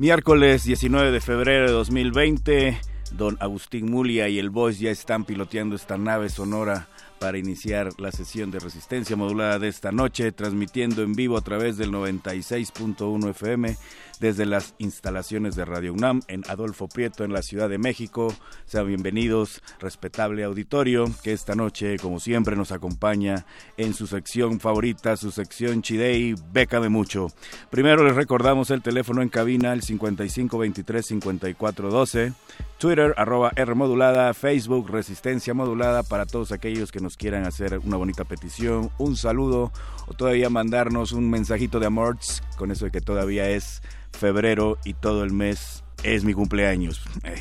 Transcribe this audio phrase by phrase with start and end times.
[0.00, 2.80] Miércoles 19 de febrero de 2020,
[3.12, 8.10] don Agustín Mulia y el Voice ya están piloteando esta nave sonora para iniciar la
[8.10, 13.76] sesión de resistencia modulada de esta noche, transmitiendo en vivo a través del 96.1 FM
[14.20, 18.34] desde las instalaciones de Radio UNAM en Adolfo Prieto en la Ciudad de México.
[18.66, 23.46] Sean bienvenidos, respetable auditorio, que esta noche, como siempre, nos acompaña
[23.78, 27.28] en su sección favorita, su sección Chidei, Bécame Mucho.
[27.70, 32.34] Primero les recordamos el teléfono en cabina, el 5523-5412,
[32.78, 37.96] Twitter, arroba R modulada, Facebook, Resistencia modulada, para todos aquellos que nos quieran hacer una
[37.96, 39.72] bonita petición, un saludo
[40.06, 42.10] o todavía mandarnos un mensajito de amor
[42.56, 43.82] con eso de que todavía es
[44.12, 47.02] febrero y todo el mes es mi cumpleaños.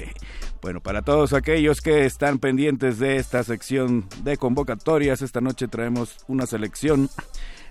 [0.61, 6.17] Bueno, para todos aquellos que están pendientes de esta sección de convocatorias, esta noche traemos
[6.27, 7.09] una selección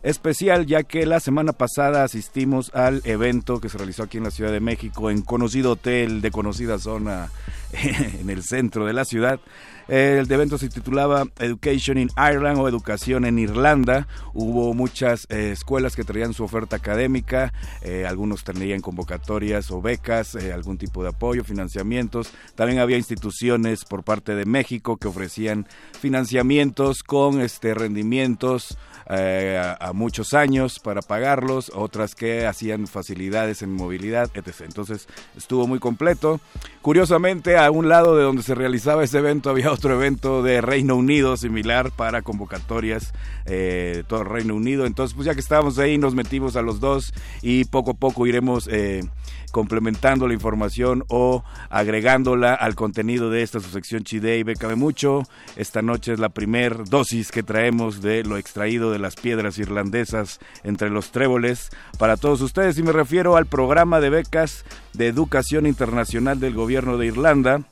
[0.02, 4.30] especial ya que la semana pasada asistimos al evento que se realizó aquí en la
[4.30, 7.30] Ciudad de México en conocido hotel de conocida zona
[7.72, 9.38] en el centro de la ciudad
[9.88, 14.06] el evento se titulaba Education in Ireland o Educación en Irlanda.
[14.34, 20.34] Hubo muchas eh, escuelas que traían su oferta académica, eh, algunos tenían convocatorias o becas,
[20.34, 22.30] eh, algún tipo de apoyo, financiamientos.
[22.54, 25.66] También había instituciones por parte de México que ofrecían
[25.98, 28.76] financiamientos con este rendimientos
[29.08, 34.62] a, muchos años para pagarlos, otras que hacían facilidades en movilidad, etc.
[34.64, 36.40] Entonces estuvo muy completo.
[36.82, 40.96] Curiosamente, a un lado de donde se realizaba ese evento había otro evento de Reino
[40.96, 43.12] Unido similar para convocatorias
[43.46, 44.86] eh, todo Reino Unido.
[44.86, 48.26] Entonces, pues ya que estábamos ahí, nos metimos a los dos y poco a poco
[48.26, 49.02] iremos eh,
[49.50, 55.22] complementando la información o agregándola al contenido de esta su sección Chidey Bécame Mucho.
[55.56, 60.38] Esta noche es la primer dosis que traemos de lo extraído de las piedras irlandesas
[60.64, 65.66] entre los tréboles para todos ustedes y me refiero al programa de becas de educación
[65.66, 67.62] internacional del gobierno de Irlanda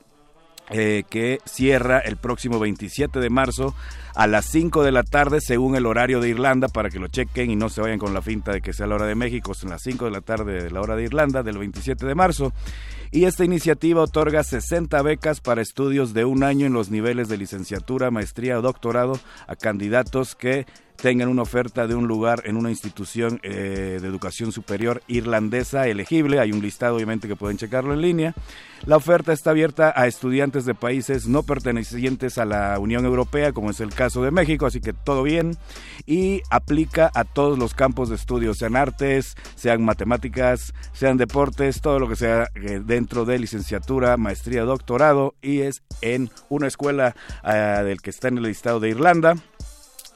[0.69, 3.75] eh, que cierra el próximo 27 de marzo
[4.16, 7.50] a las 5 de la tarde según el horario de Irlanda para que lo chequen
[7.50, 9.71] y no se vayan con la finta de que sea la hora de México, son
[9.71, 12.53] las 5 de la tarde de la hora de Irlanda del 27 de marzo.
[13.12, 17.37] Y esta iniciativa otorga 60 becas para estudios de un año en los niveles de
[17.37, 20.66] licenciatura, maestría o doctorado a candidatos que
[20.97, 26.41] tengan una oferta de un lugar en una institución eh, de educación superior irlandesa elegible.
[26.41, 28.34] Hay un listado, obviamente, que pueden checarlo en línea.
[28.84, 33.71] La oferta está abierta a estudiantes de países no pertenecientes a la Unión Europea, como
[33.71, 35.57] es el caso de México, así que todo bien.
[36.04, 41.98] Y aplica a todos los campos de estudio, sean artes, sean matemáticas, sean deportes, todo
[41.98, 47.83] lo que sea eh, dentro de licenciatura, maestría, doctorado, y es en una escuela ah,
[47.83, 49.37] del que está en el listado de Irlanda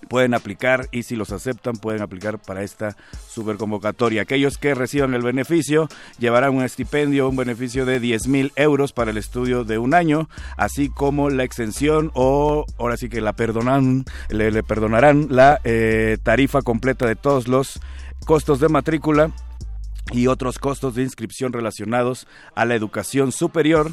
[0.08, 2.96] pueden aplicar y si los aceptan pueden aplicar para esta
[3.28, 4.22] superconvocatoria.
[4.22, 5.88] Aquellos que reciban el beneficio
[6.18, 10.28] llevarán un estipendio, un beneficio de 10 mil euros para el estudio de un año,
[10.56, 16.62] así como la exención o ahora sí que la perdonan, le, perdonarán la eh, tarifa
[16.62, 17.80] completa de todos los
[18.26, 19.30] costos de matrícula
[20.12, 23.92] y otros costos de inscripción relacionados a la educación superior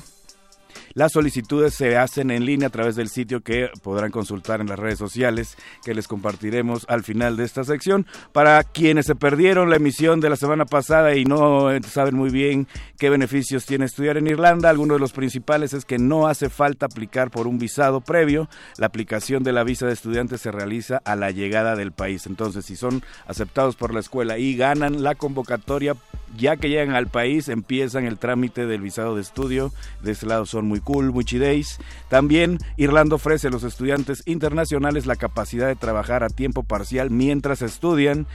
[0.97, 4.79] las solicitudes se hacen en línea a través del sitio que podrán consultar en las
[4.79, 5.55] redes sociales
[5.85, 8.07] que les compartiremos al final de esta sección.
[8.31, 12.67] Para quienes se perdieron la emisión de la semana pasada y no saben muy bien
[12.97, 16.87] qué beneficios tiene estudiar en Irlanda, alguno de los principales es que no hace falta
[16.87, 18.49] aplicar por un visado previo.
[18.77, 22.25] La aplicación de la visa de estudiante se realiza a la llegada del país.
[22.25, 25.95] Entonces, si son aceptados por la escuela y ganan la convocatoria,
[26.35, 29.71] ya que llegan al país, empiezan el trámite del visado de estudio.
[30.01, 31.79] De este lado son muy cool, muy chideis.
[32.09, 37.61] También Irlanda ofrece a los estudiantes internacionales la capacidad de trabajar a tiempo parcial mientras
[37.61, 38.27] estudian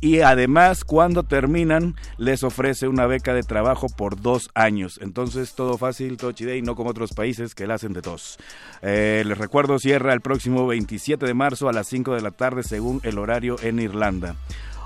[0.00, 4.98] y además cuando terminan les ofrece una beca de trabajo por dos años.
[5.02, 8.38] Entonces todo fácil, todo chidei, no como otros países que la hacen de dos.
[8.82, 12.62] Eh, les recuerdo, cierra el próximo 27 de marzo a las 5 de la tarde
[12.62, 14.36] según el horario en Irlanda.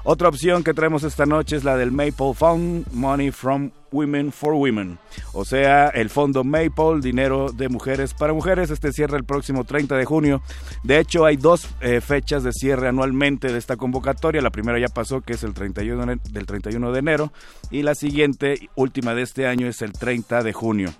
[0.07, 4.53] Otra opción que traemos esta noche es la del Maple Fund Money from Women for
[4.53, 4.99] Women,
[5.33, 8.71] o sea, el fondo Maple, dinero de mujeres para mujeres.
[8.71, 10.43] Este cierra el próximo 30 de junio.
[10.83, 14.43] De hecho, hay dos eh, fechas de cierre anualmente de esta convocatoria.
[14.43, 17.33] La primera ya pasó, que es el 31 del 31 de enero,
[17.71, 20.93] y la siguiente, última de este año, es el 30 de junio.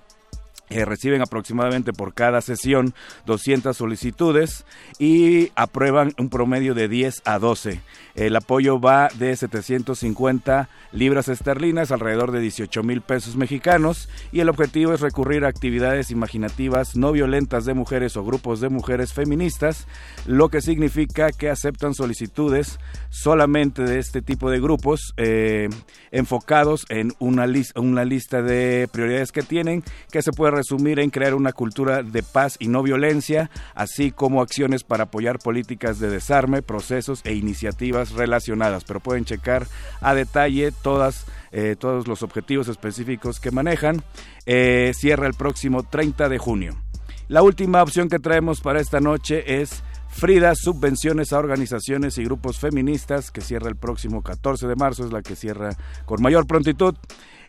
[0.71, 2.95] Eh, reciben aproximadamente por cada sesión
[3.27, 4.65] 200 solicitudes
[4.99, 7.81] y aprueban un promedio de 10 a 12.
[8.15, 14.49] El apoyo va de 750 libras esterlinas, alrededor de 18 mil pesos mexicanos, y el
[14.49, 19.89] objetivo es recurrir a actividades imaginativas no violentas de mujeres o grupos de mujeres feministas,
[20.27, 22.79] lo que significa que aceptan solicitudes
[23.11, 25.69] solamente de este tipo de grupos eh,
[26.13, 29.83] enfocados en una, una lista de prioridades que tienen,
[30.13, 34.41] que se puede resumir en crear una cultura de paz y no violencia, así como
[34.41, 39.67] acciones para apoyar políticas de desarme, procesos e iniciativas relacionadas, pero pueden checar
[40.01, 44.03] a detalle todas, eh, todos los objetivos específicos que manejan.
[44.47, 46.77] Eh, cierra el próximo 30 de junio.
[47.29, 49.83] La última opción que traemos para esta noche es
[50.15, 55.13] Frida, subvenciones a organizaciones y grupos feministas, que cierra el próximo 14 de marzo, es
[55.13, 55.71] la que cierra
[56.07, 56.95] con mayor prontitud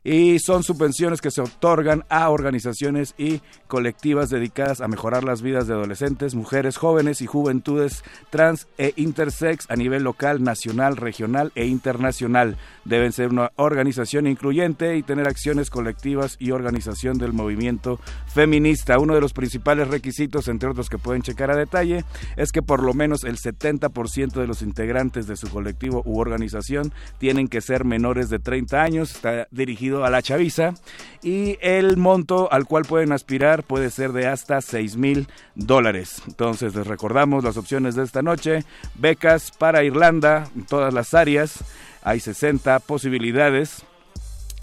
[0.05, 5.65] y son subvenciones que se otorgan a organizaciones y colectivas dedicadas a mejorar las vidas
[5.65, 11.65] de adolescentes, mujeres, jóvenes y juventudes trans e intersex a nivel local, nacional, regional e
[11.65, 12.57] internacional.
[12.85, 18.99] Deben ser una organización incluyente y tener acciones colectivas y organización del movimiento feminista.
[18.99, 22.05] Uno de los principales requisitos, entre otros que pueden checar a detalle,
[22.37, 26.93] es que por lo menos el 70% de los integrantes de su colectivo u organización
[27.17, 29.15] tienen que ser menores de 30 años.
[29.15, 30.74] Está dirigido a la chaviza
[31.21, 36.21] y el monto al cual pueden aspirar puede ser de hasta 6 mil dólares.
[36.27, 38.63] Entonces les recordamos las opciones de esta noche,
[38.95, 41.63] becas para Irlanda todas las áreas,
[42.03, 43.86] hay 60 posibilidades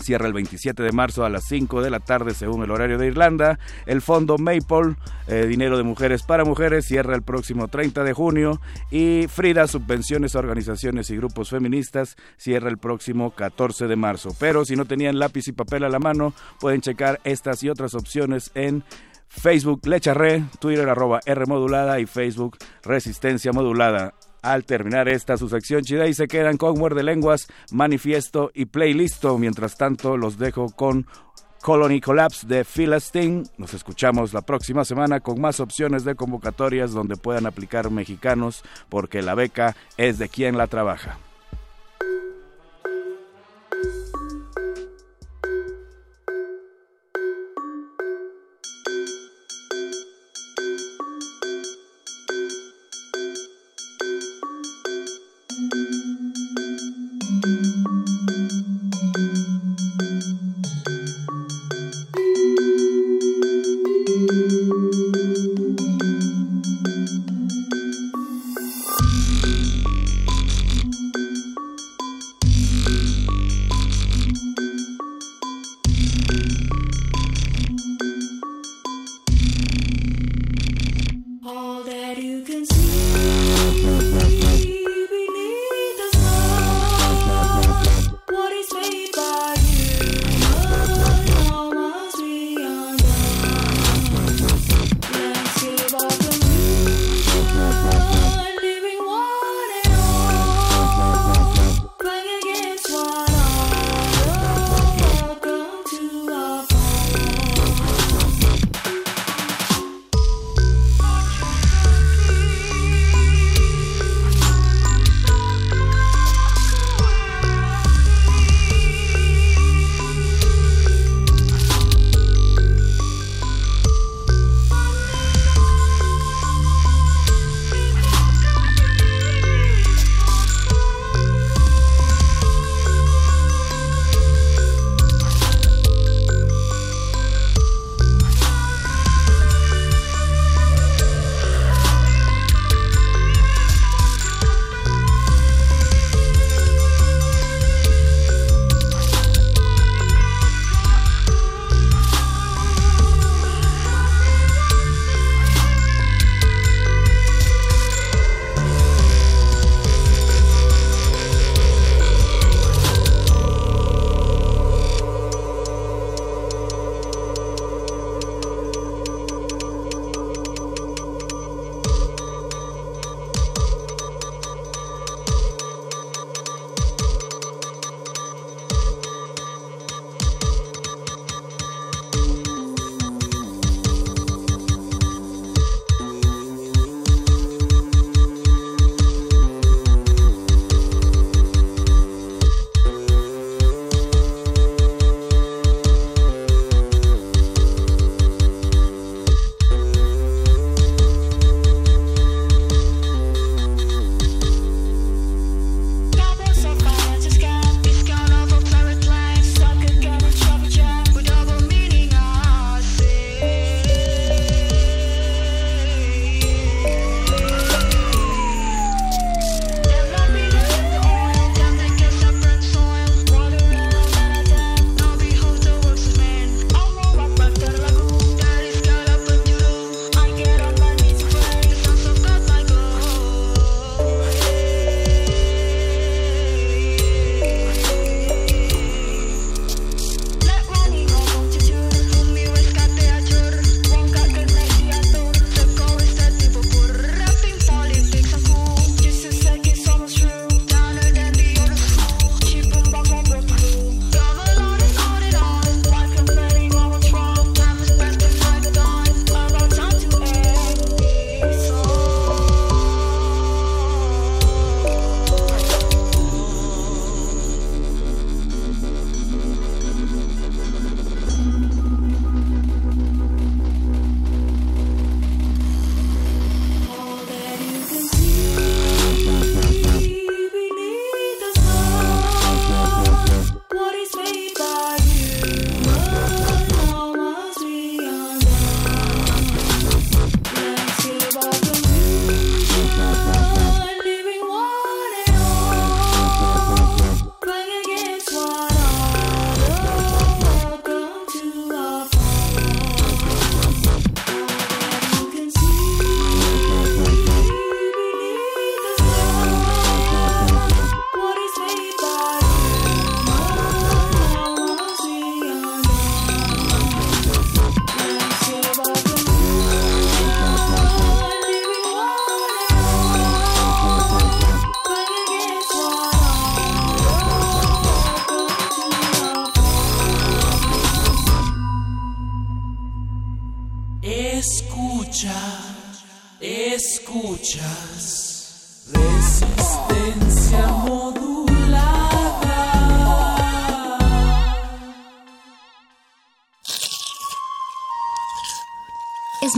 [0.02, 3.06] Cierra el 27 de marzo a las 5 de la tarde según el horario de
[3.06, 3.58] Irlanda.
[3.87, 4.96] El fondo Maple,
[5.26, 8.60] eh, dinero de mujeres para mujeres, cierra el próximo 30 de junio.
[8.90, 14.31] Y Frida, subvenciones a organizaciones y grupos feministas, cierra el próximo 14 de marzo.
[14.38, 17.94] Pero si no tenían lápiz y papel a la mano, pueden checar estas y otras
[17.94, 18.84] opciones en
[19.28, 24.14] Facebook Lecharre, Twitter arroba R modulada y Facebook Resistencia modulada.
[24.42, 29.38] Al terminar esta su sección chida y se quedan con Muerde Lenguas, Manifiesto y Playlisto.
[29.38, 31.06] Mientras tanto, los dejo con
[31.62, 33.44] Colony Collapse de Philistine.
[33.56, 39.22] Nos escuchamos la próxima semana con más opciones de convocatorias donde puedan aplicar mexicanos porque
[39.22, 41.18] la beca es de quien la trabaja.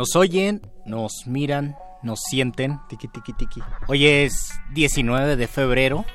[0.00, 2.80] Nos oyen, nos miran, nos sienten.
[2.88, 3.60] Tiki, tiki, tiki.
[3.86, 6.06] Hoy es 19 de febrero.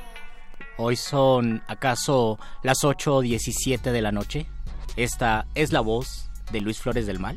[0.80, 4.48] Hoy son acaso las 8 o 17 de la noche.
[4.96, 7.36] Esta es la voz de Luis Flores del Mal.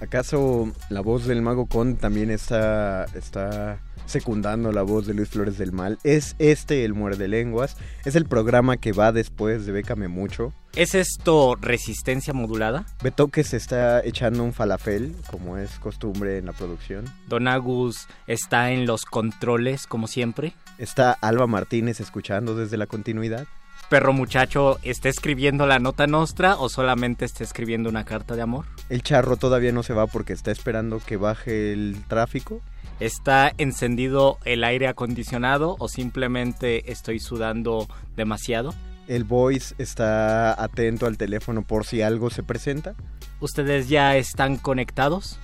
[0.00, 5.58] ¿Acaso la voz del mago Con también está, está secundando la voz de Luis Flores
[5.58, 5.98] del Mal?
[6.04, 7.76] ¿Es este el Muerde Lenguas?
[8.04, 10.52] ¿Es el programa que va después de Bécame Mucho?
[10.74, 12.84] ¿Es esto resistencia modulada?
[13.02, 17.04] Beto que se está echando un falafel, como es costumbre en la producción.
[17.28, 20.54] Don Agus está en los controles, como siempre.
[20.78, 23.46] ¿Está Alba Martínez escuchando desde la continuidad?
[23.88, 28.64] Perro muchacho, ¿está escribiendo la nota nostra o solamente está escribiendo una carta de amor?
[28.88, 32.62] El charro todavía no se va porque está esperando que baje el tráfico.
[33.00, 38.72] ¿Está encendido el aire acondicionado o simplemente estoy sudando demasiado?
[39.08, 42.94] El voice está atento al teléfono por si algo se presenta.
[43.40, 45.38] ¿Ustedes ya están conectados?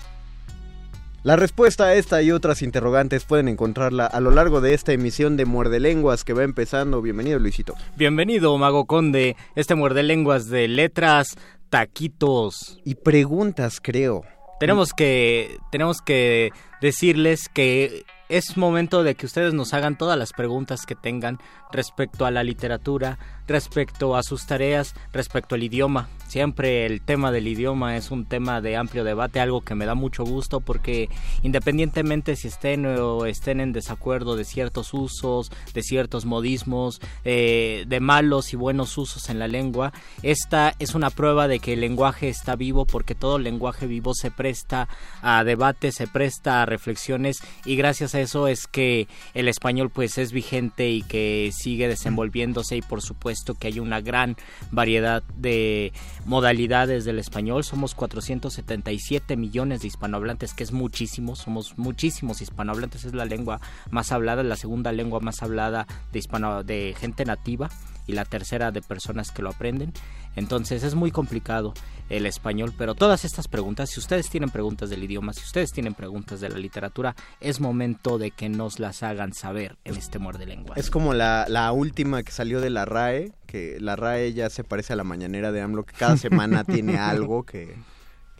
[1.22, 5.36] La respuesta a esta y otras interrogantes pueden encontrarla a lo largo de esta emisión
[5.36, 7.02] de Muerde Lenguas que va empezando.
[7.02, 7.74] Bienvenido, Luisito.
[7.96, 9.36] Bienvenido, Mago Conde.
[9.54, 11.36] Este Muerde Lenguas de letras,
[11.68, 12.80] taquitos.
[12.86, 14.22] Y preguntas, creo.
[14.60, 16.52] Tenemos que, tenemos que
[16.82, 21.38] decirles que es momento de que ustedes nos hagan todas las preguntas que tengan
[21.72, 23.18] respecto a la literatura,
[23.50, 26.08] respecto a sus tareas, respecto al idioma.
[26.28, 29.96] Siempre el tema del idioma es un tema de amplio debate, algo que me da
[29.96, 31.08] mucho gusto porque
[31.42, 37.98] independientemente si estén o estén en desacuerdo de ciertos usos, de ciertos modismos, eh, de
[37.98, 39.92] malos y buenos usos en la lengua,
[40.22, 44.30] esta es una prueba de que el lenguaje está vivo porque todo lenguaje vivo se
[44.30, 44.88] presta
[45.22, 50.16] a debate, se presta a reflexiones y gracias a eso es que el español pues
[50.16, 54.36] es vigente y que sigue desenvolviéndose y por supuesto que hay una gran
[54.70, 55.92] variedad de
[56.24, 57.64] modalidades del español.
[57.64, 61.36] Somos 477 millones de hispanohablantes, que es muchísimo.
[61.36, 63.04] Somos muchísimos hispanohablantes.
[63.04, 67.70] Es la lengua más hablada, la segunda lengua más hablada de, hispano, de gente nativa
[68.06, 69.92] y la tercera de personas que lo aprenden.
[70.36, 71.74] Entonces es muy complicado
[72.10, 75.94] el español, pero todas estas preguntas, si ustedes tienen preguntas del idioma, si ustedes tienen
[75.94, 80.44] preguntas de la literatura, es momento de que nos las hagan saber en este muerde
[80.44, 80.74] lengua.
[80.76, 84.64] Es como la, la última que salió de la RAE, que la RAE ya se
[84.64, 87.76] parece a la mañanera de AMLO, que cada semana tiene algo que,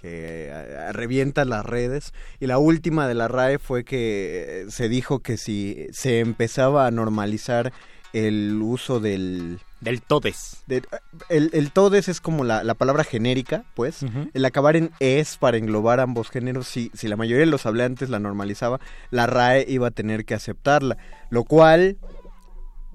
[0.00, 2.12] que eh, revienta las redes.
[2.40, 6.90] Y la última de la RAE fue que se dijo que si se empezaba a
[6.90, 7.72] normalizar
[8.12, 9.60] el uso del...
[9.80, 10.62] Del todes.
[10.66, 10.82] de-
[11.28, 14.04] el, el todes es como la, la palabra genérica, pues.
[14.34, 18.10] El acabar en es para englobar ambos géneros, si, si la mayoría de los hablantes
[18.10, 18.78] la normalizaba,
[19.10, 20.96] la RAE iba a tener que aceptarla.
[21.30, 21.96] Lo cual,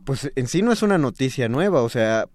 [0.05, 2.25] pues en sí no es una noticia nueva, o sea...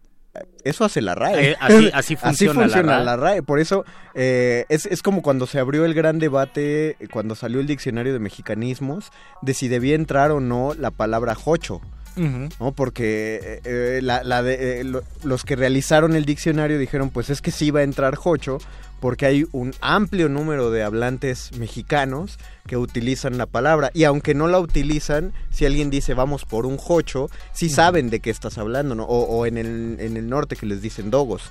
[0.63, 1.51] Eso hace la RAE.
[1.51, 3.05] Eh, así- así funciona la RAE.
[3.05, 3.43] la RAE.
[3.43, 3.85] Por eso
[4.15, 8.21] eh, es, es como cuando se abrió el gran debate, cuando salió el diccionario de
[8.21, 9.11] mexicanismos,
[9.43, 11.81] de si debía entrar o no la palabra jocho.
[12.17, 12.73] ¿No?
[12.73, 17.31] Porque eh, eh, la- la de- eh, lo- los que realizaron el diccionario dijeron, pues
[17.31, 18.59] es que sí va a entrar jocho,
[19.01, 23.91] porque hay un amplio número de hablantes mexicanos que utilizan la palabra.
[23.95, 28.21] Y aunque no la utilizan, si alguien dice vamos por un jocho, sí saben de
[28.21, 29.05] qué estás hablando, ¿no?
[29.05, 31.51] O, o en, el, en el norte que les dicen dogos.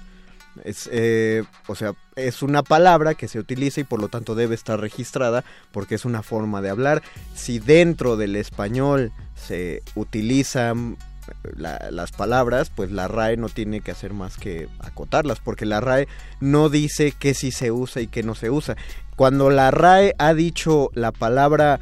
[0.63, 4.55] Es, eh, o sea, es una palabra que se utiliza y por lo tanto debe
[4.55, 7.01] estar registrada porque es una forma de hablar.
[7.35, 13.81] Si dentro del español se utilizan eh, la- las palabras, pues la RAE no tiene
[13.81, 16.07] que hacer más que acotarlas, porque la RAE
[16.39, 18.75] no dice qué sí se usa y qué no se usa.
[19.15, 21.79] Cuando la RAE ha dicho la palabra,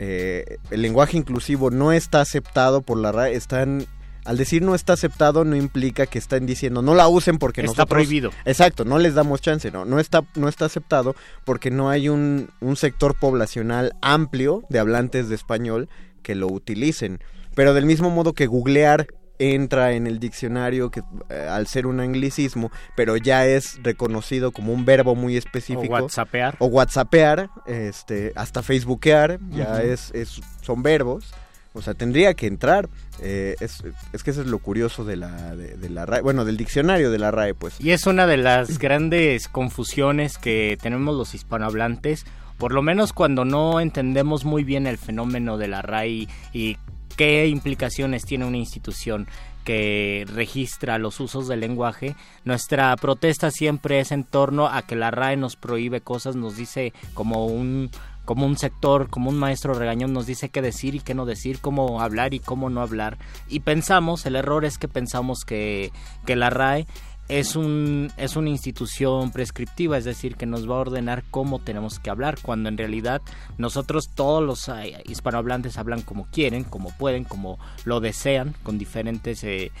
[0.00, 3.86] eh, el lenguaje inclusivo no está aceptado por la RAE, están...
[4.28, 7.70] Al decir no está aceptado no implica que están diciendo no la usen porque Está
[7.72, 8.30] nosotros- prohibido.
[8.44, 12.50] Exacto, no les damos chance, no, no está, no está aceptado porque no hay un,
[12.60, 15.88] un sector poblacional amplio de hablantes de español
[16.22, 17.20] que lo utilicen.
[17.54, 19.06] Pero del mismo modo que googlear
[19.40, 24.72] entra en el diccionario que eh, al ser un anglicismo, pero ya es reconocido como
[24.72, 25.92] un verbo muy O específico.
[25.94, 26.56] whatsappear.
[26.58, 31.32] O whatsappear, este, hasta facebookear, ya es, es, son verbos.
[31.74, 32.88] O sea, tendría que entrar.
[33.20, 33.82] Eh, es,
[34.22, 37.30] que eso es lo curioso de la, de, la RAE, bueno, del diccionario de la
[37.30, 37.80] RAE, pues.
[37.80, 42.24] Y es una de las grandes confusiones que tenemos los hispanohablantes,
[42.58, 46.76] por lo menos cuando no entendemos muy bien el fenómeno de la RAI y
[47.16, 49.28] qué implicaciones tiene una institución
[49.64, 52.16] que registra los usos del lenguaje.
[52.44, 56.94] Nuestra protesta siempre es en torno a que la RAE nos prohíbe cosas, nos dice
[57.12, 57.90] como un
[58.28, 61.60] como un sector, como un maestro regañón nos dice qué decir y qué no decir,
[61.62, 63.16] cómo hablar y cómo no hablar.
[63.48, 65.92] Y pensamos, el error es que pensamos que,
[66.26, 66.86] que la RAE
[67.28, 72.00] es, un, es una institución prescriptiva, es decir, que nos va a ordenar cómo tenemos
[72.00, 73.22] que hablar, cuando en realidad
[73.56, 79.42] nosotros todos los eh, hispanohablantes hablan como quieren, como pueden, como lo desean, con diferentes...
[79.42, 79.72] eh,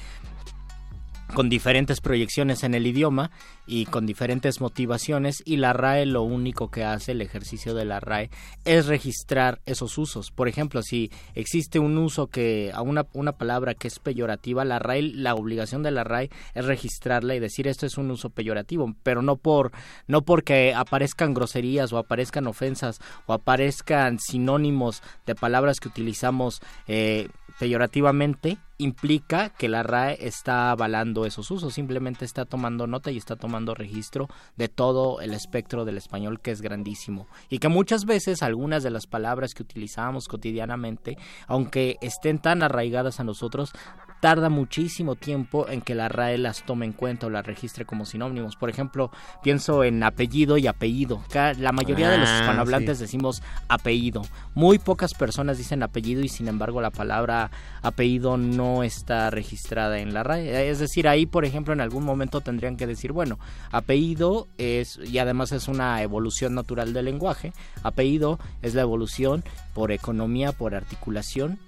[1.34, 3.30] con diferentes proyecciones en el idioma
[3.66, 8.00] y con diferentes motivaciones y la RAE lo único que hace el ejercicio de la
[8.00, 8.30] RAE
[8.64, 10.30] es registrar esos usos.
[10.30, 14.78] Por ejemplo, si existe un uso que a una, una palabra que es peyorativa, la
[14.78, 18.94] RAE la obligación de la RAE es registrarla y decir esto es un uso peyorativo,
[19.02, 19.72] pero no por
[20.06, 27.28] no porque aparezcan groserías o aparezcan ofensas o aparezcan sinónimos de palabras que utilizamos eh,
[27.58, 33.34] peyorativamente implica que la RAE está avalando esos usos, simplemente está tomando nota y está
[33.34, 38.42] tomando registro de todo el espectro del español que es grandísimo y que muchas veces
[38.42, 43.72] algunas de las palabras que utilizamos cotidianamente, aunque estén tan arraigadas a nosotros,
[44.20, 48.04] tarda muchísimo tiempo en que la RAE las tome en cuenta o las registre como
[48.04, 48.56] sinónimos.
[48.56, 49.10] Por ejemplo,
[49.42, 51.22] pienso en apellido y apellido.
[51.58, 53.04] La mayoría de los Ah, hispanohablantes sí.
[53.04, 54.22] decimos apellido.
[54.54, 57.50] Muy pocas personas dicen apellido y sin embargo la palabra
[57.82, 60.70] apellido no está registrada en la RAE.
[60.70, 63.38] Es decir, ahí por ejemplo en algún momento tendrían que decir, bueno,
[63.70, 67.52] apellido es, y además es una evolución natural del lenguaje,
[67.82, 71.58] apellido es la evolución por economía, por articulación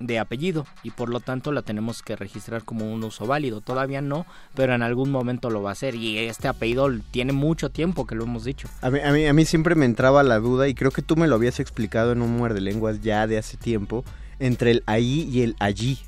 [0.00, 3.60] de apellido y por lo tanto la tenemos que registrar como un uso válido.
[3.60, 7.70] Todavía no, pero en algún momento lo va a hacer y este apellido tiene mucho
[7.70, 8.68] tiempo que lo hemos dicho.
[8.80, 11.16] A mí, a, mí, a mí siempre me entraba la duda, y creo que tú
[11.16, 14.04] me lo habías explicado en un muerde lenguas ya de hace tiempo,
[14.38, 15.98] entre el ahí y el allí.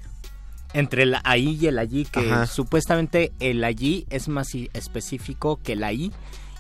[0.72, 2.46] Entre el ahí y el allí, que Ajá.
[2.46, 6.12] supuestamente el allí es más específico que el ahí.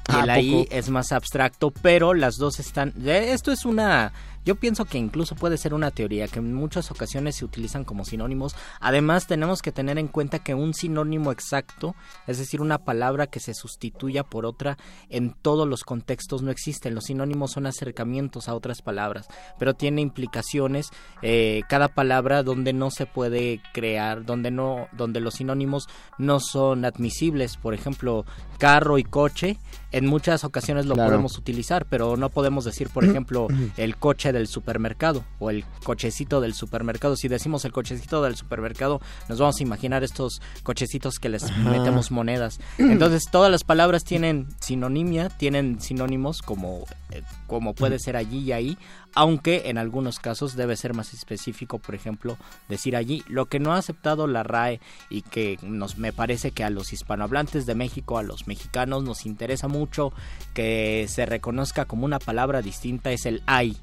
[0.08, 0.68] Y Ah, el ¿a ahí poco?
[0.74, 2.92] es más abstracto, pero las dos están...
[3.04, 4.12] eh, Esto es una...
[4.44, 8.04] Yo pienso que incluso puede ser una teoría que en muchas ocasiones se utilizan como
[8.04, 8.54] sinónimos.
[8.80, 11.94] Además, tenemos que tener en cuenta que un sinónimo exacto,
[12.26, 16.94] es decir, una palabra que se sustituya por otra, en todos los contextos no existen.
[16.94, 20.88] Los sinónimos son acercamientos a otras palabras, pero tiene implicaciones
[21.22, 26.84] eh, cada palabra donde no se puede crear, donde no, donde los sinónimos no son
[26.84, 27.56] admisibles.
[27.56, 28.24] Por ejemplo,
[28.58, 29.58] carro y coche,
[29.92, 31.10] en muchas ocasiones lo Claro.
[31.10, 36.40] podemos utilizar, pero no podemos decir, por ejemplo, el coche del supermercado o el cochecito
[36.40, 37.16] del supermercado.
[37.16, 41.70] Si decimos el cochecito del supermercado, nos vamos a imaginar estos cochecitos que les Ajá.
[41.70, 42.60] metemos monedas.
[42.78, 48.52] Entonces, todas las palabras tienen sinonimia, tienen sinónimos como, eh, como puede ser allí y
[48.52, 48.78] ahí,
[49.14, 52.36] aunque en algunos casos debe ser más específico, por ejemplo,
[52.68, 53.24] decir allí.
[53.28, 56.92] Lo que no ha aceptado la RAE y que nos me parece que a los
[56.92, 60.12] hispanohablantes de México, a los mexicanos nos interesa mucho
[60.54, 63.76] que se reconozca como una palabra distinta es el ay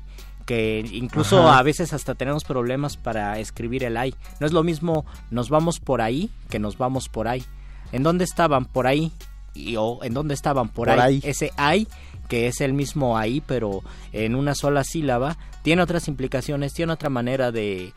[0.48, 1.60] que incluso Ajá.
[1.60, 4.16] a veces hasta tenemos problemas para escribir el ay.
[4.40, 7.44] No es lo mismo nos vamos por ahí que nos vamos por ahí.
[7.92, 9.12] ¿En dónde estaban por ahí?
[9.54, 11.16] Y, o en dónde estaban por, Por ahí.
[11.16, 11.30] ahí.
[11.30, 11.88] Ese ay
[12.30, 13.84] que es el mismo ahí pero
[14.14, 17.94] en una sola sílaba tiene otras implicaciones, tiene otra manera de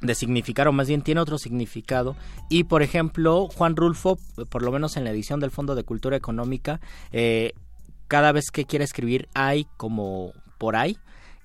[0.00, 2.16] de significar o más bien tiene otro significado
[2.50, 6.16] y por ejemplo Juan Rulfo por lo menos en la edición del Fondo de Cultura
[6.16, 6.80] Económica
[7.12, 7.52] eh,
[8.08, 10.98] cada vez que quiere escribir hay como por ahí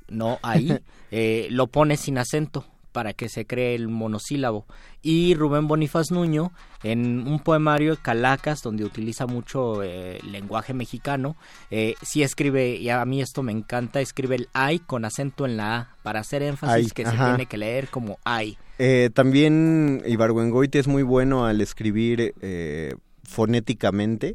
[0.09, 0.79] no ahí
[1.11, 4.65] eh, lo pone sin acento para que se cree el monosílabo.
[5.01, 6.51] Y Rubén Bonifaz Nuño
[6.83, 11.35] en un poemario Calacas donde utiliza mucho eh, lenguaje mexicano
[11.69, 15.57] eh, sí escribe y a mí esto me encanta escribe el ay con acento en
[15.57, 18.57] la a para hacer énfasis Ay, que se tiene que leer como ay.
[18.79, 24.33] Eh, también Ibargüengoiti es muy bueno al escribir eh, fonéticamente,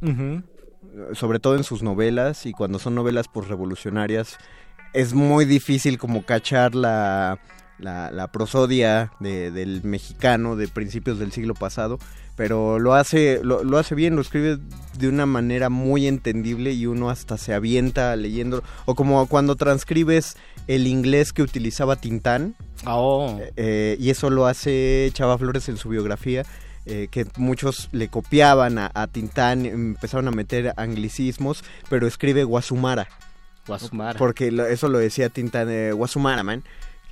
[1.12, 4.38] sobre todo en sus novelas y cuando son novelas pues revolucionarias
[4.96, 7.38] es muy difícil como cachar la,
[7.78, 11.98] la, la prosodia de- del mexicano de principios del siglo pasado,
[12.37, 14.59] pero lo hace, lo, lo hace bien, lo escribe
[14.98, 20.37] de una manera muy entendible y uno hasta se avienta leyendo, o como cuando transcribes
[20.66, 22.54] el inglés que utilizaba Tintán,
[22.87, 23.38] Oh.
[23.56, 26.44] eh, y eso lo hace Chava Flores en su biografía,
[26.85, 33.09] eh, que muchos le copiaban a, a Tintán, empezaron a meter anglicismos, pero escribe Guasumara.
[33.66, 34.18] Guasumara.
[34.18, 36.62] Porque lo- eso lo decía Tintán, eh, Guasumara, man.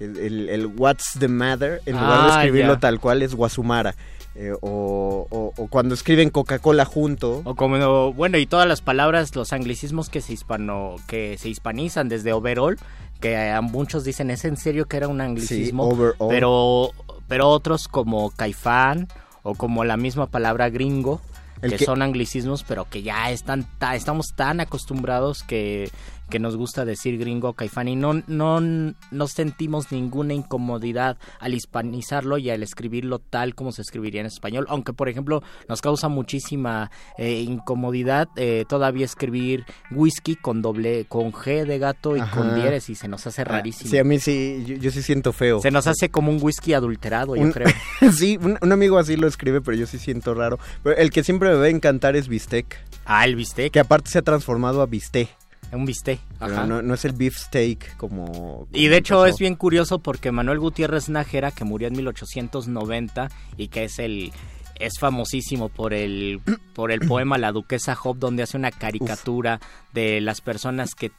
[0.01, 3.95] El, el What's the matter, en lugar de Ah, escribirlo tal cual, es Guasumara.
[4.35, 7.43] Eh, o, o- o cuando escriben Coca-Cola junto.
[7.45, 12.09] O como, bueno, y todas las palabras, los anglicismos que se hispano, que se hispanizan
[12.09, 12.77] desde overall,
[13.21, 15.85] que a muchos dicen, ¿es en serio que era un anglicismo?
[15.85, 16.29] overall.
[16.29, 16.91] Pero,
[17.29, 19.07] pero otros como caifán
[19.45, 21.21] o como la misma palabra gringo,
[21.63, 25.91] que, que- son anglicismos, pero que ya están ta- estamos tan acostumbrados que,
[26.31, 32.39] que nos gusta decir gringo caifán y no, no, no sentimos ninguna incomodidad al hispanizarlo
[32.39, 36.91] y al escribirlo tal como se escribiría en español, aunque por ejemplo nos causa muchísima
[37.19, 42.55] eh, incomodidad eh, todavía escribir whisky con doble, con G de gato y con Ajá.
[42.55, 43.91] dieres y se nos hace Ah, rarísimo.
[43.91, 45.61] Sí, a mí sí, yo, yo sí siento feo.
[45.61, 47.69] Se nos hace como un whisky adulterado, yo Un- creo.
[48.13, 50.59] sí, un, un amigo así lo escribe, pero yo sí siento raro.
[50.83, 53.71] Pero el que siempre me va a encantar es Bistec, Ah, el bistec.
[53.73, 55.29] que aparte se ha transformado a Bisté.
[55.73, 56.21] Un bistec.
[56.41, 56.67] Ajá.
[56.67, 58.69] no, no es el beef steak como...
[58.73, 59.27] Y de hecho pasó.
[59.27, 64.33] es bien curioso porque Manuel Gutiérrez Nájera, que murió en 1890 y que es el
[64.77, 66.41] es famosísimo por el
[66.75, 69.61] por el poema La Duquesa Job donde hace una caricatura
[69.93, 71.13] de las personas que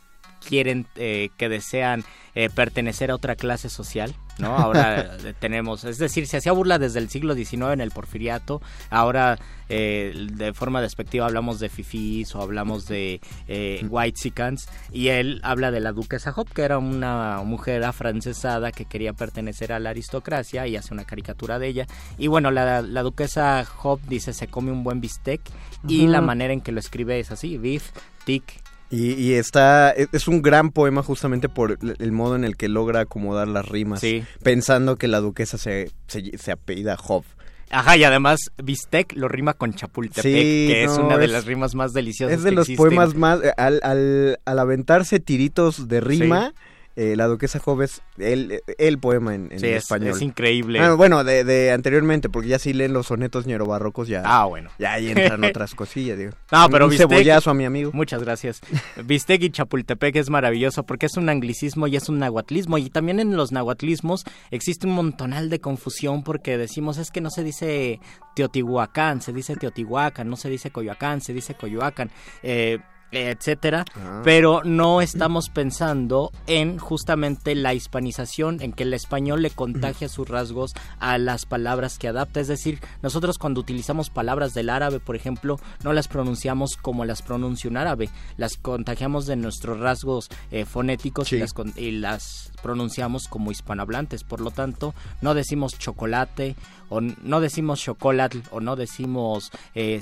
[0.45, 2.03] quieren eh, que desean
[2.35, 4.57] eh, pertenecer a otra clase social, ¿no?
[4.57, 8.61] Ahora eh, tenemos, es decir, se hacía burla desde el siglo XIX en el porfiriato,
[8.89, 9.37] ahora
[9.69, 15.71] eh, de forma despectiva hablamos de fifís o hablamos de eh, whitexicans y él habla
[15.71, 20.67] de la duquesa Hop, que era una mujer afrancesada que quería pertenecer a la aristocracia
[20.67, 21.87] y hace una caricatura de ella.
[22.17, 25.41] Y bueno, la, la duquesa Hop dice se come un buen bistec
[25.87, 27.91] y la manera en que lo escribe es así, beef,
[28.25, 28.64] tick,
[28.95, 32.69] Y, y está, es es un gran poema justamente por el modo en el que
[32.69, 34.23] logra acomodar las rimas, Sí.
[34.43, 37.23] pensando que la duquesa se, se, se apellida Job.
[37.71, 41.45] Ajá, y además bistec lo rima con Chapultepec, Sí, que es una de es- las
[41.45, 42.85] rimas más deliciosas Es de que los existen.
[42.87, 46.53] poemas más, eh, al, al, al aventarse tiritos de rima,
[46.95, 50.11] eh, la duquesa Job es el, el poema en, en Sí, es, español.
[50.15, 50.79] es increíble.
[50.79, 54.69] Ah, bueno, de, de anteriormente, porque ya si leen los sonetos ñerobarrocos ya, Ah, bueno.
[54.79, 56.31] ya ahí entran otras cosillas, digo.
[56.51, 57.91] No, pero un bistec- cebollazo a mi amigo.
[57.93, 58.61] Muchas gracias.
[59.03, 62.77] Bistec y Chapultepec es maravilloso porque es un anglicismo y es un nahuatlismo.
[62.77, 67.29] Y también en los nahuatlismos existe un montonal de confusión porque decimos es que no
[67.29, 67.99] se dice
[68.35, 72.11] Teotihuacán, se dice Teotihuacán, no se dice Coyoacán, se dice Coyoacán.
[72.43, 72.79] Eh,
[73.11, 74.21] etcétera, Ah.
[74.23, 80.27] pero no estamos pensando en justamente la hispanización, en que el español le contagia sus
[80.27, 85.15] rasgos a las palabras que adapta, es decir, nosotros cuando utilizamos palabras del árabe, por
[85.15, 90.65] ejemplo, no las pronunciamos como las pronuncia un árabe, las contagiamos de nuestros rasgos eh,
[90.65, 96.55] fonéticos y, las, y las pronunciamos como hispanohablantes, por lo tanto, no decimos chocolate
[96.89, 100.01] o no decimos chocolate o no decimos eh,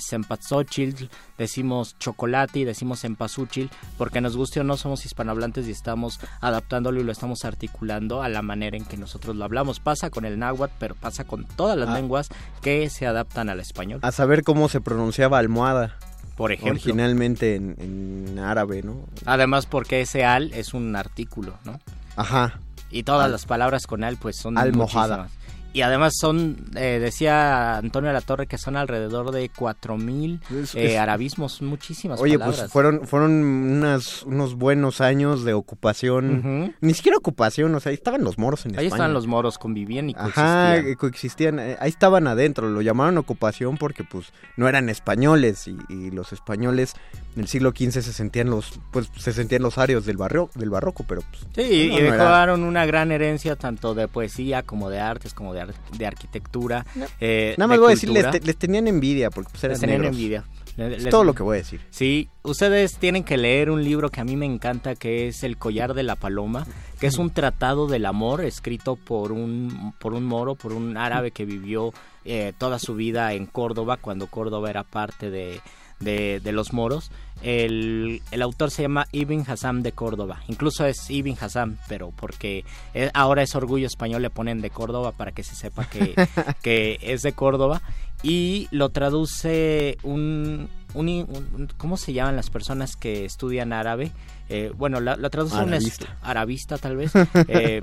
[1.37, 7.01] decimos chocolate y decimos cempasúchil, porque nos guste o no somos hispanohablantes y estamos adaptándolo
[7.01, 9.81] y lo estamos articulando a la manera en que nosotros lo hablamos.
[9.81, 11.95] Pasa con el náhuatl, pero pasa con todas las Ah.
[11.95, 12.29] lenguas
[12.61, 13.99] que se adaptan al español.
[14.03, 15.97] A saber cómo se pronunciaba almohada
[16.37, 19.05] Por ejemplo, originalmente en, en árabe, ¿no?
[19.25, 21.79] además porque ese al es un artículo, ¿no?
[22.15, 22.59] Ajá.
[22.89, 25.17] Y todas Al- las palabras con al pues son Almohada.
[25.17, 25.43] muchísimas.
[25.75, 30.75] Y además son, eh, decía Antonio de la Torre, que son alrededor de 4.000 Es-
[30.75, 32.59] eh, arabismos, muchísimas Oye, palabras.
[32.59, 36.75] pues fueron, fueron unas, unos buenos años de ocupación.
[36.79, 38.87] Ni siquiera ocupación, o sea, ahí estaban los moros en Ahí España.
[38.97, 40.87] estaban los moros, convivían y Ajá, coexistían.
[40.91, 41.59] eh, coexistían.
[41.59, 46.33] eh, Ahí estaban adentro, lo llamaron ocupación porque pues no eran españoles y, y los
[46.33, 46.93] españoles
[47.35, 50.69] en el siglo XV se sentían los, pues se sentían los arios del barrio, del
[50.69, 54.07] barroco, pero pues Sí, y- no, y no era- dejaron una gran herencia tanto de
[54.07, 56.85] poesía como de artes, como de, ar- de arquitectura.
[57.19, 58.39] eh, nada más de voy a decir, les, cultura.
[58.39, 60.15] te- les tenían envidia porque pues eran Les tenían negros.
[60.17, 60.43] envidia.
[60.75, 61.81] Le- Es les- todo lo que voy a decir.
[61.91, 65.57] Sí, ustedes tienen que leer un libro que a mí me encanta, que es El
[65.57, 66.65] collar de la paloma,
[66.99, 71.29] que es un tratado del amor escrito por un, por un moro, por un árabe
[71.31, 71.93] que vivió
[72.25, 75.61] eh, toda su vida en Córdoba, cuando Córdoba era parte de,
[76.03, 77.11] de, de los moros.
[77.41, 82.63] El, el autor se llama Ibn Hassam de Córdoba, incluso es Ibn Hassam, pero porque
[82.93, 86.15] eh, ahora es orgullo español, le ponen de Córdoba para que se sepa que,
[86.63, 87.81] que es de Córdoba
[88.21, 94.11] y lo traduce un, un- un- ¿cómo se llaman las personas que estudian árabe?
[94.49, 95.73] Eh, bueno, la, la traduce un
[96.21, 97.11] arabista tal vez.
[97.47, 97.81] Eh,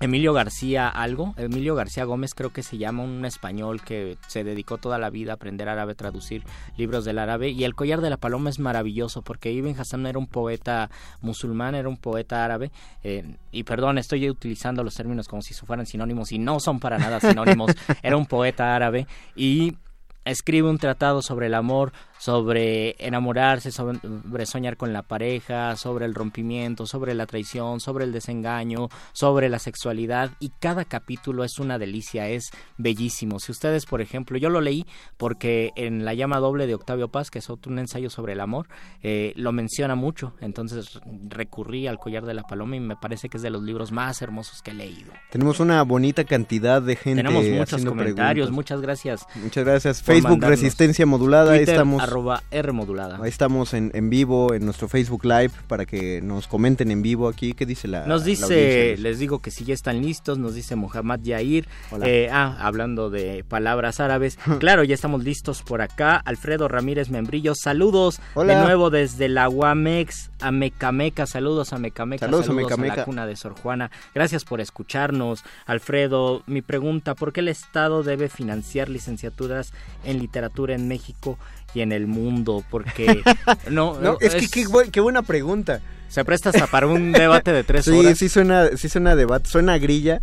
[0.00, 4.78] Emilio García algo, Emilio García Gómez creo que se llama un español que se dedicó
[4.78, 6.44] toda la vida a aprender árabe, traducir
[6.76, 10.18] libros del árabe y El collar de la paloma es maravilloso porque Ibn Hassan era
[10.18, 10.88] un poeta
[11.20, 12.70] musulmán, era un poeta árabe
[13.02, 16.98] eh, y perdón, estoy utilizando los términos como si fueran sinónimos y no son para
[16.98, 19.76] nada sinónimos, era un poeta árabe y
[20.24, 26.14] escribe un tratado sobre el amor, sobre enamorarse, sobre soñar con la pareja, sobre el
[26.14, 31.78] rompimiento, sobre la traición, sobre el desengaño, sobre la sexualidad y cada capítulo es una
[31.78, 33.38] delicia, es bellísimo.
[33.38, 37.30] Si ustedes, por ejemplo, yo lo leí porque en La llama doble de Octavio Paz,
[37.30, 38.68] que es otro un ensayo sobre el amor,
[39.02, 43.36] eh, lo menciona mucho, entonces recurrí al collar de la paloma y me parece que
[43.36, 45.12] es de los libros más hermosos que he leído.
[45.30, 47.22] Tenemos una bonita cantidad de gente.
[47.22, 49.26] Tenemos muchos comentarios, muchas gracias.
[49.36, 50.02] Muchas gracias.
[50.02, 53.18] Facebook Resistencia Modulada, estamos arroba R modulada.
[53.22, 57.28] Ahí estamos en, en, vivo en nuestro Facebook Live para que nos comenten en vivo
[57.28, 57.52] aquí.
[57.52, 61.20] ¿Qué dice la Nos dice, les digo que si ya están listos, nos dice Mohamed
[61.22, 61.68] Yair.
[62.02, 64.38] Eh, ah, hablando de palabras árabes.
[64.58, 66.16] claro, ya estamos listos por acá.
[66.16, 71.26] Alfredo Ramírez Membrillo, saludos de nuevo desde la UAMEX a Mecameca.
[71.26, 72.26] Saludos a Mecameca.
[72.26, 72.94] Saludos, a, Mecameca.
[72.94, 73.90] a la cuna de Sor Juana.
[74.14, 75.44] Gracias por escucharnos.
[75.66, 79.72] Alfredo, mi pregunta, ¿por qué el Estado debe financiar licenciaturas
[80.04, 81.38] en literatura en México
[81.74, 83.22] y en el mundo, porque
[83.70, 85.80] no, es, que qué, buena pregunta.
[86.08, 88.18] Se presta hasta para un debate de tres sí, horas.
[88.18, 90.20] Sí, suena, sí suena debate, suena grilla,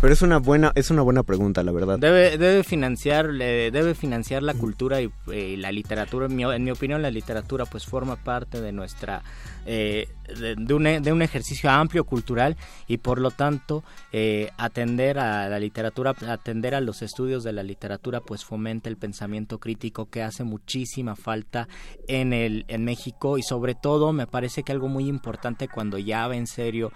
[0.00, 1.98] pero es una buena, es una buena pregunta, la verdad.
[1.98, 6.26] Debe, debe financiar, debe financiar la cultura y, eh, la literatura.
[6.26, 9.22] En mi, en mi, opinión, la literatura pues forma parte de nuestra,
[9.64, 10.06] eh,
[10.38, 12.56] de, un, de, un, ejercicio amplio cultural
[12.86, 17.62] y por lo tanto eh, atender a la literatura, atender a los estudios de la
[17.62, 21.68] literatura pues fomenta el pensamiento crítico que hace muchísima falta
[22.06, 26.28] en el, en México y sobre todo me parece que algo muy importante cuando ya
[26.28, 26.92] va en serio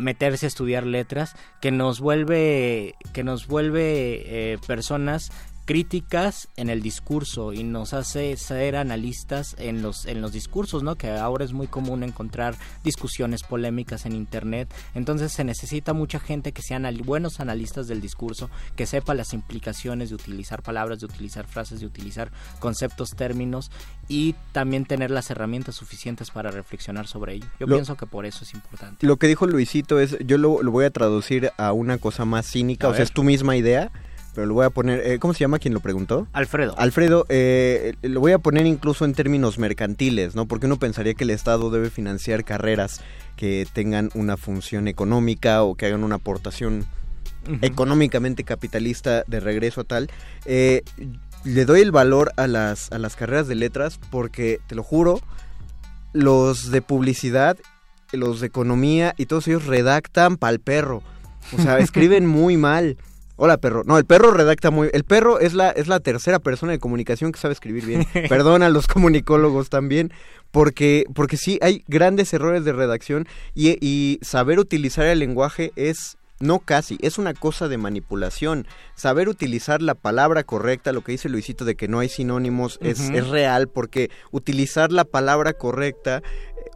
[0.00, 5.30] meterse a estudiar letras que nos vuelve que nos vuelve eh, personas
[5.70, 10.96] críticas en el discurso y nos hace ser analistas en los en los discursos, ¿no?
[10.96, 14.68] Que ahora es muy común encontrar discusiones polémicas en internet.
[14.96, 20.08] Entonces se necesita mucha gente que sean buenos analistas del discurso, que sepa las implicaciones
[20.08, 23.70] de utilizar palabras, de utilizar frases, de utilizar conceptos, términos
[24.08, 27.46] y también tener las herramientas suficientes para reflexionar sobre ello.
[27.60, 29.06] Yo pienso que por eso es importante.
[29.06, 32.88] Lo que dijo Luisito es, yo lo, voy a traducir a una cosa más cínica,
[32.88, 33.92] o sea, es tu misma idea
[34.34, 36.26] pero lo voy a poner, eh, ¿cómo se llama quien lo preguntó?
[36.32, 36.74] Alfredo.
[36.78, 40.46] Alfredo, eh, lo voy a poner incluso en términos mercantiles, ¿no?
[40.46, 43.00] Porque uno pensaría que el Estado debe financiar carreras
[43.36, 46.86] que tengan una función económica o que hagan una aportación
[47.62, 50.10] económicamente capitalista de regreso a tal.
[50.44, 50.82] Eh,
[51.44, 55.20] le doy el valor a las, a las carreras de letras porque, te lo juro,
[56.12, 57.56] los de publicidad,
[58.12, 61.02] los de economía y todos ellos redactan pa'l perro.
[61.56, 62.96] O sea, escriben muy mal.
[63.42, 63.84] Hola, perro.
[63.86, 64.90] No, el perro redacta muy...
[64.92, 68.06] El perro es la, es la tercera persona de comunicación que sabe escribir bien.
[68.28, 70.12] Perdona a los comunicólogos también,
[70.50, 76.18] porque, porque sí, hay grandes errores de redacción y, y saber utilizar el lenguaje es
[76.40, 78.66] no casi, es una cosa de manipulación.
[78.96, 83.10] Saber utilizar la palabra correcta, lo que dice Luisito de que no hay sinónimos, es,
[83.10, 86.22] es, real porque utilizar la palabra correcta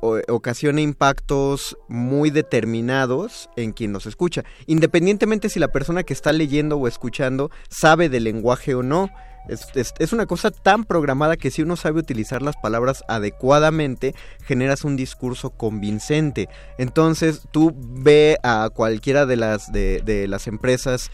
[0.00, 6.76] ocasiona impactos muy determinados en quien nos escucha, independientemente si la persona que está leyendo
[6.76, 9.10] o escuchando sabe del lenguaje o no.
[9.46, 14.96] Es, una cosa tan programada que si uno sabe utilizar las palabras adecuadamente, generas un
[14.96, 16.48] discurso convincente.
[16.78, 21.10] Entonces tú ve a cualquiera de las, de, las empresas,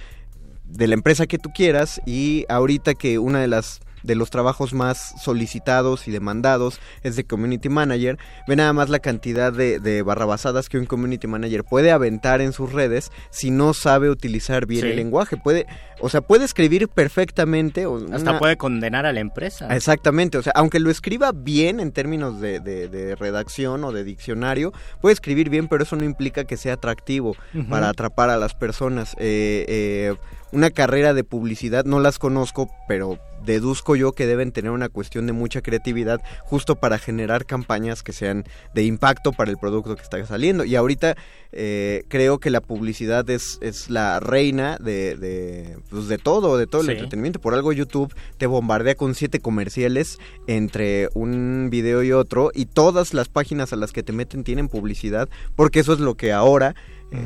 [0.65, 4.73] de la empresa que tú quieras, y ahorita que una de las de los trabajos
[4.73, 8.19] más solicitados y demandados es de community manager.
[8.47, 12.53] Ve nada más la cantidad de, de barrabasadas que un community manager puede aventar en
[12.53, 15.37] sus redes si no sabe utilizar bien el lenguaje.
[15.37, 15.67] Puede,
[16.01, 17.87] o sea, puede escribir perfectamente.
[18.13, 19.75] Hasta puede condenar a la empresa.
[19.75, 24.73] Exactamente, o sea, aunque lo escriba bien en términos de, de, redacción o de diccionario,
[25.01, 27.37] puede escribir bien, pero eso no implica que sea atractivo
[27.69, 29.15] para atrapar a las personas.
[29.19, 30.15] Eh, eh,
[30.53, 35.27] una carrera de publicidad, no las conozco, pero deduzco yo que deben tener una cuestión
[35.27, 40.03] de mucha creatividad justo para generar campañas que sean de impacto para el producto que
[40.03, 40.65] está saliendo.
[40.65, 41.17] Y ahorita
[41.53, 46.67] eh, creo que la publicidad es, es la reina de, de, pues de todo, de
[46.67, 47.41] todo el entretenimiento.
[47.41, 53.15] Por algo YouTube te bombardea con siete comerciales entre un video y otro y todas
[53.15, 56.75] las páginas a las que te meten tienen publicidad porque eso es lo que ahora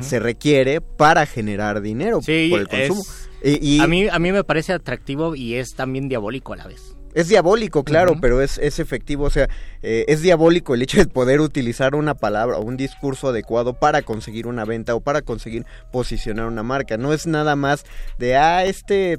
[0.01, 3.03] se requiere para generar dinero por el consumo.
[3.43, 6.95] y, a, mí, a mí me parece atractivo y es también diabólico a la vez.
[7.15, 9.23] Es diabólico, claro, pero es, es efectivo.
[9.23, 9.47] O sea,
[9.81, 14.01] eh, es diabólico el hecho de poder utilizar una palabra o un discurso adecuado para
[14.01, 16.97] conseguir una venta o para conseguir posicionar una marca.
[16.97, 17.85] No es nada más
[18.19, 19.17] de, ah, este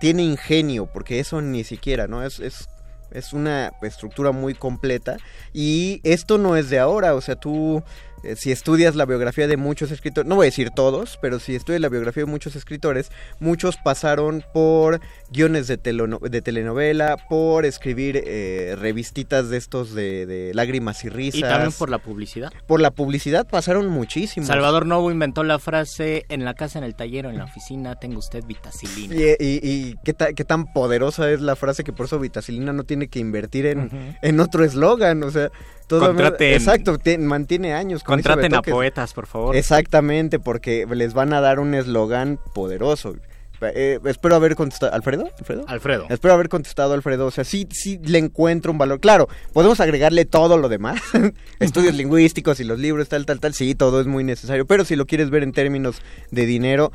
[0.00, 2.22] tiene ingenio, porque eso ni siquiera, ¿no?
[2.22, 2.68] Es, es,
[3.10, 5.16] es una estructura muy completa.
[5.54, 7.82] Y esto no es de ahora, o sea, tú
[8.22, 11.54] eh, si estudias la biografía de muchos escritores, no voy a decir todos, pero si
[11.54, 18.22] estudias la biografía de muchos escritores, muchos pasaron por guiones de, de telenovela, por escribir
[18.24, 21.38] eh, revistitas de estos de, lágrimas y risas.
[21.38, 22.52] Y también por la publicidad.
[22.66, 24.46] Por la publicidad pasaron muchísimos.
[24.46, 27.96] Salvador Novo inventó la frase, en la casa, en el taller o en la oficina,
[27.96, 29.14] tengo usted vitacilina.
[29.14, 33.18] Y, qué, qué, tan poderosa es la frase que por eso vitacilina no tiene que
[33.18, 35.50] invertir en, en otro eslogan, o sea...
[35.98, 38.04] Contraten, exacto, mantiene años.
[38.04, 39.56] contraten a poetas, por favor.
[39.56, 43.14] Exactamente, porque les van a dar un eslogan poderoso.
[43.62, 44.92] Eh, espero haber contestado.
[44.94, 45.30] ¿Alfredo?
[45.38, 45.64] ¿Alfredo?
[45.66, 46.06] Alfredo.
[46.08, 47.26] Espero haber contestado Alfredo.
[47.26, 49.00] O sea, sí, sí le encuentro un valor.
[49.00, 51.00] Claro, podemos agregarle todo lo demás.
[51.60, 53.54] Estudios lingüísticos y los libros, tal, tal, tal.
[53.54, 54.66] Sí, todo es muy necesario.
[54.66, 56.92] Pero si lo quieres ver en términos de dinero,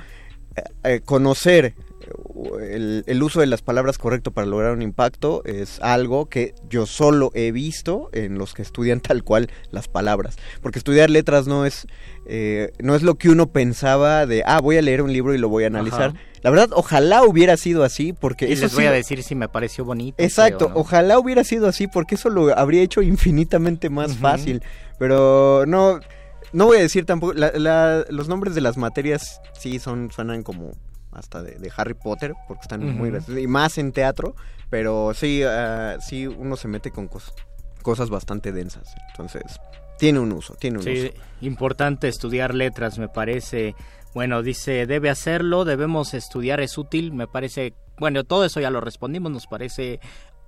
[0.55, 1.75] eh, eh, conocer
[2.61, 7.31] el, uso de las palabras correcto para lograr un impacto es algo que yo solo
[7.33, 10.37] he visto en los que estudian tal cual las palabras.
[10.61, 11.87] Porque estudiar letras no es,
[12.25, 15.37] eh, no es lo que uno pensaba de, ah, voy a leer un libro y
[15.37, 16.13] lo voy a analizar.
[16.41, 18.51] La verdad, ojalá hubiera sido así, porque...
[18.51, 20.21] eso les voy a decir si me pareció bonito.
[20.23, 24.61] Exacto, ojalá hubiera sido así, porque eso lo habría hecho infinitamente más fácil.
[24.99, 25.99] Pero no,
[26.53, 30.73] no voy a decir tampoco, los nombres de las materias sí son, suenan como
[31.15, 34.35] hasta de, Harry Potter, porque están muy graciosos, y más en teatro,
[34.69, 37.09] pero sí, uh, sí uno se mete con
[37.81, 39.59] cosas bastante densas, entonces
[39.97, 41.11] tiene un uso, tiene un sí,
[41.41, 43.75] importante estudiar letras, me parece.
[44.13, 48.79] Bueno, dice, debe hacerlo, debemos estudiar, es útil, me parece, bueno, todo eso ya lo
[48.79, 49.99] respondimos, nos parece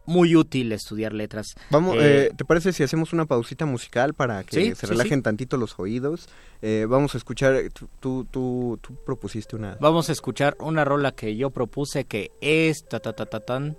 [0.08, 1.56] muy útil estudiar letras.
[1.70, 5.58] Vamos, eh, eh, ¿te parece si hacemos una pausita musical para que se relajen tantito
[5.58, 6.28] los oídos?
[6.62, 9.78] Eh, vamos a escuchar, tú, tú, tú, propusiste una...
[9.80, 13.78] Vamos a escuchar una rola que yo propuse que es ta ta ta ta tan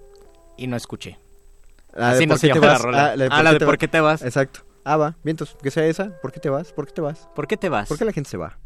[0.57, 1.18] y no escuché.
[1.95, 3.07] Ah, Así no se llama la rola.
[3.07, 4.22] Ah, la de, ah, por, ¿por qué te vas?
[4.22, 4.61] Exacto.
[4.85, 6.18] Ah, va, vientos, que sea esa.
[6.20, 6.72] ¿Por qué te vas?
[6.72, 7.29] ¿Por qué te vas?
[7.35, 7.89] ¿Por qué te vas?
[7.89, 8.59] ¿Por qué la gente se va?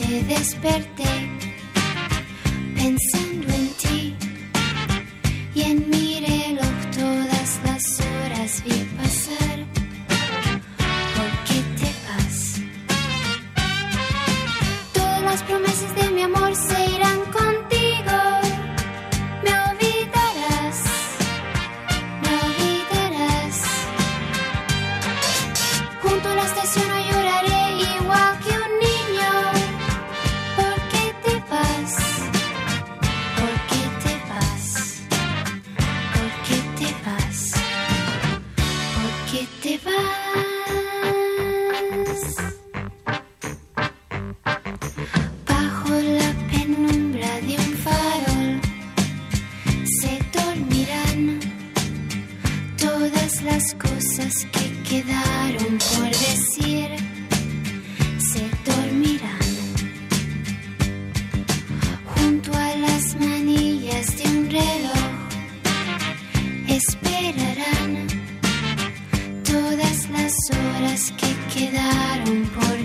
[0.00, 1.04] Noche desperté
[2.74, 4.16] pensando en ti
[5.54, 9.58] y en mi reloj todas las horas vi pasar.
[11.16, 12.60] ¿Por qué te vas?
[14.92, 16.99] Todas las promesas de mi amor se irán
[54.90, 56.88] quedaron por decir
[58.18, 59.38] se dormirán
[62.12, 65.12] junto a las manillas de un reloj.
[66.66, 68.08] Esperarán
[69.44, 72.79] todas las horas que quedaron por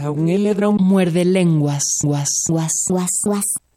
[0.00, 0.76] pasa un eledrón.
[0.80, 1.82] Muerde lenguas.
[2.02, 3.69] Guas, guas, guas, guas.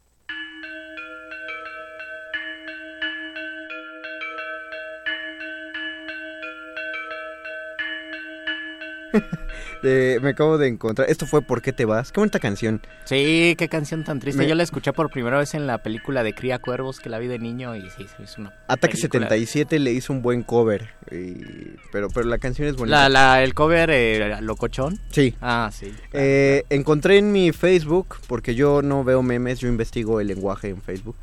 [9.84, 11.08] De- me acabo de encontrar.
[11.10, 12.10] Esto fue ¿Por qué te vas?
[12.10, 12.80] Qué bonita canción.
[13.04, 14.42] Sí, qué canción tan triste.
[14.42, 17.18] Me- Yo la escuché por primera vez en la película de Cría Cuervos que la
[17.18, 19.28] vi de niño y sí, es una Ataque película.
[19.28, 20.88] 77 le hizo un buen cover.
[21.12, 23.08] y- pero, pero la canción es bonita.
[23.08, 24.98] La, la, el cover eh, locochón.
[25.10, 25.34] Sí.
[25.40, 25.92] Ah, sí.
[26.12, 30.80] Eh, encontré en mi Facebook, porque yo no veo memes, yo investigo el lenguaje en
[30.82, 31.14] Facebook.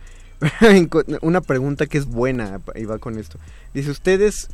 [1.22, 3.38] Una pregunta que es buena y va con esto.
[3.74, 4.47] Dice, ¿ustedes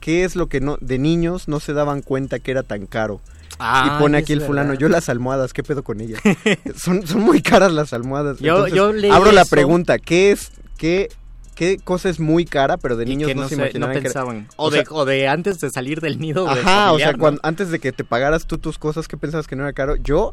[0.00, 3.20] qué es lo que no de niños no se daban cuenta que era tan caro?
[3.64, 6.20] Ah, y pone es aquí el fulano, yo las almohadas, ¿qué pedo con ellas?
[6.76, 8.38] son, son muy caras las almohadas.
[8.40, 11.08] Yo- Entonces, yo leí abro la pregunta, ¿qué es, qué,
[11.54, 13.98] qué cosa es muy cara, pero de niños que no, no, se no imaginaban que
[14.00, 14.48] era- pensaban.
[14.56, 16.44] O, O de, sea, o de antes de salir del nido.
[16.44, 17.18] de Ajá, o sea, ¿no?
[17.18, 19.96] cuando, antes de que te pagaras tú tus cosas, ¿qué pensabas que no era caro?
[19.96, 20.32] Yo,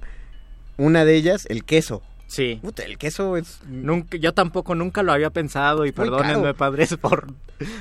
[0.77, 2.01] una de ellas, el queso.
[2.27, 2.59] Sí.
[2.61, 3.59] Puta, el queso es...
[3.67, 7.33] Nunca, yo tampoco nunca lo había pensado y perdónenme padres por,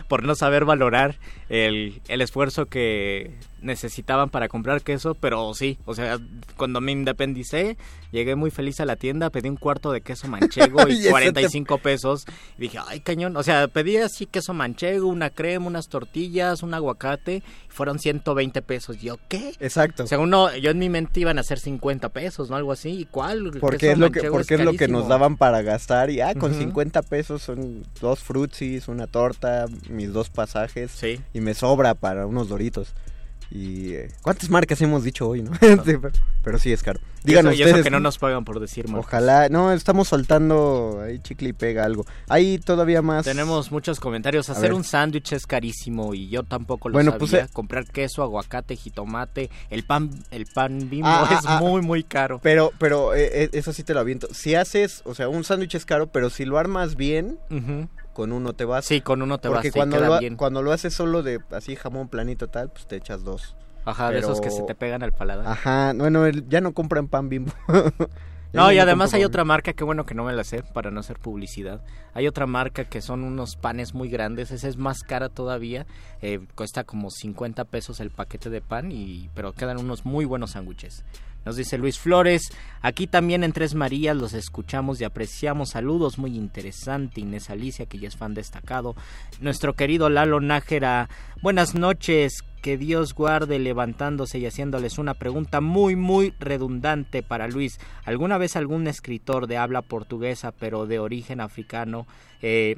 [0.09, 1.19] por no saber valorar
[1.51, 6.19] el, el esfuerzo que necesitaban para comprar queso, pero sí, o sea,
[6.57, 7.77] cuando me independicé,
[8.13, 11.11] llegué muy feliz a la tienda, pedí un cuarto de queso manchego Y y ese
[11.11, 12.25] 45 pesos
[12.57, 16.75] y dije, ay cañón, o sea, pedí así queso manchego, una crema, unas tortillas, un
[16.75, 19.01] aguacate, y fueron 120 pesos.
[19.01, 19.55] Yo, ¿qué?
[19.61, 20.05] Exacto.
[20.05, 22.57] O sea, uno, yo en mi mente iban a ser 50 pesos, ¿no?
[22.57, 22.91] Algo así.
[22.91, 23.51] ¿Y cuál?
[23.61, 26.53] Porque es lo que, porque es lo que nos daban para gastar y ah, con
[26.53, 26.61] Ujú.
[26.61, 31.21] 50 pesos son dos frutsis, una torta, mis dos pasajes Sí.
[31.33, 32.95] y me sobra para unos doritos.
[33.51, 35.53] Y eh, ¿cuántas marcas hemos dicho hoy, no?
[35.61, 36.11] Sí, pero-
[36.45, 37.01] pero sí es caro.
[37.25, 37.85] Y Díganos eso, y eso ustedes.
[37.85, 39.01] que no nos pagan por decir más.
[39.01, 42.07] Ojalá, no, estamos soltando ahí chicle y pega algo.
[42.29, 43.25] Hay todavía más.
[43.25, 44.49] Tenemos muchos comentarios.
[44.49, 47.41] Hacer un sándwich es carísimo y yo tampoco lo Bueno, sabía.
[47.41, 51.61] pues, Comprar queso, aguacate, jitomate, el pan, el pan bimbo Ah, es ah, ah.
[51.61, 52.41] muy muy caro.
[52.43, 54.29] Pero, pero eh, eh, eso sí te lo aviento.
[54.33, 57.89] Si haces, o sea, un sándwich es caro, pero si lo armas bien, Ujú.
[58.19, 58.85] Con uno te vas.
[58.85, 60.35] Sí, con uno te Porque vas y cuando lo, bien.
[60.35, 63.55] cuando lo haces solo de así jamón planito tal, pues te echas dos.
[63.85, 65.47] Ajá, de esos que se te pegan al paladar.
[65.47, 67.53] Ajá, bueno, el- ya no compran pan bimbo.
[68.51, 71.01] No, y además hay otra marca, que bueno que no me la sé para no
[71.01, 71.83] hacer publicidad.
[72.15, 75.87] Hay otra marca que son unos panes muy grandes, esa es más cara todavía,
[76.23, 80.53] eh, cuesta como 50 pesos el paquete de pan, y pero quedan unos muy buenos
[80.53, 81.05] sándwiches.
[81.45, 82.51] Nos dice Luis Flores,
[82.83, 85.71] aquí también en Tres Marías los escuchamos y apreciamos.
[85.71, 87.21] Saludos, muy interesante.
[87.21, 88.95] Inés Alicia, que ya es fan destacado.
[89.41, 91.09] Nuestro querido Lalo Nájera,
[91.43, 92.45] buenas noches.
[92.63, 97.79] Que Dios guarde levantándose y haciéndoles una pregunta muy, muy redundante para Luis.
[98.05, 102.09] ¿Alguna vez algún escritor de habla portuguesa, pero de origen africano,
[102.43, 102.77] eh,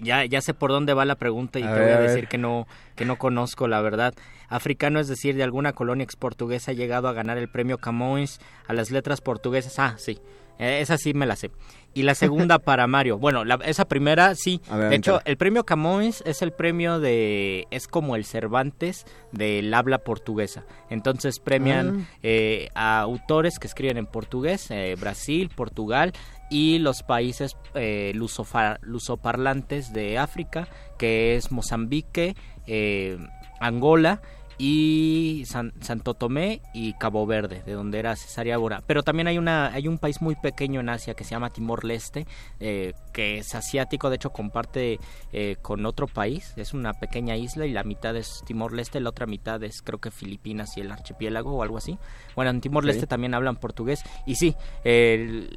[0.00, 2.28] ya, ya sé por dónde va la pregunta y A te ver, voy a decir
[2.28, 4.14] que no, que no conozco la verdad.
[4.48, 8.40] Africano, es decir, de alguna colonia ex portuguesa ha llegado a ganar el premio Camões
[8.66, 9.78] a las letras portuguesas.
[9.78, 10.18] Ah, sí.
[10.58, 11.50] Eh, esa sí me la sé.
[11.94, 13.16] Y la segunda para Mario.
[13.16, 14.60] Bueno, la- esa primera sí.
[14.70, 17.66] Ver, de hecho, el premio Camões es el premio de...
[17.70, 20.64] es como el Cervantes del habla portuguesa.
[20.90, 22.16] Entonces premian Ah.
[22.22, 26.12] eh, a autores que escriben en portugués, eh, Brasil, Portugal
[26.50, 32.34] y los países eh, lusoparlantes de África, que es Mozambique,
[32.66, 33.18] eh,
[33.60, 34.20] Angola
[34.60, 38.82] y San- Santo Tomé y Cabo Verde, de donde era Cesárea Bora.
[38.86, 41.84] Pero también hay una hay un país muy pequeño en Asia que se llama Timor
[41.84, 42.26] Leste,
[42.60, 44.98] eh, que es asiático, de hecho comparte
[45.32, 49.08] eh, con otro país, es una pequeña isla y la mitad es Timor Leste, la
[49.10, 51.98] otra mitad es creo que Filipinas y el archipiélago o algo así.
[52.36, 52.88] Bueno, en Timor Sí.
[52.88, 54.54] Leste también hablan portugués y sí,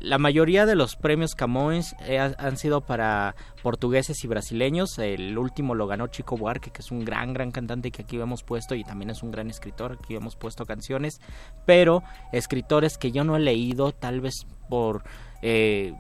[0.02, 5.00] la mayoría de los premios Camões eh, ha- han sido para portugueses y brasileños.
[5.00, 8.44] El último lo ganó Chico Buarque, que es un gran, gran cantante que aquí hemos
[8.44, 9.98] puesto y también es un gran escritor.
[10.00, 11.20] Aquí hemos puesto canciones,
[11.66, 15.04] pero escritores que yo no he leído, tal vez por,
[15.42, 15.94] eh,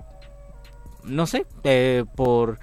[1.06, 2.60] no sé, eh, por,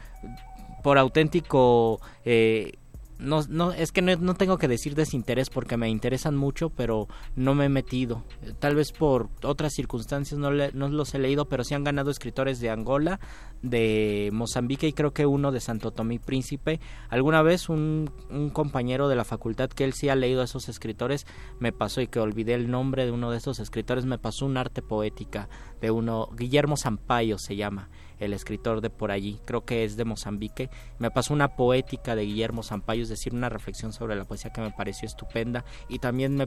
[0.82, 2.00] por auténtico.
[2.24, 2.74] eh,
[3.20, 7.06] no, no, es que no, no tengo que decir desinterés porque me interesan mucho, pero
[7.36, 8.24] no me he metido.
[8.42, 11.84] Eh, Tal vez por otras circunstancias no, le- no los he leído, pero sí han
[11.84, 13.20] ganado escritores de Angola,
[13.62, 16.80] de Mozambique y creo que uno de Santo Tomé Príncipe.
[17.08, 20.68] Alguna vez un, un compañero de la facultad que él sí ha leído a esos
[20.68, 21.26] escritores
[21.58, 24.56] me pasó y que olvidé el nombre de uno de esos escritores, me pasó un
[24.56, 25.48] arte poética
[25.80, 27.90] de uno, Guillermo Sampaio se llama
[28.20, 30.70] el escritor de por allí, creo que es de Mozambique.
[30.98, 34.60] Me pasó una poética de Guillermo Sampaio, es decir, una reflexión sobre la poesía que
[34.60, 35.64] me pareció estupenda.
[35.88, 36.46] Y también me,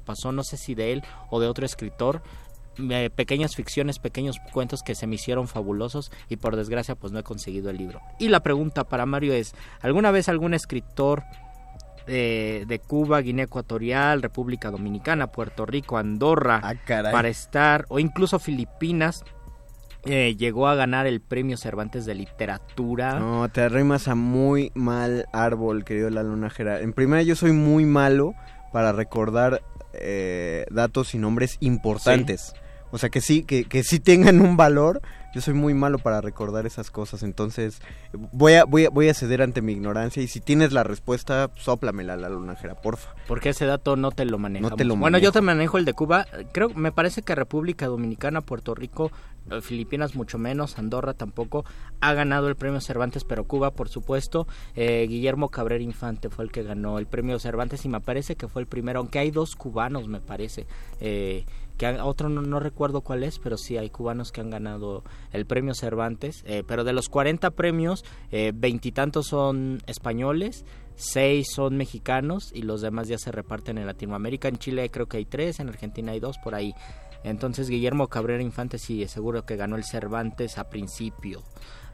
[0.00, 2.22] pasó, no sé si de él o de otro escritor,
[2.76, 7.18] me- pequeñas ficciones, pequeños cuentos que se me hicieron fabulosos y por desgracia pues no
[7.18, 8.00] he conseguido el libro.
[8.18, 11.22] Y la pregunta para Mario es, ¿alguna vez algún escritor
[12.06, 16.74] de Cuba, Guinea Ecuatorial, República Dominicana, Puerto Rico, Andorra, Ah,
[17.10, 19.24] para estar, o incluso Filipinas,
[20.06, 23.18] eh, llegó a ganar el premio Cervantes de Literatura.
[23.18, 26.80] No, te arrimas a muy mal árbol, querido Lalo Nájera.
[26.80, 28.34] En primera, yo soy muy malo
[28.72, 32.54] para recordar eh, datos y nombres importantes.
[32.90, 35.02] O sea, que sí, que, que sí tengan un valor.
[35.34, 37.22] Yo soy muy malo para recordar esas cosas.
[37.22, 37.80] Entonces,
[38.32, 40.22] voy a, voy a, voy a ceder ante mi ignorancia.
[40.22, 43.14] Y si tienes la respuesta, sóplamela, Lalo Nájera, porfa.
[43.26, 44.70] Porque ese dato no te lo manejamos.
[44.70, 45.32] No te lo bueno, yo manejo.
[45.32, 46.26] te manejo el de Cuba.
[46.52, 49.10] Creo, me parece que República Dominicana, Puerto Rico,
[49.50, 51.64] eh, Filipinas mucho menos, Andorra tampoco
[52.00, 54.46] ha ganado el premio Cervantes, pero Cuba, por supuesto.
[54.74, 58.48] Eh, Guillermo Cabrera Infante fue el que ganó el premio Cervantes y me parece que
[58.48, 60.66] fue el primero, aunque hay dos cubanos, me parece.
[61.00, 61.44] Eh,
[61.76, 65.46] que otro no, no recuerdo cuál es, pero sí hay cubanos que han ganado el
[65.46, 66.42] premio Cervantes.
[66.46, 70.64] eh, pero de los 40 premios, eh, veintitantos son españoles,
[70.94, 74.48] seis son mexicanos y los demás ya se reparten en Latinoamérica.
[74.48, 76.74] En Chile creo que hay tres, en Argentina hay dos, por ahí.
[77.22, 81.42] Entonces Guillermo Cabrera Infante sí, seguro que ganó el Cervantes a principio.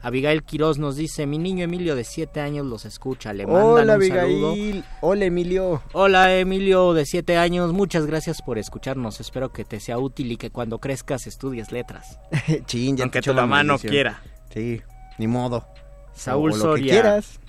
[0.03, 3.95] Abigail Quiroz nos dice, mi niño Emilio de 7 años los escucha, le mandan Hola,
[3.95, 4.51] un saludo.
[4.51, 4.83] Abigail.
[5.01, 5.81] Hola, Emilio.
[5.93, 10.37] Hola Emilio de 7 años, muchas gracias por escucharnos, espero que te sea útil y
[10.37, 12.19] que cuando crezcas estudies letras.
[12.65, 14.21] Chin, ya Aunque te tu la mamá no quiera.
[14.53, 14.81] Sí,
[15.17, 15.65] ni modo.
[16.13, 17.39] Saúl O lo que Soria quieras.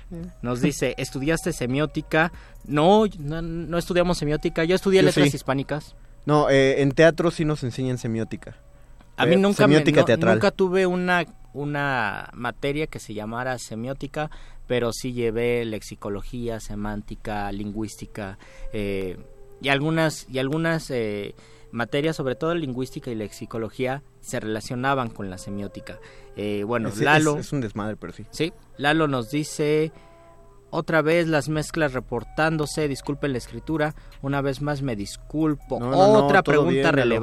[0.41, 2.33] nos dice, ¿estudiaste semiótica?
[2.65, 5.37] No, no, no estudiamos semiótica, yo estudié Yo letras sí.
[5.37, 5.97] hispánicas.
[6.25, 8.57] No, eh, en teatro sí nos enseñan semiótica.
[9.17, 10.35] A mí nunca me, semiótica no- teatral.
[10.37, 11.25] nunca tuve una
[11.55, 14.31] una materia que se llamara semiótica,
[14.67, 18.39] pero sí llevé lexicología, semántica, lingüística
[18.73, 19.17] eh,
[19.63, 21.35] y algunas y algunas eh,
[21.71, 25.99] materias, sobre todo lingüística y lexicología, se relacionaban con la semiótica.
[26.37, 28.25] Eh, bueno, Es- Lalo, Es, es un desmadre, pero sí.
[28.31, 29.93] sí, Lalo nos dice
[30.71, 35.79] otra vez las mezclas reportándose, disculpen la escritura, una vez más me disculpo.
[35.79, 37.15] No, no, no, otra pregunta bien, Lalo.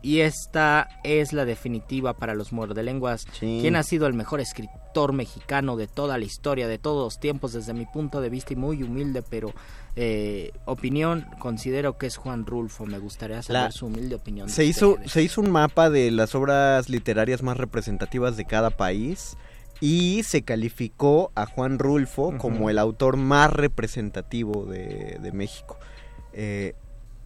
[0.00, 3.26] Y esta es la definitiva para los muerdelenguas.
[3.32, 3.58] Sí.
[3.60, 7.52] ¿Quién ha sido el mejor escritor mexicano de toda la historia, de todos los tiempos,
[7.52, 9.52] desde mi punto de vista y muy humilde, pero
[9.96, 12.86] eh, opinión, considero que es Juan Rulfo.
[12.86, 14.48] Me gustaría saber La- su humilde opinión.
[14.48, 15.10] Se hizo, ustedes.
[15.12, 19.36] se hizo un mapa de las obras literarias más representativas de cada país
[19.80, 25.76] y se calificó a Juan Rulfo como el autor más representativo de, de México.
[26.32, 26.74] Eh,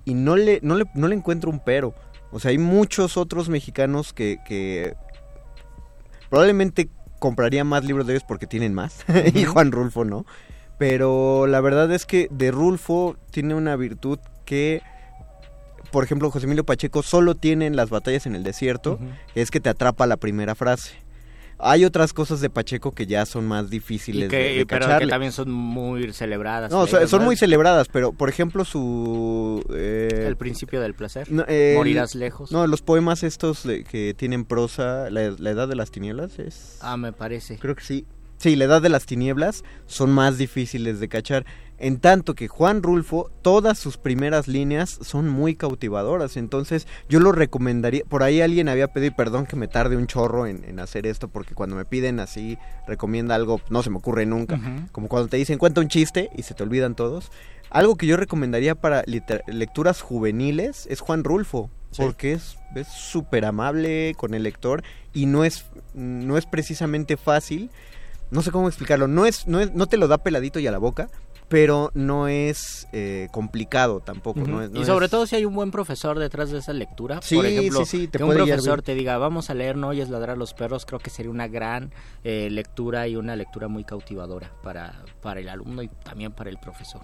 [0.06, 1.94] y no le, no, le, no le encuentro un pero.
[2.32, 4.96] O sea, hay muchos otros mexicanos que, que
[6.30, 9.04] probablemente compraría más libros de ellos porque tienen más.
[9.34, 9.44] y.
[9.44, 10.26] Juan Rulfo no.
[10.78, 14.82] Pero la verdad es que de Rulfo tiene una virtud que,
[15.92, 18.98] por ejemplo, José Emilio Pacheco solo tiene en las batallas en el desierto,
[19.34, 21.01] que es que te atrapa la primera frase.
[21.62, 24.98] Hay otras cosas de Pacheco que ya son más difíciles Y que, de, de pero
[24.98, 26.70] que también son muy celebradas.
[26.72, 29.64] No, son, muy celebradas, pero por ejemplo su...
[29.74, 31.30] eh, El principio del placer.
[31.30, 31.44] no,
[31.74, 32.50] Morirás lejos.
[32.52, 36.78] No, los poemas estos de- que tienen prosa, la, la edad de las tinieblas es...
[36.80, 37.58] Ah, me parece.
[37.58, 38.06] Creo que sí.
[38.38, 41.46] Sí, la edad de las tinieblas son más difíciles de cachar.
[41.82, 46.36] En tanto que Juan Rulfo, todas sus primeras líneas son muy cautivadoras.
[46.36, 48.04] Entonces, yo lo recomendaría.
[48.04, 51.26] Por ahí alguien había pedido, perdón que me tarde un chorro en, en hacer esto,
[51.26, 52.56] porque cuando me piden así,
[52.86, 54.60] recomienda algo, no se me ocurre nunca.
[54.92, 57.32] Como cuando te dicen, cuenta un chiste y se te olvidan todos.
[57.68, 61.68] Algo que yo recomendaría para lecturas juveniles es Juan Rulfo.
[61.90, 62.00] Sí.
[62.00, 67.70] Porque es es súper amable con el lector y no es, no es precisamente fácil.
[68.30, 69.08] No sé cómo explicarlo.
[69.08, 71.10] No, es, no, es, no te lo da peladito y a la boca,
[71.52, 74.40] pero no es eh, complicado tampoco.
[74.40, 76.72] No es- no y sobre es- todo si hay un buen profesor detrás de esa
[76.72, 77.20] lectura.
[77.22, 79.88] Sí, Por ejemplo, sí, sí, te que un profesor te diga, vamos a leer No
[79.88, 81.92] oyes ladrar a los perros, creo que sería una gran
[82.24, 86.58] eh, lectura y una lectura muy cautivadora para, para el alumno y también para el
[86.58, 87.02] profesor.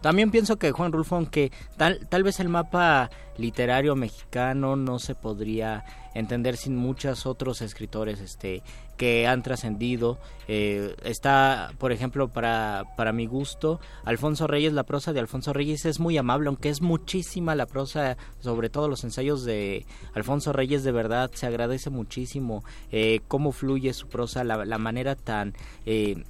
[0.00, 5.14] También pienso que Juan Rulfo, aunque tal, tal vez el mapa literario mexicano no se
[5.14, 5.84] podría
[6.14, 8.62] entender sin muchos otros escritores este,
[8.96, 10.18] que han trascendido.
[10.48, 15.84] Eh, está, por ejemplo, para, para mi gusto, Alfonso Reyes, la prosa de Alfonso Reyes
[15.84, 20.82] es muy amable, aunque es muchísima la prosa, sobre todo los ensayos de Alfonso Reyes,
[20.84, 25.54] de verdad, se agradece muchísimo eh, cómo fluye su prosa, la, la manera tan...
[25.86, 26.24] Eh,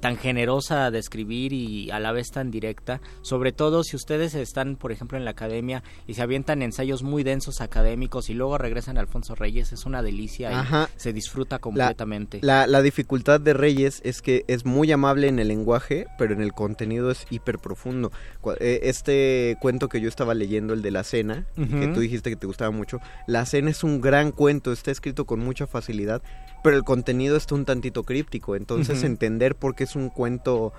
[0.00, 4.76] tan generosa de escribir y a la vez tan directa, sobre todo si ustedes están,
[4.76, 8.98] por ejemplo, en la academia y se avientan ensayos muy densos académicos y luego regresan
[8.98, 10.88] a Alfonso Reyes, es una delicia Ajá.
[10.96, 12.40] y se disfruta completamente.
[12.42, 16.42] La, la dificultad de Reyes es que es muy amable en el lenguaje, pero en
[16.42, 18.12] el contenido es hiper profundo.
[18.60, 22.36] Eh, Este cuento que yo estaba leyendo, el de la cena, que tú dijiste que
[22.36, 26.22] te gustaba mucho, la cena es un gran cuento, está escrito con mucha facilidad,
[26.66, 30.72] pero el contenido está un tantito críptico, entonces entender por qué es un cuento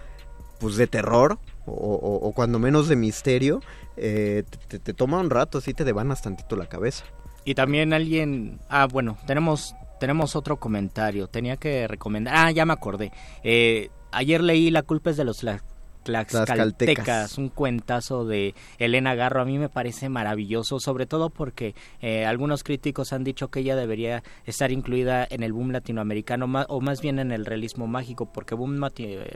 [0.60, 3.62] pues de terror o, o- o cuando menos de misterio,
[3.96, 7.06] eh, te, te toma un rato, así te devanas tantito la cabeza.
[7.46, 11.28] Y también alguien, ah, bueno, tenemos tenemos otro comentario.
[11.28, 13.12] Tenía que recomendar, ah, ya me acordé.
[13.44, 15.42] Eh, ayer leí La culpa es de los
[16.08, 19.42] tlaxcaltecas, un cuentazo de Elena Garro.
[19.42, 23.76] A mí me parece maravilloso, sobre todo porque eh, algunos críticos han dicho que ella
[23.76, 28.56] debería estar incluida en el boom latinoamericano o más bien en el realismo mágico, porque
[28.56, 28.80] boom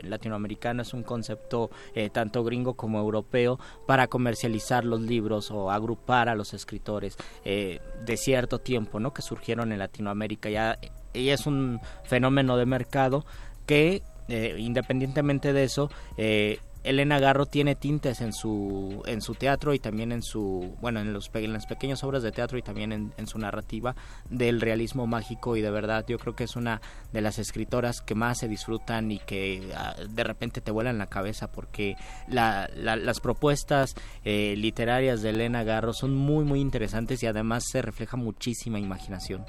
[0.02, 6.30] latinoamericano es un concepto eh, tanto gringo como europeo para comercializar los libros o agrupar
[6.30, 9.12] a los escritores eh, de cierto tiempo, ¿no?
[9.12, 10.48] Que surgieron en Latinoamérica.
[10.48, 10.78] Ya,
[11.12, 13.26] ella es un fenómeno de mercado
[13.66, 19.72] que, eh, independientemente de eso, eh, Elena Garro tiene tintes en su en su teatro
[19.72, 22.90] y también en su bueno en los en las pequeñas obras de teatro y también
[22.90, 23.94] en, en su narrativa
[24.30, 26.80] del realismo mágico y de verdad yo creo que es una
[27.12, 31.06] de las escritoras que más se disfrutan y que ah, de repente te vuelan la
[31.06, 31.94] cabeza porque
[32.26, 33.94] la- la- las propuestas
[34.24, 39.44] eh, literarias de Elena Garro son muy muy interesantes y además se refleja muchísima imaginación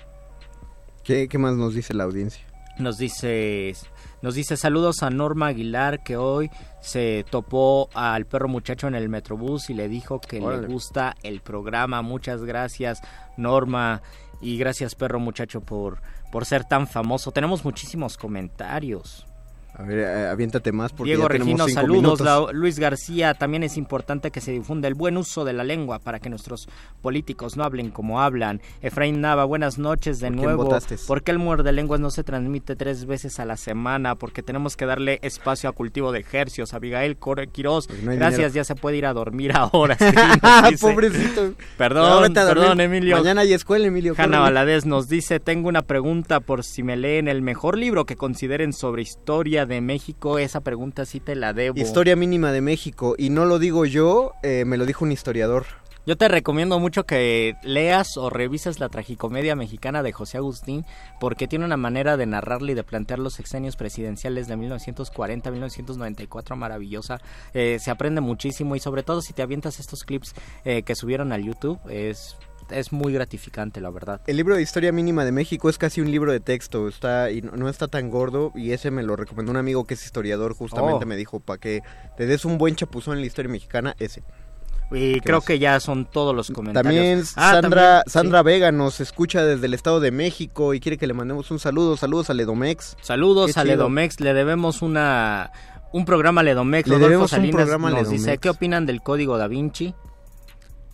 [1.03, 2.43] ¿Qué, qué más nos dice la audiencia?
[2.78, 3.74] Nos dice
[4.21, 6.49] nos dice saludos a Norma Aguilar que hoy
[6.82, 10.63] se topó al perro muchacho en el Metrobús y le dijo que Órale.
[10.63, 12.01] le gusta el programa.
[12.01, 13.01] Muchas gracias
[13.38, 14.01] Norma
[14.41, 16.01] y gracias perro muchacho por
[16.32, 17.32] por ser tan famoso.
[17.32, 19.26] Tenemos muchísimos comentarios.
[19.76, 21.82] A ver, eh, aviéntate más porque Diego ya tenemos Regino, cinco
[22.17, 22.21] saludos.
[22.21, 25.97] La- Luis García, también es importante que se difunda el buen uso de la lengua
[25.99, 26.69] para que nuestros
[27.01, 28.61] políticos no hablen como hablan.
[28.82, 30.63] Efraín Nava, buenas noches de ¿Por nuevo.
[30.65, 30.97] votaste?
[31.07, 34.13] ¿Por qué el muerde lenguas no se transmite tres veces a la semana?
[34.15, 36.74] Porque tenemos que darle espacio a cultivo de ejercios.
[36.76, 38.53] Abigail Cor- Quiroz, Porque no gracias, dinero.
[38.53, 39.97] ya se puede ir a dormir ahora.
[39.97, 40.78] sí.
[40.82, 41.53] Pobrecito.
[41.78, 43.17] Perdón, perdón, Emilio.
[43.17, 44.13] Mañana hay escuela, Emilio.
[44.17, 44.39] Hanna.
[44.39, 48.71] Valadez nos dice, tengo una pregunta por si me leen el mejor libro que consideren
[48.74, 50.39] sobre historia de México.
[50.39, 51.80] Esa pregunta sí te la debo.
[51.80, 53.16] Historia mínima de México.
[53.18, 55.66] Y no lo digo yo, eh, me lo dijo un historiador.
[56.05, 60.86] Yo te recomiendo mucho que leas o revises la tragicomedia mexicana de José Agustín
[61.22, 67.22] porque tiene una manera de narrarle y de plantear los sexenios presidenciales de 1940-1994 maravillosa.
[67.53, 70.36] Eh, se aprende muchísimo y sobre todo si te avientas estos clips
[70.66, 72.36] eh, que subieron al YouTube es,
[72.72, 74.22] es muy gratificante la verdad.
[74.28, 77.41] El libro de Historia Mínima de México es casi un libro de texto, está y
[77.41, 81.05] no, está tan gordo y ese me lo recomendó un amigo que es historiador, justamente
[81.05, 81.07] Oh.
[81.07, 81.82] me dijo para que
[82.18, 84.24] te des un buen chapuzón en la historia mexicana, ese.
[84.91, 86.93] Y creo que ya son todos los comentarios.
[86.93, 88.11] También Ah, Sandra también, sí.
[88.11, 91.57] Sandra Vega nos escucha desde el Estado de México y quiere que le mandemos un
[91.57, 92.97] saludo, saludos a Ledomex.
[93.01, 93.76] Saludos Qué a chido.
[93.76, 95.51] Ledomex, le debemos una
[95.93, 96.88] un programa a Ledomex.
[96.88, 98.22] Le Rodolfo debemos un programa a nos Ledomex.
[98.24, 99.95] dice, ¿qué opinan del Código Da Vinci?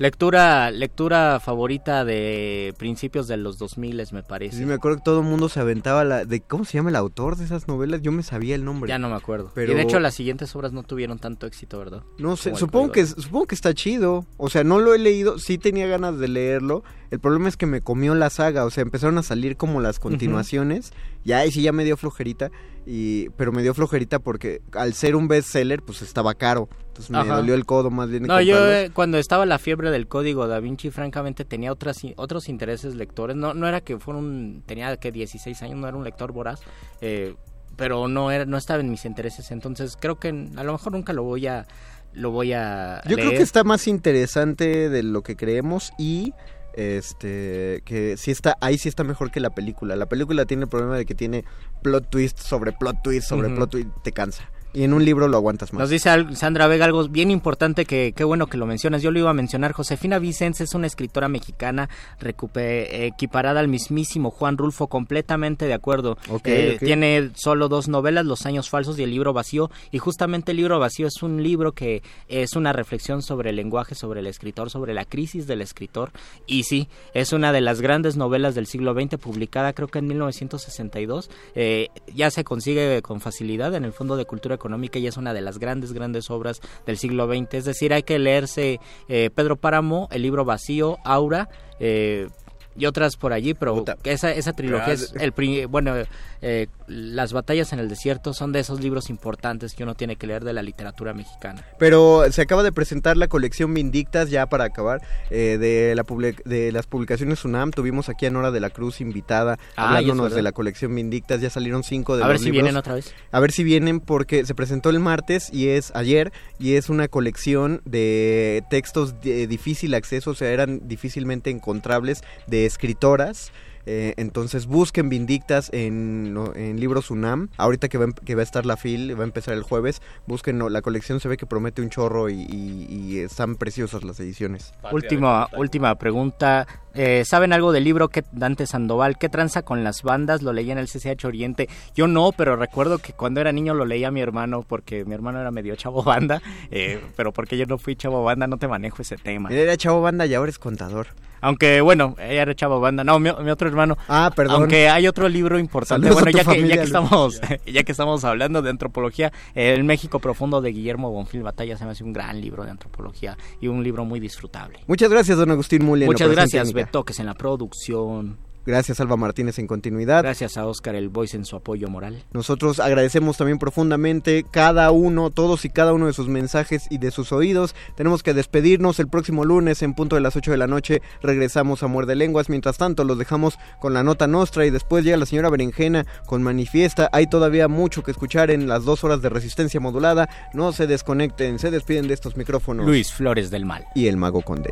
[0.02, 4.56] Lectura lectura favorita de principios de los 2000 me parece.
[4.60, 6.96] Sí, me acuerdo que todo el mundo se aventaba la de ¿cómo se llama el
[6.96, 8.02] autor de esas novelas?
[8.02, 8.88] Yo me sabía el nombre.
[8.88, 9.52] Ya no me acuerdo.
[9.54, 12.04] Pero- Y de hecho las siguientes obras no tuvieron tanto éxito, ¿verdad?
[12.18, 14.26] No sé, Como supongo que, supongo que está chido.
[14.38, 16.86] O sea, no lo he leído, sí tenía ganas de leerlo.
[17.12, 20.00] El problema es que me comió la saga, o sea, empezaron a salir como las
[20.00, 20.94] continuaciones.
[21.26, 22.52] Y ahí sí ya me dio flojerita,
[22.86, 26.70] y, pero me dio flojerita porque al ser un bestseller, pues estaba caro.
[27.00, 27.38] Entonces me Ajá.
[27.38, 30.60] dolió el codo más bien No, yo eh, cuando estaba la fiebre del código Da
[30.60, 33.38] Vinci, francamente tenía otras, otros intereses lectores.
[33.38, 36.60] No, no era que fuera un, tenía que 16 años, no era un lector voraz,
[37.00, 37.36] eh,
[37.78, 39.52] pero no era, no estaba en mis intereses.
[39.52, 41.68] Entonces creo que a lo mejor nunca lo voy a,
[42.12, 46.34] lo voy a Yo creo que está más interesante de lo que creemos y
[46.74, 49.96] este que sí está ahí sí está mejor que la película.
[49.96, 51.46] La película tiene el problema de que tiene
[51.82, 54.50] plot twist sobre plot twist sobre plot twist, te cansa.
[54.72, 55.80] Y en un libro lo aguantas más.
[55.80, 59.02] Nos dice Sandra Vega algo bien importante que qué bueno que lo mencionas.
[59.02, 59.72] Yo lo iba a mencionar.
[59.72, 61.90] Josefina Vicens es una escritora mexicana
[62.20, 66.18] recupe- equiparada al mismísimo Juan Rulfo, completamente de acuerdo.
[66.44, 66.78] Eh.
[66.80, 69.72] Tiene solo dos novelas, Los años falsos y El libro vacío.
[69.92, 73.96] Y justamente El libro vacío es un libro que es una reflexión sobre el lenguaje,
[73.96, 76.12] sobre el escritor, sobre la crisis del escritor.
[76.46, 80.08] Y sí, es una de las grandes novelas del siglo XX, publicada creo que en
[80.08, 81.32] 1962.
[81.56, 85.34] Eh, ya se consigue con facilidad en el Fondo de Cultura Económica y es una
[85.34, 87.54] de las grandes, grandes obras del siglo XX.
[87.56, 91.50] Es decir, hay que leerse eh, Pedro Páramo, El libro vacío, Aura.
[91.80, 92.28] eh,
[92.76, 93.98] y otras por allí, pero Puta.
[94.06, 95.34] esa, esa trilogía es el
[95.68, 95.96] bueno,
[96.42, 100.28] eh, las batallas en el desierto son de esos libros importantes que uno tiene que
[100.28, 101.64] leer de la literatura mexicana.
[101.78, 106.04] Pero se acaba de presentar la colección Vindictas, ya para acabar, eh, de, la
[106.46, 107.72] de las publicaciones UNAM.
[107.72, 111.42] Tuvimos aquí a Nora de la Cruz invitada, Ah, hablándonos de la colección Vindictas.
[111.42, 112.64] Ya salieron cinco de A los ver si libros.
[112.64, 113.14] vienen otra vez.
[113.32, 117.08] A ver si vienen porque se presentó el martes y es ayer y es una
[117.08, 123.52] colección de textos de difícil acceso, o sea, eran difícilmente encontrables de escritoras.
[123.92, 127.50] Eh, entonces busquen Vindictas en, en libros UNAM.
[127.58, 129.64] Ahorita que va, a em- que va a estar la FIL, va a empezar el
[129.64, 130.00] jueves.
[130.28, 134.20] Busquen la colección, se ve que promete un chorro y, y- y están preciosas las
[134.20, 134.74] ediciones.
[134.94, 136.68] Última, última pregunta.
[136.94, 139.18] Eh, ¿Saben algo del libro que Dante Sandoval?
[139.18, 140.42] ¿Qué tranza con las bandas?
[140.42, 141.70] Lo leía en el CCH Oriente.
[141.96, 145.40] Yo no, pero recuerdo que cuando era niño lo leía mi hermano porque mi hermano
[145.40, 146.42] era medio chavo banda.
[146.72, 149.50] eh, pero porque yo no fui chavo banda, no te manejo ese tema.
[149.50, 151.08] Él era chavo banda y ahora es contador.
[151.42, 153.04] Aunque bueno, ella era chavo banda.
[153.04, 153.98] No, mi, mi otro hermano.
[154.08, 154.62] Ah, perdón.
[154.62, 156.08] Aunque hay otro libro importante.
[156.08, 160.20] Saludos a bueno, ya que, ya estamos, ya que estamos hablando de antropología, El México
[160.20, 163.84] Profundo de Guillermo Bonfil Batalla se me hace un gran libro de antropología y un
[163.84, 164.80] libro muy disfrutable.
[164.88, 166.04] Muchas gracias, don Agustín Muli.
[166.04, 166.86] en la Muchas gracias, técnica.
[166.90, 168.40] Betoques en la producción.
[168.66, 170.24] Gracias, Alba Martínez, en continuidad.
[170.24, 172.24] Gracias a Oscar el Voice en su apoyo moral.
[172.34, 177.12] Nosotros agradecemos también profundamente cada uno, todos y cada uno de sus mensajes y de
[177.12, 177.76] sus oídos.
[177.96, 181.04] Tenemos que despedirnos el próximo lunes en punto de las 8 de la noche.
[181.22, 182.50] Regresamos a Muerde Lenguas.
[182.50, 186.42] Mientras tanto, los dejamos con la nota nostra y después llega la señora Berenjena con
[186.42, 187.08] Manifiesta.
[187.12, 190.28] Hay todavía mucho que escuchar en las dos horas de resistencia modulada.
[190.56, 192.84] No se desconecten, se despiden de estos micrófonos.
[192.84, 193.86] Luis Flores del Mal.
[193.94, 194.72] Y el Mago Conde.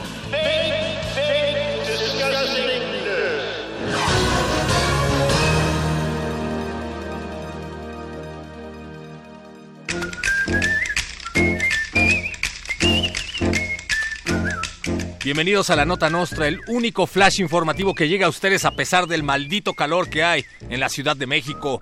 [15.31, 19.07] Bienvenidos a la Nota Nostra, el único flash informativo que llega a ustedes a pesar
[19.07, 21.79] del maldito calor que hay en la Ciudad de México.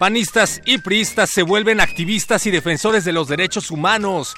[0.00, 4.34] Panistas y priistas se vuelven activistas y defensores de los derechos humanos.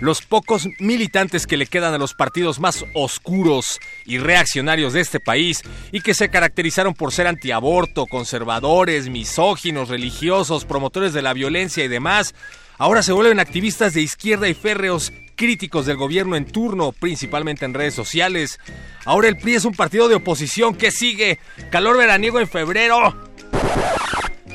[0.00, 5.18] Los pocos militantes que le quedan a los partidos más oscuros y reaccionarios de este
[5.18, 11.82] país y que se caracterizaron por ser antiaborto, conservadores, misóginos, religiosos, promotores de la violencia
[11.82, 12.34] y demás,
[12.76, 17.74] ahora se vuelven activistas de izquierda y férreos críticos del gobierno en turno, principalmente en
[17.74, 18.58] redes sociales.
[19.04, 21.38] Ahora el PRI es un partido de oposición que sigue.
[21.70, 23.14] Calor veraniego en febrero.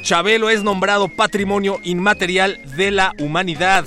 [0.01, 3.85] Chabelo es nombrado Patrimonio Inmaterial de la Humanidad.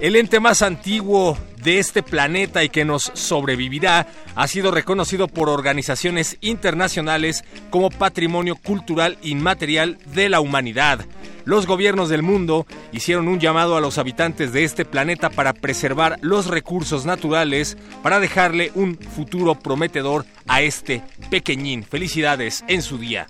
[0.00, 5.48] El ente más antiguo de este planeta y que nos sobrevivirá ha sido reconocido por
[5.48, 11.04] organizaciones internacionales como Patrimonio Cultural Inmaterial de la Humanidad.
[11.44, 16.18] Los gobiernos del mundo hicieron un llamado a los habitantes de este planeta para preservar
[16.20, 21.82] los recursos naturales para dejarle un futuro prometedor a este pequeñín.
[21.82, 23.26] Felicidades en su día.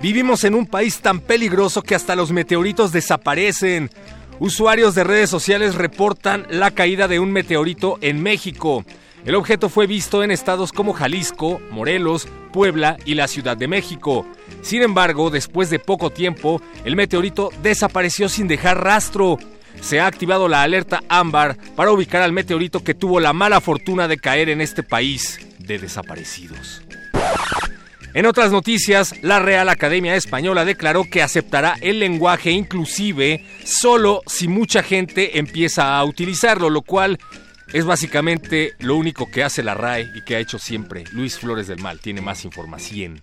[0.00, 3.90] Vivimos en un país tan peligroso que hasta los meteoritos desaparecen.
[4.38, 8.84] Usuarios de redes sociales reportan la caída de un meteorito en México.
[9.24, 14.26] El objeto fue visto en estados como Jalisco, Morelos, Puebla y la Ciudad de México.
[14.60, 19.38] Sin embargo, después de poco tiempo, el meteorito desapareció sin dejar rastro.
[19.80, 24.06] Se ha activado la alerta ámbar para ubicar al meteorito que tuvo la mala fortuna
[24.06, 26.82] de caer en este país de desaparecidos.
[28.16, 34.48] En otras noticias, la Real Academia Española declaró que aceptará el lenguaje inclusive solo si
[34.48, 37.18] mucha gente empieza a utilizarlo, lo cual
[37.74, 41.04] es básicamente lo único que hace la RAE y que ha hecho siempre.
[41.12, 43.20] Luis Flores del Mal tiene más información.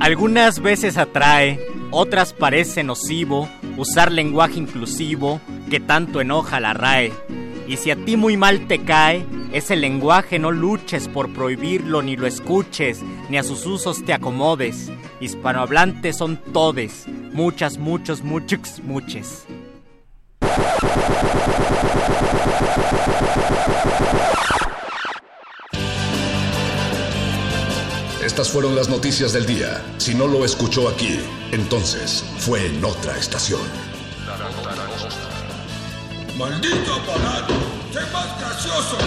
[0.00, 1.60] Algunas veces atrae,
[1.92, 7.12] otras parece nocivo usar lenguaje inclusivo que tanto enoja a la RAE.
[7.68, 12.16] Y si a ti muy mal te cae, ese lenguaje no luches por prohibirlo ni
[12.16, 14.90] lo escuches, ni a sus usos te acomodes.
[15.20, 19.46] Hispanohablantes son todes, muchas, muchos, muchos, muches.
[28.24, 29.82] Estas fueron las noticias del día.
[29.96, 31.18] Si no lo escuchó aquí,
[31.52, 33.62] entonces fue en otra estación.
[36.38, 37.54] ¡Maldito aparato!
[37.92, 38.98] ¡Sé más gracioso!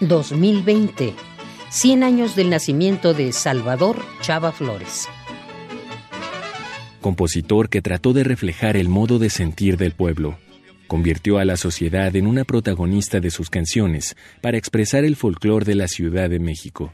[0.00, 1.12] 2020.
[1.70, 5.08] 100 años del nacimiento de Salvador Chava Flores.
[7.00, 10.38] Compositor que trató de reflejar el modo de sentir del pueblo.
[10.86, 15.74] Convirtió a la sociedad en una protagonista de sus canciones para expresar el folclore de
[15.74, 16.92] la Ciudad de México.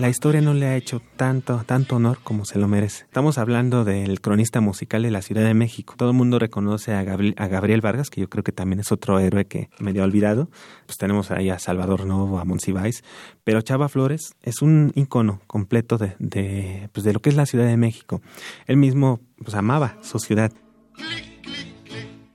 [0.00, 3.04] La historia no le ha hecho tanto, tanto honor como se lo merece.
[3.04, 5.92] Estamos hablando del cronista musical de la Ciudad de México.
[5.98, 9.44] Todo el mundo reconoce a Gabriel, Vargas, que yo creo que también es otro héroe
[9.44, 10.48] que medio olvidado.
[10.86, 13.04] Pues tenemos ahí a Salvador Novo, a Monsiváis.
[13.44, 17.44] Pero Chava Flores es un icono completo de, de, pues de lo que es la
[17.44, 18.22] Ciudad de México.
[18.66, 20.50] Él mismo pues, amaba su ciudad.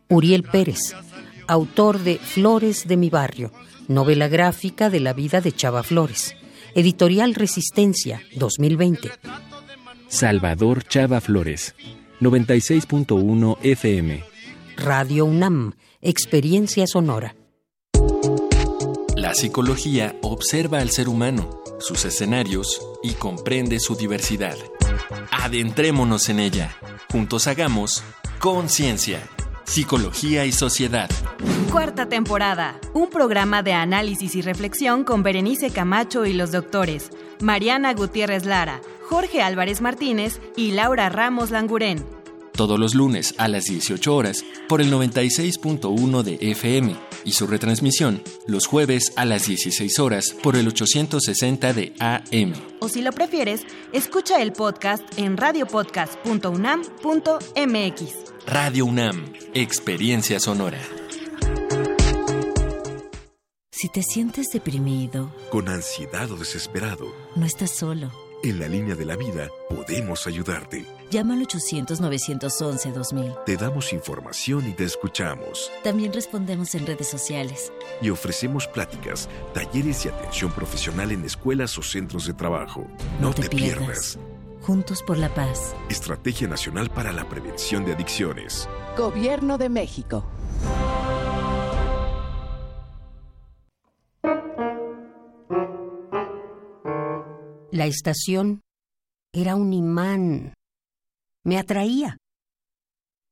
[0.08, 0.96] Uriel Pérez,
[1.48, 3.52] autor de Flores de mi barrio,
[3.88, 6.36] novela gráfica de la vida de Chava Flores.
[6.78, 9.10] Editorial Resistencia, 2020.
[10.10, 11.74] Salvador Chava Flores,
[12.20, 14.22] 96.1 FM.
[14.76, 17.38] Radio UNAM, Experiencia Sonora.
[19.16, 24.58] La psicología observa al ser humano, sus escenarios y comprende su diversidad.
[25.32, 26.76] Adentrémonos en ella.
[27.10, 28.04] Juntos hagamos
[28.40, 29.24] conciencia,
[29.66, 31.10] psicología y sociedad.
[31.72, 32.80] Cuarta temporada.
[32.94, 37.10] Un programa de análisis y reflexión con Berenice Camacho y los doctores
[37.42, 42.06] Mariana Gutiérrez Lara, Jorge Álvarez Martínez y Laura Ramos Langurén.
[42.54, 46.96] Todos los lunes a las 18 horas por el 96.1 de FM
[47.26, 52.54] y su retransmisión los jueves a las 16 horas por el 860 de AM.
[52.80, 58.35] O si lo prefieres, escucha el podcast en radiopodcast.unam.mx.
[58.48, 60.80] Radio UNAM, Experiencia Sonora.
[63.72, 68.12] Si te sientes deprimido, con ansiedad o desesperado, no estás solo.
[68.44, 70.86] En la línea de la vida podemos ayudarte.
[71.10, 73.46] Llama al 800-911-2000.
[73.46, 75.72] Te damos información y te escuchamos.
[75.84, 77.74] También respondemos en redes sociales.
[78.00, 82.86] Y ofrecemos pláticas, talleres y atención profesional en escuelas o centros de trabajo.
[83.20, 84.20] No, te, pierdas.
[84.66, 85.76] Juntos por la paz.
[85.92, 88.68] Estrategia Nacional para la Prevención de Adicciones.
[88.98, 90.26] Gobierno de México.
[97.72, 98.62] La estación
[99.32, 100.56] era un imán.
[101.44, 102.18] Me atraía.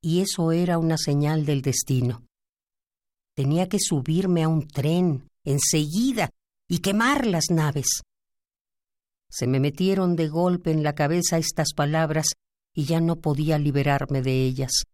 [0.00, 2.24] Y eso era una señal del destino.
[3.34, 6.30] Tenía que subirme a un tren enseguida
[6.68, 8.02] y quemar las naves.
[9.36, 12.26] Se me metieron de golpe en la cabeza estas palabras
[12.72, 14.84] y ya no podía liberarme de ellas.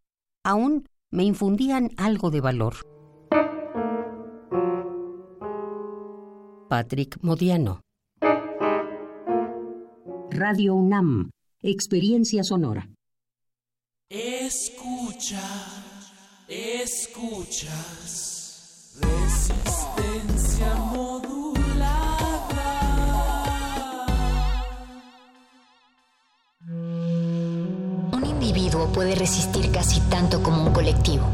[0.43, 2.77] Aún me infundían algo de valor.
[6.71, 7.83] Patrick Modiano.
[10.31, 12.89] Radio UNAM, Experiencia Sonora.
[14.09, 15.43] Escucha,
[16.49, 17.69] escuchas.
[19.03, 19.80] Resistencia
[28.93, 31.25] puede resistir casi tanto como un colectivo,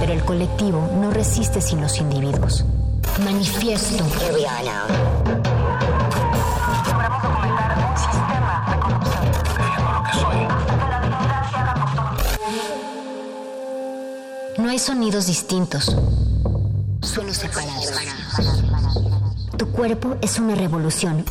[0.00, 2.64] pero el colectivo no resiste sin los individuos.
[3.24, 4.04] Manifiesto.
[14.58, 15.96] No hay sonidos distintos,
[17.02, 17.92] solo separados.
[19.56, 21.24] Tu cuerpo es una revolución.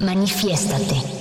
[0.00, 1.15] Manifiéstate.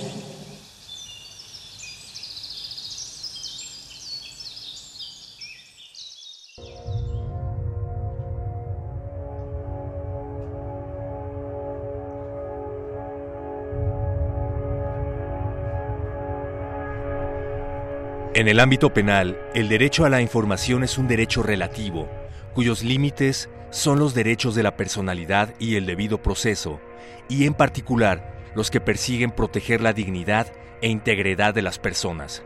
[18.35, 22.09] En el ámbito penal, el derecho a la información es un derecho relativo,
[22.53, 26.81] cuyos límites son los derechos de la personalidad y el debido proceso,
[27.29, 32.43] y en particular los que persiguen proteger la dignidad e integridad de las personas.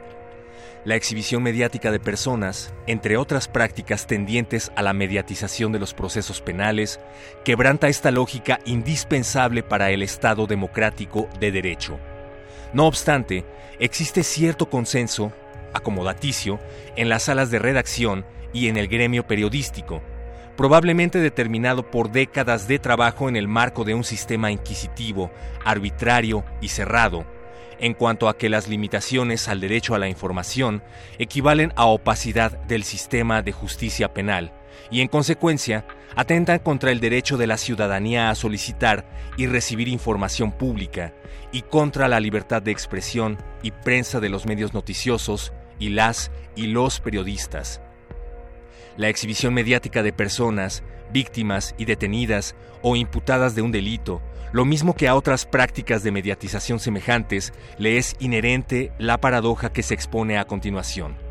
[0.86, 6.40] La exhibición mediática de personas, entre otras prácticas tendientes a la mediatización de los procesos
[6.40, 7.00] penales,
[7.44, 11.98] quebranta esta lógica indispensable para el Estado democrático de derecho.
[12.74, 13.44] No obstante,
[13.80, 15.34] existe cierto consenso
[15.74, 16.60] acomodaticio
[16.96, 20.02] en las salas de redacción y en el gremio periodístico,
[20.58, 25.32] probablemente determinado por décadas de trabajo en el marco de un sistema inquisitivo,
[25.64, 27.26] arbitrario y cerrado,
[27.80, 30.84] en cuanto a que las limitaciones al derecho a la información
[31.18, 34.52] equivalen a opacidad del sistema de justicia penal
[34.92, 39.06] y en consecuencia atentan contra el derecho de la ciudadanía a solicitar
[39.38, 41.14] y recibir información pública
[41.52, 46.68] y contra la libertad de expresión y prensa de los medios noticiosos y las y
[46.68, 47.82] los periodistas.
[48.98, 54.22] la exhibición mediática de personas, víctimas y detenidas o imputadas de un delito,
[54.52, 59.84] lo mismo que a otras prácticas de mediatización semejantes, le es inherente la paradoja que
[59.84, 61.29] se expone a continuación.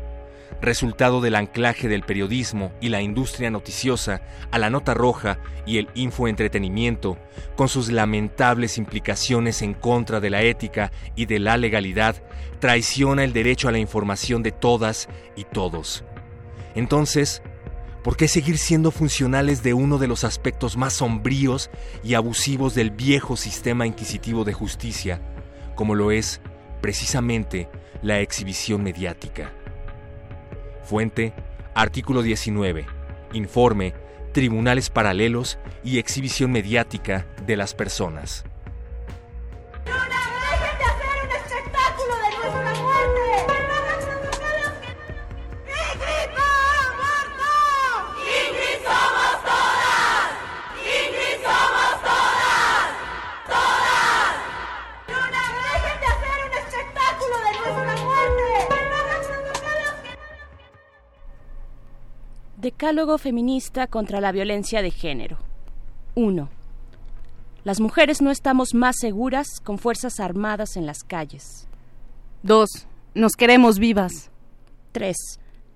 [0.61, 5.87] Resultado del anclaje del periodismo y la industria noticiosa a la nota roja y el
[5.93, 7.17] infoentretenimiento,
[7.55, 12.21] con sus lamentables implicaciones en contra de la ética y de la legalidad,
[12.59, 15.07] traiciona el derecho a la información de todas
[15.37, 16.03] y todos.
[16.75, 17.41] Entonces,
[18.03, 21.69] ¿Por qué seguir siendo funcionales de uno de los aspectos más sombríos
[22.01, 25.21] y abusivos del viejo sistema inquisitivo de justicia,
[25.75, 26.39] como lo es
[26.81, 27.69] precisamente
[28.01, 29.51] la exhibición mediática?
[30.89, 31.33] Fuente,
[31.75, 32.87] artículo 19,
[33.33, 33.93] informe,
[34.33, 38.43] tribunales paralelos y exhibición mediática de las personas.
[62.59, 65.37] Decálogo feminista contra la violencia de género.
[66.15, 66.49] 1.
[67.63, 71.69] Las mujeres no estamos más seguras con fuerzas armadas en las calles.
[72.43, 72.67] 2.
[73.15, 74.29] Nos queremos vivas.
[74.91, 75.15] 3.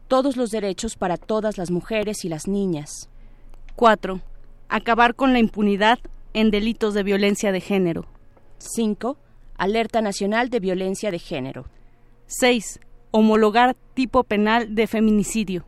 [0.10, 3.08] Todos los derechos para todas las mujeres y las niñas.
[3.78, 4.20] 4.
[4.68, 6.00] Acabar con la impunidad
[6.34, 8.08] en delitos de violencia de género.
[8.58, 9.16] 5.
[9.56, 11.64] Alerta Nacional de Violencia de Género.
[12.26, 12.82] 6.
[13.12, 15.64] Homologar tipo penal de feminicidio.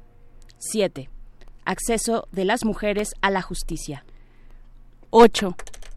[0.69, 1.09] 7.
[1.65, 4.05] Acceso de las mujeres a la justicia.
[5.09, 5.55] 8.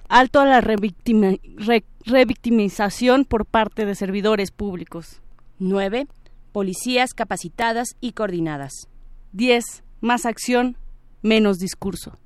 [0.09, 5.21] Alto a la revictimización por parte de servidores públicos.
[5.59, 6.09] 9.
[6.53, 8.89] Policías capacitadas y coordinadas.
[9.33, 9.85] 10.
[10.01, 10.77] Más acción,
[11.23, 12.17] menos discurso.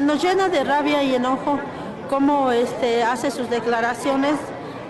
[0.00, 1.60] Nos llena de rabia y enojo
[2.08, 4.36] cómo este, hace sus declaraciones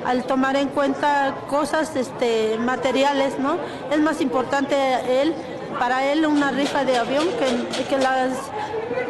[0.05, 3.59] al tomar en cuenta cosas este, materiales, ¿no?
[3.91, 4.77] Es más importante
[5.23, 5.35] él,
[5.79, 8.31] para él una rifa de avión que, que las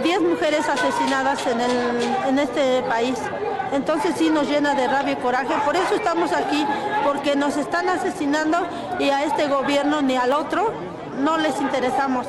[0.02, 3.18] 10 mujeres asesinadas en, el, en este país.
[3.72, 6.66] Entonces sí nos llena de rabia y coraje, por eso estamos aquí,
[7.04, 8.58] porque nos están asesinando
[8.98, 10.72] y a este gobierno ni al otro
[11.18, 12.26] no les interesamos.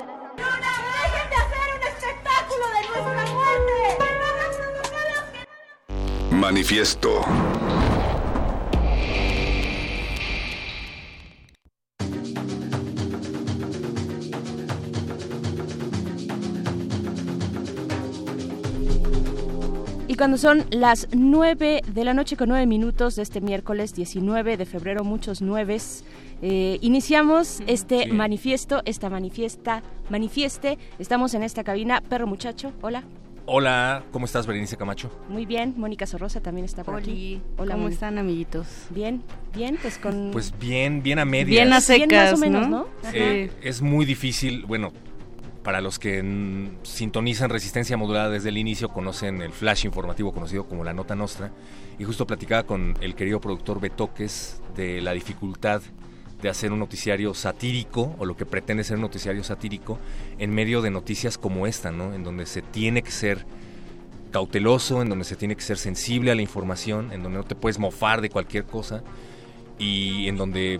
[6.31, 7.25] Manifiesto.
[20.19, 24.65] Cuando son las 9 de la noche con 9 minutos de este miércoles 19 de
[24.65, 26.03] febrero, muchos nueves,
[26.41, 30.77] eh, iniciamos este manifiesto, esta manifiesta, manifieste.
[30.99, 32.01] Estamos en esta cabina.
[32.01, 33.05] Perro muchacho, hola.
[33.45, 35.09] Hola, ¿cómo estás, Berenice Camacho?
[35.29, 37.41] Muy bien, Mónica Sorrosa también está por aquí.
[37.55, 37.93] Hola, ¿Cómo Moni.
[37.93, 38.67] están, amiguitos?
[38.89, 39.23] Bien,
[39.55, 40.31] bien, pues con...
[40.33, 41.47] Pues bien, bien a medias.
[41.47, 42.87] Bien a secas, más o menos, ¿no?
[43.13, 44.91] Eh, es muy difícil, bueno,
[45.63, 46.23] para los que
[46.83, 51.51] sintonizan Resistencia Modulada desde el inicio, conocen el flash informativo conocido como la Nota Nostra,
[51.97, 55.81] y justo platicaba con el querido productor Betoques de la dificultad
[56.41, 59.99] de hacer un noticiario satírico, o lo que pretende ser un noticiario satírico,
[60.37, 62.13] en medio de noticias como esta, ¿no?
[62.13, 63.45] En donde se tiene que ser
[64.31, 67.55] cauteloso, en donde se tiene que ser sensible a la información, en donde no te
[67.55, 69.03] puedes mofar de cualquier cosa,
[69.77, 70.79] y en donde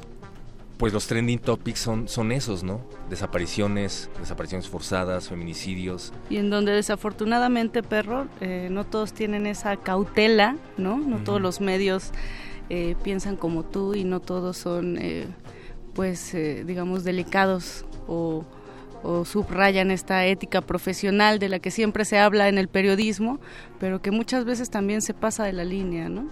[0.80, 2.80] pues los trending topics son, son esos, ¿no?
[3.10, 6.14] Desapariciones, desapariciones forzadas, feminicidios.
[6.30, 10.98] Y en donde desafortunadamente, perro, eh, no todos tienen esa cautela, ¿no?
[10.98, 12.12] No todos los medios
[12.70, 15.28] eh, piensan como tú y no todos son, eh,
[15.94, 16.34] pues,
[16.66, 18.46] digamos, delicados o,
[19.04, 23.42] o subrayan esta ética profesional de la que siempre se habla en el periodismo,
[23.82, 26.30] pero que muchas veces también se pasa de la línea, ¿no?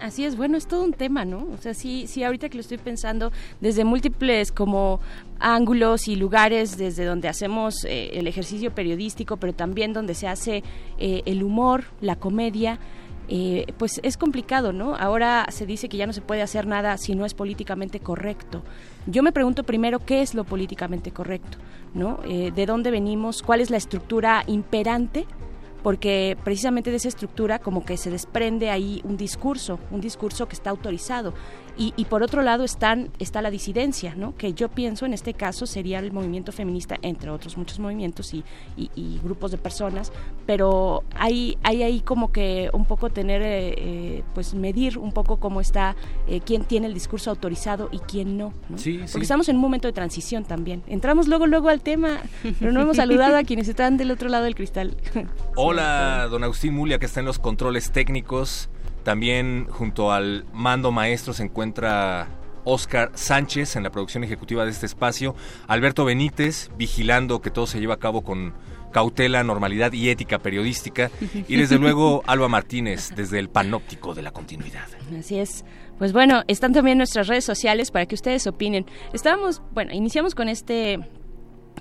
[0.00, 1.46] Así es, bueno, es todo un tema, ¿no?
[1.52, 5.00] O sea, sí, sí, ahorita que lo estoy pensando, desde múltiples como
[5.40, 10.62] ángulos y lugares desde donde hacemos eh, el ejercicio periodístico, pero también donde se hace
[10.98, 12.78] eh, el humor, la comedia,
[13.26, 14.96] eh, pues es complicado, ¿no?
[14.96, 18.62] Ahora se dice que ya no se puede hacer nada si no es políticamente correcto.
[19.06, 21.56] Yo me pregunto primero qué es lo políticamente correcto,
[21.94, 22.20] ¿no?
[22.24, 23.42] Eh, ¿De dónde venimos?
[23.42, 25.26] ¿Cuál es la estructura imperante?
[25.84, 30.54] Porque precisamente de esa estructura como que se desprende ahí un discurso, un discurso que
[30.54, 31.34] está autorizado
[31.76, 34.36] Y, y por otro lado están, está la disidencia, ¿no?
[34.36, 38.44] que yo pienso en este caso sería el movimiento feminista, entre otros muchos movimientos y,
[38.76, 40.12] y- y grupos de personas,
[40.46, 45.38] pero hay, hay ahí como que un poco tener, eh, eh, pues medir un poco
[45.38, 45.96] cómo está,
[46.28, 48.54] eh, quién tiene el discurso autorizado y quién no.
[48.68, 48.78] ¿no?
[48.78, 49.20] Sí, Porque sí.
[49.22, 50.82] estamos en un momento de transición también.
[50.86, 52.20] Entramos luego, luego al tema,
[52.60, 54.96] pero no hemos saludado a quienes están del otro lado del cristal.
[55.56, 58.68] Hola, don Agustín Mulia, que está en los controles técnicos.
[59.04, 62.28] También junto al mando maestro se encuentra
[62.64, 65.34] Oscar Sánchez en la producción ejecutiva de este espacio.
[65.68, 68.54] Alberto Benítez, vigilando que todo se lleve a cabo con
[68.92, 71.10] cautela, normalidad y ética periodística.
[71.48, 74.86] Y desde luego Alba Martínez, desde el panóptico de la continuidad.
[75.18, 75.64] Así es.
[75.98, 78.86] Pues bueno, están también nuestras redes sociales para que ustedes opinen.
[79.12, 81.00] Estábamos, bueno, iniciamos con este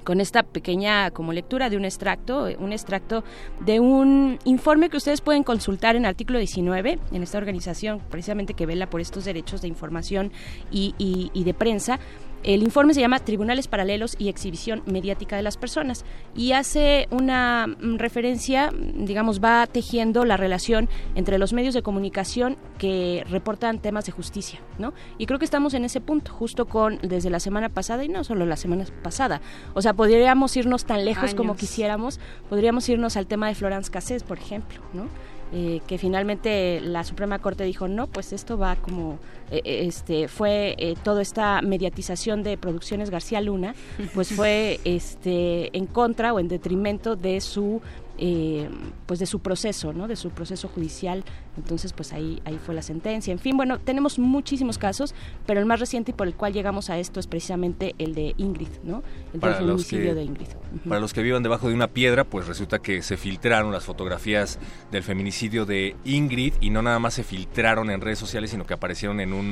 [0.03, 3.23] con esta pequeña como lectura de un extracto, eh, un extracto
[3.61, 8.65] de un informe que ustedes pueden consultar en artículo 19, en esta organización precisamente que
[8.65, 10.31] vela por estos derechos de información
[10.71, 11.99] y, y- y de prensa.
[12.43, 16.03] El informe se llama Tribunales Paralelos y Exhibición Mediática de las Personas
[16.35, 21.83] y hace una mm, referencia, mm, digamos, va tejiendo la relación entre los medios de
[21.83, 24.93] comunicación que reportan temas de justicia, ¿no?
[25.17, 28.25] Y creo que estamos en ese punto, justo con desde la semana pasada y no
[28.25, 29.39] solo la semana pasada.
[29.73, 34.23] O sea, podríamos irnos tan lejos como quisiéramos, podríamos irnos al tema de Florence Cassés,
[34.23, 35.07] por ejemplo, ¿no?
[35.55, 39.19] Eh, que finalmente la Suprema Corte dijo no, pues esto va como
[39.63, 43.75] este fue eh, toda esta mediatización de producciones García Luna,
[44.13, 47.81] pues fue este en contra o en detrimento de su
[48.19, 48.69] eh,
[49.07, 50.07] pues de su proceso, ¿no?
[50.07, 51.23] De su proceso judicial.
[51.57, 53.31] Entonces, pues ahí ahí fue la sentencia.
[53.31, 55.15] En fin, bueno, tenemos muchísimos casos,
[55.47, 58.35] pero el más reciente y por el cual llegamos a esto es precisamente el de
[58.37, 59.03] Ingrid, ¿no?
[59.33, 60.47] El Para del feminicidio que, de Ingrid.
[60.47, 60.89] Ujú.
[60.89, 64.59] para los que vivan debajo de una piedra, pues resulta que se filtraron las fotografías
[64.91, 68.75] del feminicidio de Ingrid y no nada más se filtraron en redes sociales, sino que
[68.75, 69.42] aparecieron en un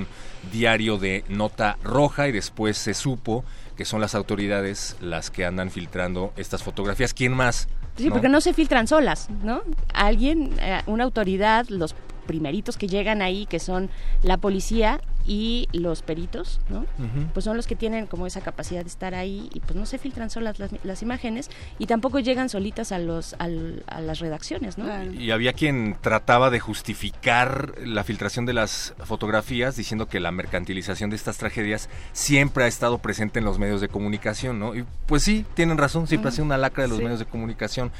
[0.52, 3.44] diario de nota roja y después se supo
[3.76, 7.14] que son las autoridades las que andan filtrando estas fotografías.
[7.14, 7.68] ¿Quién más?
[7.98, 9.62] Sí, porque no se filtran solas, ¿no?
[9.94, 11.96] Alguien, eh, una autoridad, los
[12.32, 13.90] primeritos que llegan ahí, que son
[14.24, 16.86] la policía y los peritos, ¿no?
[17.34, 19.98] Pues son los que tienen como esa capacidad de estar ahí y pues no se
[19.98, 24.78] filtran solas las, las imágenes y tampoco llegan solitas a los al- a las redacciones,
[24.78, 24.86] ¿no?
[25.14, 31.10] Y había quien trataba de justificar la filtración de las fotografías diciendo que la mercantilización
[31.10, 34.74] de estas tragedias siempre ha estado presente en los medios de comunicación, ¿no?
[34.76, 37.04] Y pues sí, tienen razón, siempre ha sido una lacra de los Sí.
[37.04, 37.92] medios de comunicación.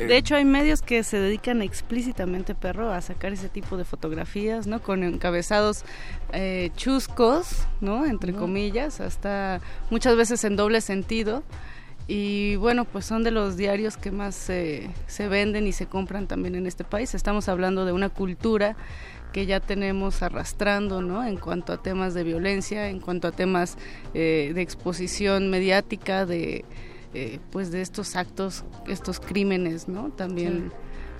[0.00, 3.84] Eh, De hecho, hay medios que se dedican explícitamente, perro, a sacar ese tipo de
[3.84, 4.80] fotografías, ¿no?
[4.82, 5.84] Con encabezados
[6.32, 8.06] eh, chuscos, ¿no?
[8.06, 9.60] Entre comillas, hasta
[9.90, 11.42] muchas veces en doble sentido.
[12.08, 16.26] Y bueno, pues son de los diarios que más se- se venden y se compran
[16.26, 17.14] también en este país.
[17.14, 18.74] Estamos hablando de una cultura
[19.32, 21.24] que ya tenemos arrastrando, ¿no?
[21.24, 23.78] En cuanto a temas de violencia, en cuanto a temas
[24.12, 26.64] eh, de exposición mediática, de
[27.14, 30.10] eh, pues de estos actos, estos crímenes, ¿no?
[30.10, 30.70] También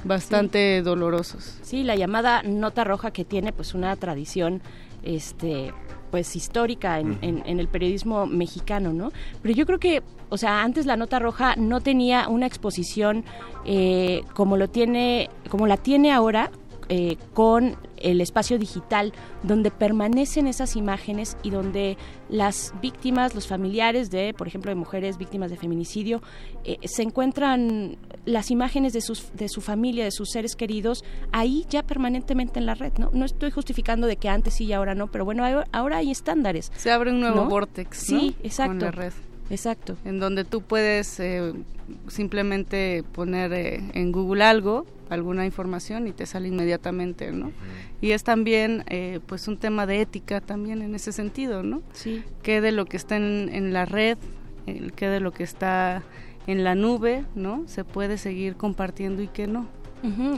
[0.05, 1.59] bastante dolorosos.
[1.62, 4.62] Sí, la llamada nota roja que tiene pues una tradición
[5.03, 5.73] este
[6.11, 9.12] pues histórica en, en- en el periodismo mexicano, ¿no?
[9.43, 13.25] Pero yo creo que, o sea, antes la nota roja no tenía una exposición
[13.65, 16.51] eh, como lo tiene, como la tiene ahora
[16.89, 19.12] eh, con el espacio digital,
[19.43, 21.97] donde permanecen esas imágenes y donde
[22.28, 26.22] las víctimas, los familiares de, por ejemplo, de mujeres víctimas de feminicidio,
[26.64, 31.66] eh, se encuentran las imágenes de, sus, de su familia, de sus seres queridos, ahí
[31.68, 33.10] ya permanentemente en la red, ¿no?
[33.12, 36.70] No estoy justificando de que antes sí y ahora no, pero bueno, ahora- hay estándares.
[36.77, 37.48] Se abre un nuevo ¿no?
[37.48, 38.70] vortex, Sí, exacto.
[38.70, 39.12] Con la red.
[39.51, 39.97] Exacto.
[40.05, 41.52] En donde tú puedes eh,
[42.09, 47.51] simplemente poner eh, en Google algo, alguna información y te sale inmediatamente, ¿no?
[48.01, 51.82] Y es también eh, pues un tema de ética también en ese sentido, ¿no?
[51.93, 52.22] Sí.
[52.43, 54.18] ¿Qué de lo que está en, en la red,
[54.66, 56.05] el qué de lo que está
[56.47, 57.64] en la nube, ¿no?
[57.66, 59.66] Se puede seguir compartiendo y qué no.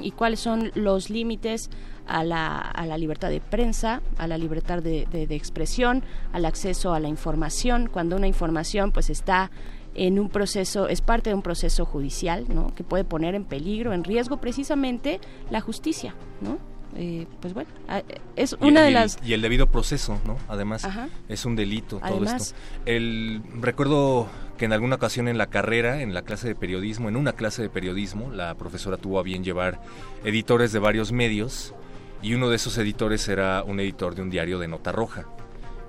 [0.03, 1.71] ¿Y cuáles son los límites
[2.19, 6.03] a la, a la libertad de prensa, a la libertad de, de- de expresión,
[6.33, 7.89] al acceso a la información?
[7.93, 9.51] Cuando una información pues está
[9.95, 12.75] en un proceso, es parte de un proceso judicial, ¿no?
[12.75, 15.21] Que puede poner en peligro, en riesgo precisamente
[15.51, 16.59] la justicia, ¿no?
[16.95, 17.71] Eh, pues bueno,
[18.37, 19.19] es una y de el- las...
[19.25, 20.37] y el debido proceso, ¿no?
[20.49, 21.09] Además, Ajá.
[21.29, 22.43] es un delito todo Además.
[22.43, 22.57] esto.
[22.85, 24.29] El, recuerdo
[24.59, 27.63] que en alguna ocasión en la carrera, en la clase de periodismo, en una clase
[27.63, 29.81] de periodismo, la profesora tuvo a bien llevar
[30.25, 31.75] editores de varios medios
[32.23, 35.27] y uno de esos editores era un editor de un diario de nota roja.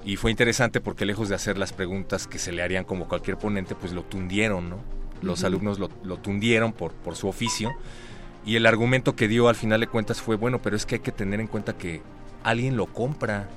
[0.04, 3.38] Y fue interesante porque lejos de hacer las preguntas que se le harían como cualquier
[3.38, 4.78] ponente, pues lo tundieron, ¿no?
[5.22, 7.72] Los alumnos lo, lo tundieron por, por su oficio.
[8.46, 11.02] Y el argumento que dio al final de cuentas fue, bueno, pero es que hay
[11.02, 12.02] que tener en cuenta que
[12.44, 13.48] alguien lo compra,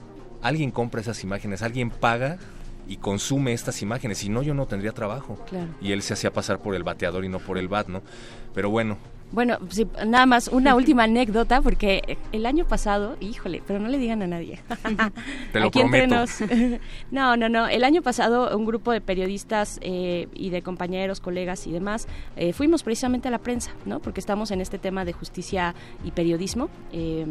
[0.43, 2.39] alguien compra esas imágenes, alguien paga
[2.87, 5.45] y consume estas imágenes, si no yo no tendría trabajo.
[5.49, 5.69] Claro.
[5.81, 8.03] Y él se hacía pasar por el bateador y no por el bat, ¿no?
[8.55, 8.97] Pero bueno,
[9.33, 13.99] Bueno, sí, nada más una última anécdota, porque el año pasado, híjole, pero no le
[13.99, 14.61] digan a nadie.
[15.53, 16.15] Te lo Aquí entre prometo.
[16.15, 16.39] nos.
[17.11, 17.67] No, no, no.
[17.67, 22.53] El año pasado un grupo de periodistas eh, y de compañeros, colegas y demás, eh,
[22.53, 24.01] fuimos precisamente a la prensa, ¿no?
[24.01, 25.75] Porque estamos en este tema de justicia
[26.05, 26.69] y periodismo.
[26.93, 27.27] eh,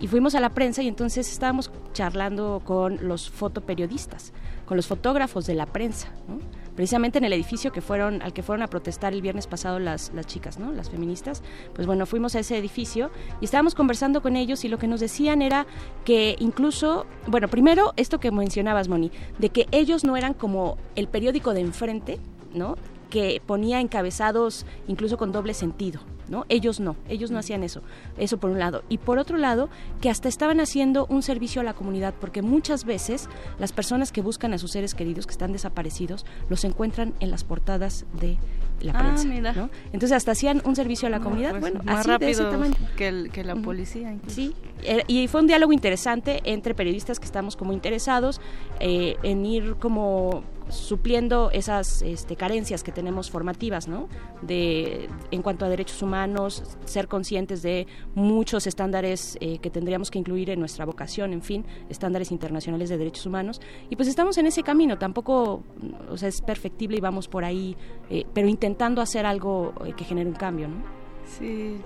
[0.00, 4.32] y fuimos a la prensa y entonces estábamos charlando con los fotoperiodistas,
[4.64, 6.38] con los fotógrafos de la prensa, ¿no?
[6.80, 10.12] Precisamente en el edificio que fueron al que fueron a protestar el viernes pasado las,
[10.14, 10.72] las chicas, ¿no?
[10.72, 11.42] Las feministas.
[11.74, 14.98] Pues bueno, fuimos a ese edificio y estábamos conversando con ellos y lo que nos
[14.98, 15.66] decían era
[16.06, 21.06] que incluso, bueno, primero esto que mencionabas, Moni, de que ellos no eran como el
[21.06, 22.18] periódico de enfrente,
[22.54, 22.76] ¿no?
[23.10, 26.00] que ponía encabezados incluso con doble sentido,
[26.30, 26.46] ¿no?
[26.48, 27.82] Ellos no, ellos no hacían eso,
[28.16, 28.82] eso por un lado.
[28.88, 29.68] Y por otro lado,
[30.00, 33.28] que hasta estaban haciendo un servicio a la comunidad, porque muchas veces
[33.58, 37.44] las personas que buscan a sus seres queridos que están desaparecidos, los encuentran en las
[37.44, 38.38] portadas de
[38.80, 39.52] la Ah, prensa, mira.
[39.52, 39.68] ¿no?
[39.92, 42.74] Entonces hasta hacían un servicio a la comunidad, Pues, bueno, más así de ese tamaño.
[42.96, 44.10] que, el- que la policía.
[44.12, 44.34] incluso.
[44.36, 44.54] Sí,
[44.84, 48.40] eh, y fue un diálogo interesante entre periodistas que estamos como interesados
[48.78, 54.08] eh, en ir como supliendo esas este, carencias que tenemos formativas, ¿no?
[54.42, 60.18] De, en cuanto a derechos humanos, ser conscientes de muchos estándares eh, que tendríamos que
[60.18, 63.60] incluir en nuestra vocación, en fin, estándares internacionales de derechos humanos.
[63.88, 65.62] Y pues estamos en ese camino, tampoco,
[66.08, 67.76] o sea, es perfectible y vamos por ahí,
[68.08, 70.76] eh, pero intentando hacer algo eh, que genere un cambio, ¿no?
[71.38, 71.76] Sí,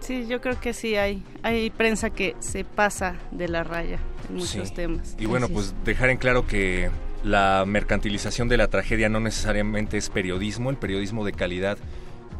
[0.00, 3.98] sí, yo creo que sí hay, hay prensa que se pasa de la raya
[4.28, 4.74] en muchos Sí.
[4.74, 5.16] temas.
[5.18, 6.88] Y bueno, pues dejar en claro que
[7.22, 11.78] la mercantilización de la tragedia no necesariamente es periodismo, el periodismo de calidad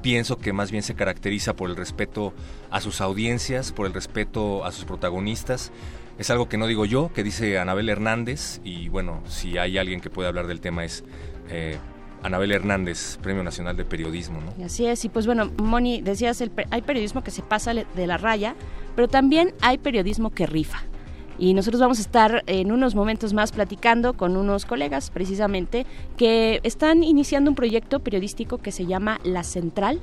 [0.03, 2.35] pienso que más bien se caracteriza por el respeto
[2.71, 5.73] a sus audiencias, por el respeto a sus protagonistas.
[6.19, 10.01] Es algo que no digo yo, que dice Anabel Hernández, y bueno, si hay alguien
[10.01, 11.05] que puede hablar del tema es
[11.49, 11.79] eh,
[12.23, 14.65] Anabel Hernández, Premio Nacional de Periodismo, ¿no?
[14.65, 18.19] Así es, y pues bueno, Moni, decías, el hay periodismo que se pasa de la
[18.19, 18.55] raya,
[18.95, 20.83] pero también hay periodismo que rifa.
[21.43, 25.87] Y nosotros vamos a estar en unos momentos más platicando con unos colegas, precisamente,
[26.17, 29.99] que están iniciando un proyecto periodístico que se llama La Central.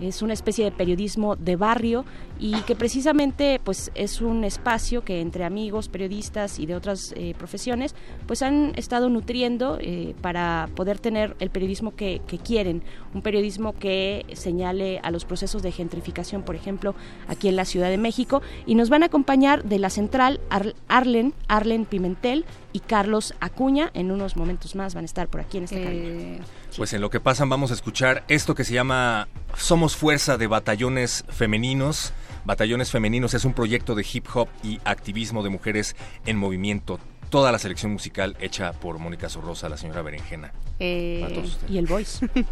[0.00, 2.04] Es una especie de periodismo de barrio
[2.38, 7.34] y que precisamente pues es un espacio que entre amigos, periodistas y de otras eh,
[7.38, 7.94] profesiones
[8.26, 12.82] pues han estado nutriendo eh, para poder tener el periodismo que, que quieren,
[13.14, 16.94] un periodismo que señale a los procesos de gentrificación, por ejemplo,
[17.28, 18.42] aquí en la Ciudad de México.
[18.66, 22.44] Y nos van a acompañar de la central Ar- Arlen, Arlen Pimentel
[22.74, 26.44] y Carlos Acuña, en unos momentos más van a estar por aquí en este cabina.
[26.76, 30.46] Pues en lo que pasan vamos a escuchar esto que se llama Somos Fuerza de
[30.46, 32.12] Batallones Femeninos.
[32.44, 35.96] Batallones Femeninos es un proyecto de hip hop y activismo de mujeres
[36.26, 37.00] en movimiento.
[37.30, 40.52] Toda la selección musical hecha por Mónica Sorrosa, la señora Berenjena.
[40.74, 41.58] Ustedes.
[41.68, 42.28] y el voice.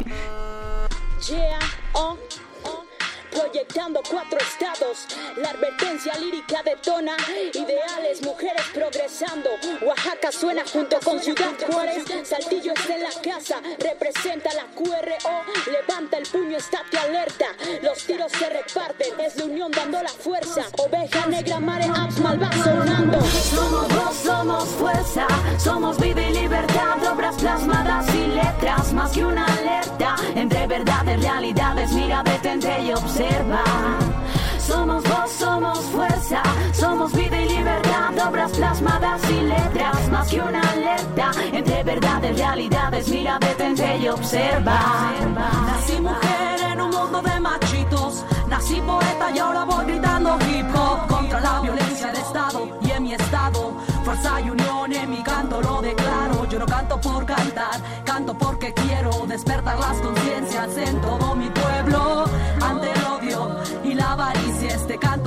[1.29, 1.59] Yeah,
[1.93, 2.17] oh.
[3.35, 7.17] Proyectando cuatro estados, la advertencia lírica detona,
[7.53, 9.49] ideales, mujeres progresando.
[9.81, 16.17] Oaxaca suena junto con Ciudad Juárez, Saltillo está en la casa, representa la QRO, levanta
[16.17, 17.47] el puño, estate alerta.
[17.81, 20.63] Los tiros se reparten, es la unión dando la fuerza.
[20.77, 23.19] Oveja negra, mare ups, mal va sonando.
[23.21, 29.45] Somos voz, somos fuerza, somos vida y libertad, obras plasmadas y letras, más que una
[29.45, 33.24] alerta, entre verdades, realidades, mira, detente y observa.
[34.59, 36.41] Somos voz, somos fuerza,
[36.73, 43.07] somos vida y libertad, obras plasmadas y letras, más que una alerta, entre verdades, realidades,
[43.09, 44.79] mira, detente y observa.
[45.67, 48.25] Nací mujer en un mundo de machitos.
[48.47, 53.03] Nací poeta y ahora voy gritando hip hop contra la violencia de Estado y en
[53.03, 53.73] mi estado.
[54.03, 56.45] Fuerza y unión en mi canto lo declaro.
[56.45, 62.25] Yo no canto por cantar, canto porque quiero despertar las conciencias en todo mi pueblo.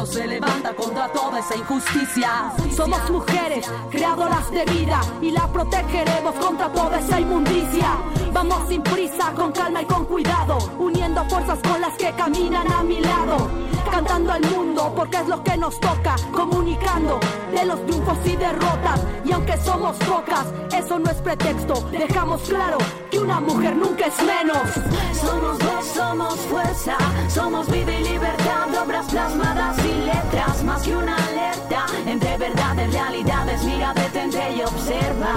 [0.08, 2.52] Se levanta contra toda esa injusticia.
[2.74, 7.96] Somos mujeres, creadoras de vida y la protegeremos contra toda esa inmundicia.
[8.32, 12.82] Vamos sin prisa, con calma y con cuidado, uniendo fuerzas con las que caminan a
[12.82, 13.50] mi lado.
[13.90, 17.20] Cantando al mundo porque es lo que nos toca, comunicando
[17.52, 19.00] de los triunfos y derrotas.
[19.24, 21.74] Y aunque somos pocas, eso no es pretexto.
[21.90, 22.78] Dejamos claro
[23.18, 24.68] una mujer nunca es menos.
[25.12, 26.96] Somos voz, somos fuerza,
[27.28, 33.64] somos vida y libertad, obras plasmadas y letras, más que una alerta, entre verdades, realidades,
[33.64, 35.34] mira, detente y observa.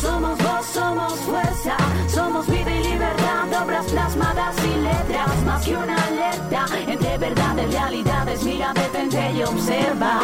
[0.00, 1.76] Somos voz, somos fuerza,
[2.08, 2.41] somos
[3.12, 9.42] libertad, obras plasmadas y letras, más que una alerta, entre verdades, realidades, mira, detente y
[9.42, 10.20] observa.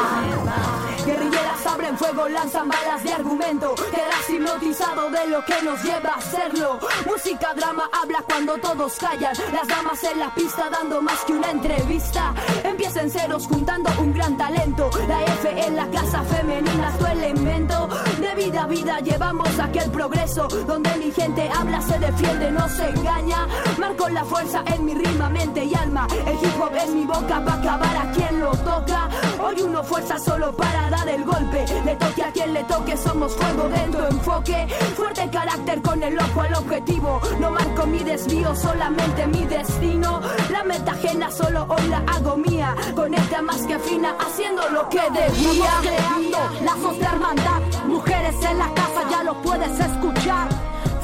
[1.04, 3.74] Guerrilleras abren fuego, lanzan balas de argumento.
[3.74, 6.78] Quedas hipnotizado de lo que nos lleva a hacerlo.
[7.06, 9.34] Música, drama, habla cuando todos callan.
[9.52, 12.34] Las damas en la pista dando más que una entrevista.
[12.62, 14.90] Empiecen ceros juntando un gran talento.
[15.08, 17.88] La F en la casa femenina fue el invento.
[18.20, 20.46] De vida a vida llevamos aquel progreso.
[20.66, 23.46] Donde mi gente habla, se defiende, no se engaña.
[23.78, 26.06] Marco la fuerza en mi rima, mente y alma.
[26.26, 29.08] El hip hop en mi boca va a acabar a quien lo toca.
[29.42, 31.64] Hoy uno fuerza solo para dar el golpe.
[31.84, 34.66] Le toque a quien le toque, somos fuego dentro enfoque.
[34.96, 37.20] Fuerte carácter con el ojo al objetivo.
[37.40, 40.20] No marco mi desvío, solamente mi destino.
[40.50, 42.74] La meta ajena solo hoy la hago mía.
[42.94, 45.70] Conecta más que afina, haciendo lo que debía.
[45.80, 47.60] Creando lazos de hermandad.
[47.86, 50.48] Mujeres en la casa, ya lo puedes escuchar.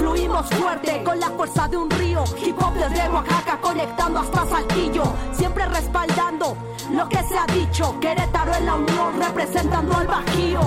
[0.04, 2.24] Fluimos fuerte con la fuerza de un río.
[2.44, 5.02] Hip hop desde Oaxaca conectando hasta Saltillo.
[5.32, 6.58] Siempre respaldando
[6.90, 7.98] lo que se ha dicho.
[8.00, 10.60] Querétaro en la unión representando al Bajío.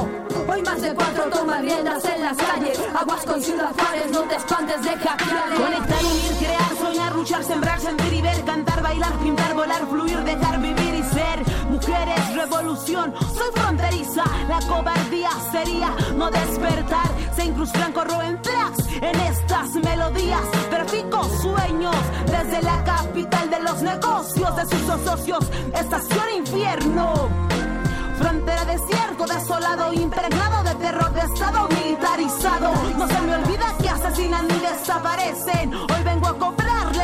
[0.48, 2.82] Hoy más de cuatro toman riendas en las calles.
[3.00, 8.14] Aguas con Ciudad Juárez, no te espantes, deja Conectar, unir, crear, soñar, luchar, sembrar, sentir
[8.14, 11.44] y ver, cantar, bailar, pintar, volar, fluir, dejar vivir y ser.
[11.98, 14.24] Mujeres, revolución, soy fronteriza.
[14.48, 17.08] La cobardía sería no despertar.
[17.36, 20.42] Se incrustan, corro en tracks en estas melodías.
[20.70, 21.96] Trafico sueños
[22.26, 25.50] desde la capital de los negocios de sus socios.
[25.74, 27.30] Estación infierno.
[28.20, 32.74] Frontera desierto, desolado, impregnado de terror de estado militarizado.
[32.98, 35.74] No se me olvida que asesinan y desaparecen.
[35.74, 36.38] Hoy vengo a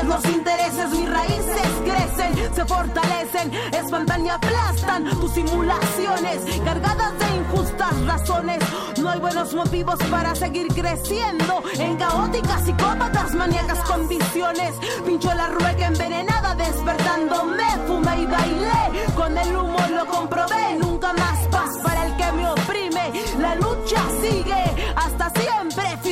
[0.01, 8.05] los intereses, mis raíces crecen, se fortalecen, espantan y aplastan tus simulaciones, cargadas de injustas
[8.05, 8.59] razones.
[8.99, 14.73] No hay buenos motivos para seguir creciendo en caóticas psicópatas, maníacas con visiones.
[15.05, 19.05] Pincho la rueca envenenada, despertando, me fumé y bailé.
[19.15, 21.83] Con el humo lo comprobé, nunca más paz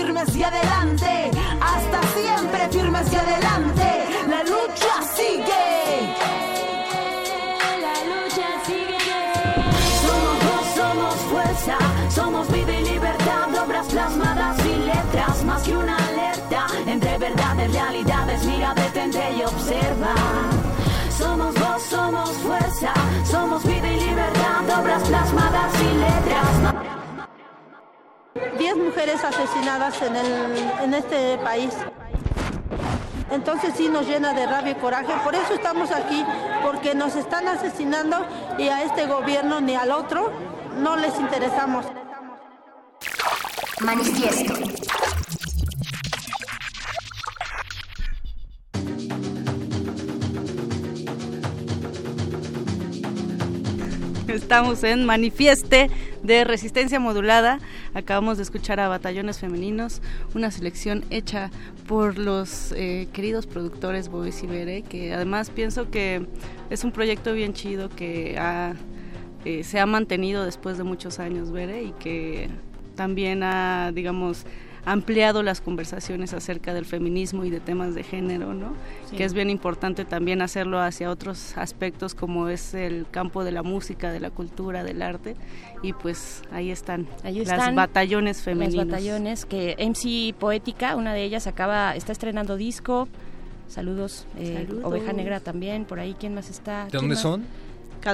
[0.02, 1.32] firmes y adelante.
[1.62, 3.88] Hasta siempre firmes y adelante.
[4.30, 6.16] La lucha sigue.
[7.86, 9.00] La lucha sigue.
[10.04, 11.78] Somos voz, somos fuerza,
[12.10, 18.44] somos vida y libertad, obras plasmadas y letras, más que una alerta entre verdades, realidades.
[18.46, 20.16] Mira, detente y observa.
[21.18, 27.01] Somos voz, somos fuerza, somos vida y libertad, obras plasmadas y letras.
[28.58, 31.74] 10 mujeres asesinadas en, el, en este país.
[33.32, 35.14] Entonces sí nos llena de rabia y coraje.
[35.24, 36.26] Por eso estamos aquí,
[36.64, 38.26] porque nos están asesinando
[38.58, 40.32] y a este gobierno ni al otro
[40.78, 41.86] no les interesamos.
[43.80, 44.54] Manifiesto.
[54.34, 55.90] Estamos en Manifieste
[56.24, 57.60] de Resistencia Modulada.
[57.94, 60.02] Acabamos de escuchar a Batallones Femeninos,
[60.34, 61.52] una selección hecha
[61.86, 66.26] por los eh, queridos productores Boys y Bere, que además pienso que
[66.70, 68.40] es un proyecto bien chido que
[69.44, 72.50] eh, se ha mantenido después de muchos años, Bere, y que
[72.96, 74.46] también ha, digamos,
[74.86, 78.74] ampliado las conversaciones acerca del feminismo y de temas de género, ¿no?
[79.10, 79.16] Sí.
[79.16, 83.64] Que es bien importante también hacerlo hacia otros aspectos como es el campo de la
[83.64, 85.36] música, de la cultura, del arte
[85.84, 88.76] y pues ahí están Ahí las batallones femeninos.
[88.76, 93.08] Las batallones que MC Poética, una de ellas acaba está estrenando disco.
[93.68, 94.86] Saludos, eh, Saludos.
[94.86, 96.86] Oveja Negra también, por ahí quién más está.
[96.86, 97.22] ¿De ¿Quién dónde más?
[97.22, 97.46] son?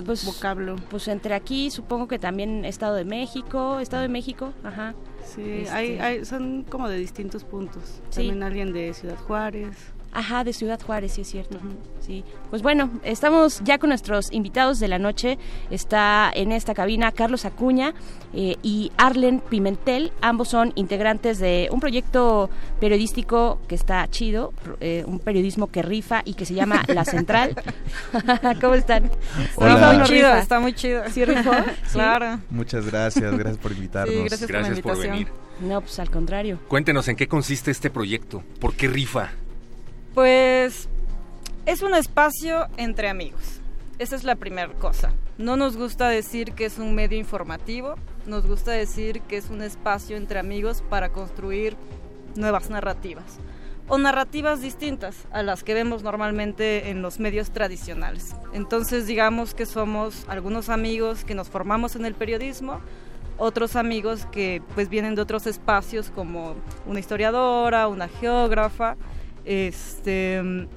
[0.05, 0.75] Pues, vocablo.
[0.89, 4.93] Pues entre aquí, supongo que también Estado de México, Estado de México, ajá.
[5.35, 8.01] Sí, Este, hay, hay- son como de distintos puntos.
[8.09, 8.17] Sí.
[8.27, 9.75] También alguien de Ciudad Juárez.
[10.17, 11.59] Ajá, de Ciudad Juárez, sí es cierto.
[11.99, 12.23] Sí.
[12.49, 15.37] Pues bueno, estamos ya con nuestros invitados de la noche.
[15.69, 17.93] Está en esta cabina Carlos Acuña
[18.33, 20.11] eh, y Arlen Pimentel.
[20.21, 22.49] Ambos son integrantes de un proyecto
[22.79, 27.53] periodístico que está chido, eh, un periodismo que rifa y que se llama La Central.
[28.59, 29.11] ¿Cómo están?
[29.55, 29.75] Hola.
[29.75, 31.03] ¿Rifa o no Muy chido, está muy chido.
[31.11, 31.51] ¿Sí rifó?
[31.87, 31.93] Sí.
[31.93, 32.39] Claro.
[32.49, 34.15] Muchas gracias, gracias por invitarnos.
[34.15, 35.27] Sí, gracias por la Gracias por venir.
[35.61, 36.59] No, pues al contrario.
[36.67, 38.43] Cuéntenos en qué consiste este proyecto.
[38.59, 39.29] ¿Por qué rifa?
[40.17, 40.89] Pues
[41.67, 43.61] es un espacio entre amigos.
[43.99, 45.11] Esa es la primera cosa.
[45.37, 49.61] No nos gusta decir que es un medio informativo, nos gusta decir que es un
[49.61, 51.77] espacio entre amigos para construir
[52.35, 53.37] nuevas narrativas
[53.87, 58.35] o narrativas distintas a las que vemos normalmente en los medios tradicionales.
[58.53, 62.81] Entonces digamos que somos algunos amigos que nos formamos en el periodismo,
[63.37, 66.55] otros amigos que pues vienen de otros espacios como
[66.87, 68.97] una historiadora, una geógrafa,
[69.47, 70.67] este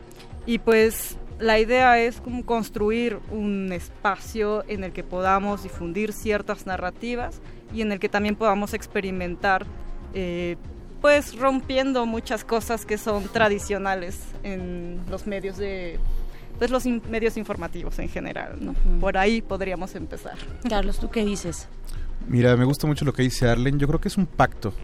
[0.46, 6.66] y pues la idea es como construir un espacio en el que podamos difundir ciertas
[6.66, 7.40] narrativas
[7.74, 9.64] y en el que también podamos experimentar,
[10.14, 10.56] eh,
[11.00, 15.98] pues rompiendo muchas cosas que son tradicionales en los medios de
[16.58, 18.74] pues los in- medios informativos en general, ¿no?
[19.00, 20.34] Por ahí podríamos empezar.
[20.68, 21.68] Carlos, ¿tú qué dices?
[22.28, 23.78] Mira, me gusta mucho lo que dice Arlen.
[23.78, 24.74] Yo creo que es un pacto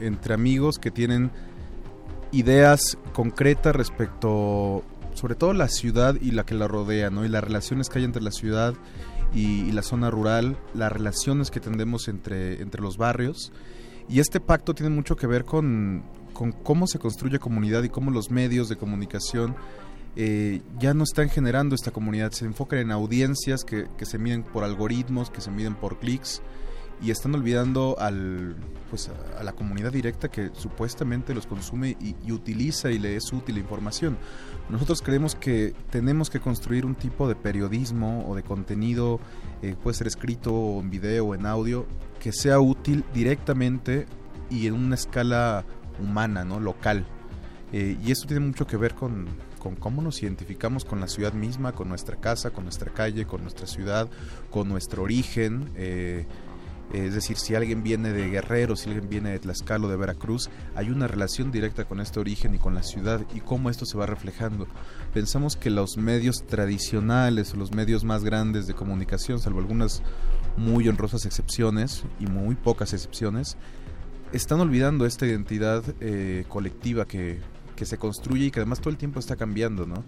[0.00, 1.30] entre amigos que tienen
[2.32, 4.82] ideas concretas respecto,
[5.14, 7.24] sobre todo la ciudad y la que la rodea, ¿no?
[7.24, 8.74] Y las relaciones que hay entre la ciudad
[9.34, 13.52] y, la zona rural, las relaciones que tendemos entre, entre los barrios.
[14.08, 16.02] Y este pacto tiene mucho que ver con,
[16.32, 19.54] con cómo se construye comunidad y cómo los medios de comunicación
[20.16, 24.42] eh, ya no están generando esta comunidad, se enfocan en audiencias que, que se miden
[24.42, 26.42] por algoritmos, que se miden por clics
[27.02, 28.56] y están olvidando al,
[28.90, 33.16] pues, a, a la comunidad directa que supuestamente los consume y, y utiliza y le
[33.16, 34.18] es útil la información.
[34.68, 39.18] Nosotros creemos que tenemos que construir un tipo de periodismo o de contenido,
[39.62, 41.86] eh, puede ser escrito o en video o en audio,
[42.20, 44.06] que sea útil directamente
[44.50, 45.64] y en una escala
[46.00, 46.60] humana, ¿no?
[46.60, 47.06] local.
[47.72, 49.26] Eh, y eso tiene mucho que ver con,
[49.58, 53.42] con cómo nos identificamos con la ciudad misma, con nuestra casa, con nuestra calle, con
[53.42, 54.08] nuestra ciudad,
[54.50, 55.70] con nuestro origen.
[55.76, 56.26] eh,
[56.92, 60.50] es decir, si alguien viene de Guerrero, si alguien viene de Tlaxcala o de Veracruz,
[60.74, 63.96] hay una relación directa con este origen y con la ciudad y cómo esto se
[63.96, 64.66] va reflejando.
[65.14, 70.02] Pensamos que los medios tradicionales o los medios más grandes de comunicación, salvo algunas
[70.56, 73.56] muy honrosas excepciones y muy pocas excepciones,
[74.32, 77.38] están olvidando esta identidad eh, colectiva que,
[77.76, 80.04] que se construye y que además todo el tiempo está cambiando, ¿no?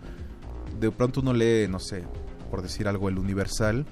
[0.81, 2.05] De pronto uno lee, no sé,
[2.51, 3.87] por decir algo, el Universal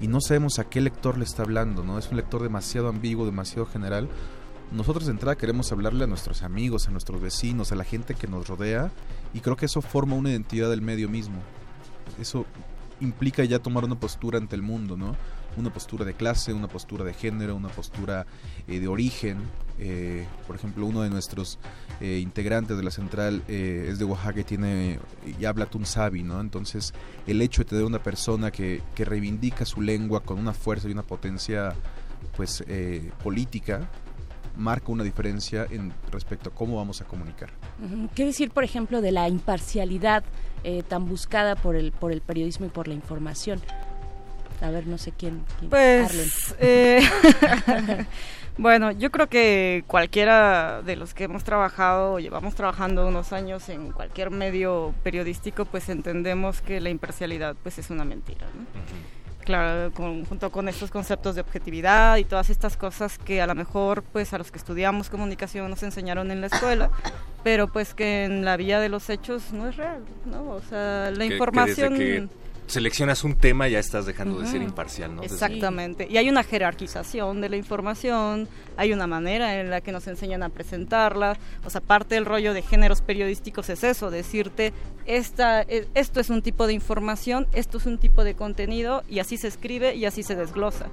[0.00, 1.98] y no sabemos a qué lector le está hablando, ¿no?
[1.98, 4.08] Es un lector demasiado ambiguo, demasiado general.
[4.72, 8.26] Nosotros de entrada queremos hablarle a nuestros amigos, a nuestros vecinos, a la gente que
[8.26, 8.90] nos rodea
[9.32, 11.36] y creo que eso forma una identidad del medio mismo.
[12.20, 12.46] Eso
[13.00, 15.16] implica ya tomar una postura ante el mundo, ¿no?
[15.56, 18.26] Una postura de clase, una postura de género, una postura
[18.66, 19.38] eh, de origen.
[19.78, 21.58] Eh, por ejemplo, uno de nuestros
[22.00, 24.98] eh, integrantes de la central eh, es de Oaxaca y tiene
[25.38, 26.40] y habla tunsabi, ¿no?
[26.40, 26.94] Entonces,
[27.26, 30.92] el hecho de tener una persona que, que reivindica su lengua con una fuerza y
[30.92, 31.74] una potencia,
[32.36, 33.88] pues, eh, política,
[34.56, 37.50] marca una diferencia en respecto a cómo vamos a comunicar.
[38.14, 40.24] ¿Qué decir, por ejemplo, de la imparcialidad
[40.64, 43.60] eh, tan buscada por el, por el periodismo y por la información?
[44.62, 45.42] A ver, no sé quién.
[45.60, 46.08] quién- Arlen.
[46.08, 47.02] Pues, eh,
[48.58, 53.68] bueno, yo creo que cualquiera de los que hemos trabajado o llevamos trabajando unos años
[53.68, 58.64] en cualquier medio periodístico, pues entendemos que la imparcialidad pues es una mentira, ¿no?
[59.44, 63.54] Claro, con- junto con estos conceptos de objetividad y todas estas cosas que a lo
[63.54, 66.90] mejor pues a los que estudiamos comunicación nos enseñaron en la escuela,
[67.44, 70.50] pero pues que en la vía de los hechos no es real, ¿no?
[70.50, 71.94] O sea, la Que- información...
[71.96, 72.28] que
[72.66, 75.22] seleccionas un tema ya estás dejando de ser imparcial, ¿no?
[75.22, 76.06] Exactamente.
[76.10, 80.42] Y hay una jerarquización de la información, hay una manera en la que nos enseñan
[80.42, 81.38] a presentarla.
[81.64, 84.72] O sea, parte del rollo de géneros periodísticos es eso, decirte,
[85.06, 89.20] esta, eh, esto es un tipo de información, esto es un tipo de contenido, y
[89.20, 90.86] así se escribe y así se desglosa.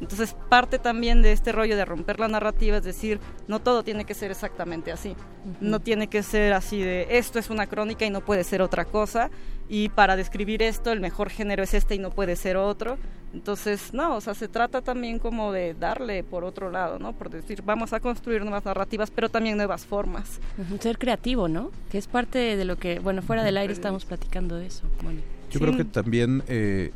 [0.00, 4.04] Entonces, parte también de este rollo de romper la narrativa, es decir, no todo tiene
[4.04, 5.14] que ser exactamente así.
[5.60, 8.86] No tiene que ser así de esto es una crónica y no puede ser otra
[8.86, 9.30] cosa.
[9.68, 12.98] Y para describir esto, el mejor género es este y no puede ser otro.
[13.32, 17.12] Entonces, no, o sea, se trata también como de darle por otro lado, ¿no?
[17.12, 20.40] Por decir, vamos a construir nuevas narrativas, pero también nuevas formas.
[20.80, 21.70] Ser creativo, ¿no?
[21.90, 24.82] Que es parte de lo que, bueno, fuera del aire estamos platicando de eso.
[25.04, 25.22] Moni.
[25.50, 26.92] Yo creo que también eh,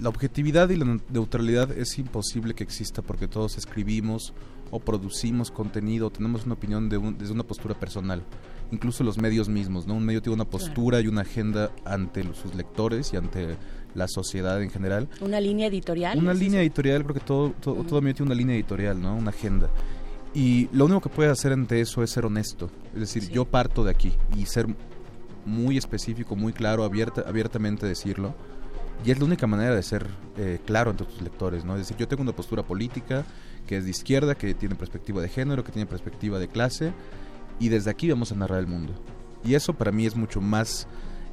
[0.00, 4.32] la objetividad y la neutralidad es imposible que exista porque todos escribimos
[4.70, 8.22] o producimos contenido, tenemos una opinión de un- desde una postura personal.
[8.72, 9.94] Incluso los medios mismos, ¿no?
[9.94, 13.56] Un medio tiene una postura y una agenda ante los- sus lectores y ante
[13.96, 15.08] la sociedad en general.
[15.20, 16.16] Una línea editorial.
[16.18, 16.66] Una ¿es línea eso?
[16.66, 19.16] editorial, creo que todo, todo, todo medio tiene una línea editorial, ¿no?
[19.16, 19.68] Una agenda.
[20.32, 22.70] Y lo único que puedes hacer ante eso es ser honesto.
[22.94, 24.66] Es decir, yo parto de aquí y ser
[25.44, 28.34] muy específico, muy claro, abierta, abiertamente decirlo.
[29.04, 30.06] Y es la única manera de ser
[30.36, 31.74] eh, claro ante tus lectores, ¿no?
[31.74, 33.24] Es decir, yo tengo una postura política
[33.66, 36.92] que es de izquierda, que tiene perspectiva de género, que tiene perspectiva de clase,
[37.58, 38.92] y desde aquí vamos a narrar el mundo.
[39.44, 40.86] Y eso para mí es mucho más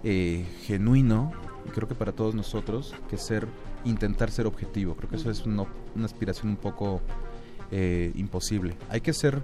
[0.03, 1.31] eh, genuino,
[1.67, 3.47] y creo que para todos nosotros, que ser,
[3.83, 4.95] intentar ser objetivo.
[4.95, 5.65] Creo que eso es una,
[6.05, 7.01] aspiración un poco
[7.71, 8.77] eh, imposible.
[8.89, 9.43] Hay que ser,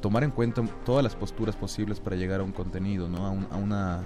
[0.00, 3.26] tomar en cuenta todas las posturas posibles para llegar a un contenido, ¿no?
[3.26, 4.04] a, un- a una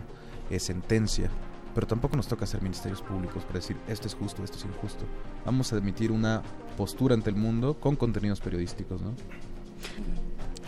[0.59, 1.29] sentencia.
[1.75, 5.05] Pero tampoco nos toca ser ministerios públicos para decir esto es justo, esto es injusto.
[5.45, 6.43] Vamos a emitir una
[6.77, 9.15] postura ante el mundo con contenidos periodísticos, ¿no?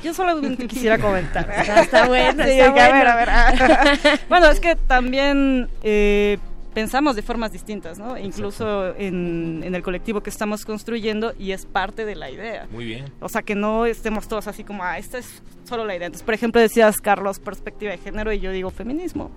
[0.03, 1.49] Yo solamente quisiera comentar.
[1.51, 3.11] Está, está bueno, Sí, está que a ver, bueno.
[3.11, 4.19] a ver, ah.
[4.29, 6.39] bueno, es que también eh,
[6.75, 8.19] pensamos de formas distintas, ¿no?
[8.19, 12.67] Incluso en, en el colectivo que estamos construyendo y es parte de la idea.
[12.71, 13.05] Muy bien.
[13.21, 16.07] O sea, que no estemos todos así como, ah, esta es solo la idea.
[16.07, 19.31] Entonces, por ejemplo, decías, Carlos, perspectiva de género y yo digo feminismo.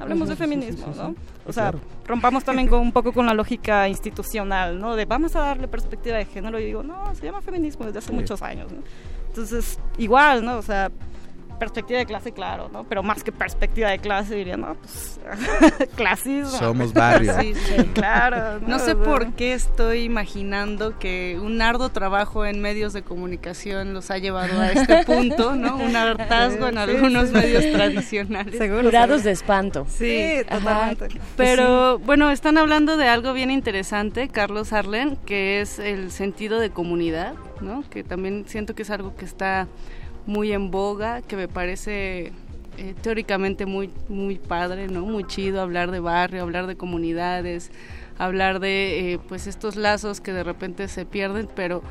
[0.00, 0.98] Hablemos de Ujú, sí, sí, feminismo, sí.
[0.98, 1.14] ¿no?
[1.46, 1.80] O sea, claro.
[2.06, 4.96] rompamos también con, un poco con la lógica institucional, ¿no?
[4.96, 8.12] De vamos a darle perspectiva de género y digo, no, se llama feminismo desde hace
[8.12, 8.82] muchos años, ¿no?
[9.28, 10.56] Entonces, igual, ¿no?
[10.56, 10.90] O sea,
[11.60, 12.82] perspectiva de clase, claro, ¿no?
[12.84, 15.20] Pero más que perspectiva de clase, diría, no, pues,
[15.94, 16.58] clasismo.
[16.58, 17.34] Somos barrio.
[17.40, 17.84] Sí, sí.
[17.94, 18.58] Claro.
[18.70, 24.10] No sé por qué estoy imaginando que un arduo trabajo en medios de comunicación los
[24.10, 25.76] ha llevado a este punto, ¿no?
[25.76, 27.34] Un hartazgo en algunos sí.
[27.34, 28.56] medios tradicionales.
[28.56, 29.86] Curados de espanto.
[29.88, 30.94] Sí, Ajá.
[31.36, 36.70] Pero bueno, están hablando de algo bien interesante, Carlos Arlen, que es el sentido de
[36.70, 37.84] comunidad, ¿no?
[37.90, 39.68] Que también siento que es algo que está
[40.26, 42.32] muy en boga, que me parece
[42.78, 45.02] eh, teóricamente muy muy padre, ¿no?
[45.02, 47.70] Muy chido hablar de barrio, hablar de comunidades,
[48.18, 51.82] hablar de eh, pues estos lazos que de repente se pierden, pero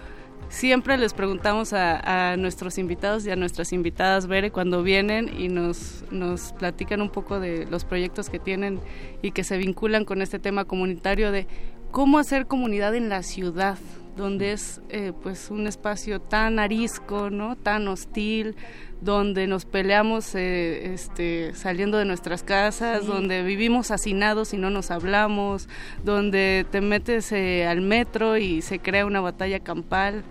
[0.49, 6.03] siempre les preguntamos a, nuestros invitados y a nuestras invitadas, Bere, cuando vienen y nos,
[6.11, 8.80] nos platican un poco de los proyectos que tienen
[9.22, 11.47] y que se vinculan con este tema comunitario de
[11.91, 13.77] cómo hacer comunidad en la ciudad,
[14.19, 17.55] donde es eh, pues un espacio tan arisco, ¿no?
[17.55, 18.55] tan hostil,
[19.01, 23.07] donde nos peleamos eh, este, saliendo de nuestras casas, Sí.
[23.07, 25.67] donde vivimos hacinados y no nos hablamos,
[26.03, 30.23] donde te metes eh, al metro y se crea una batalla campal.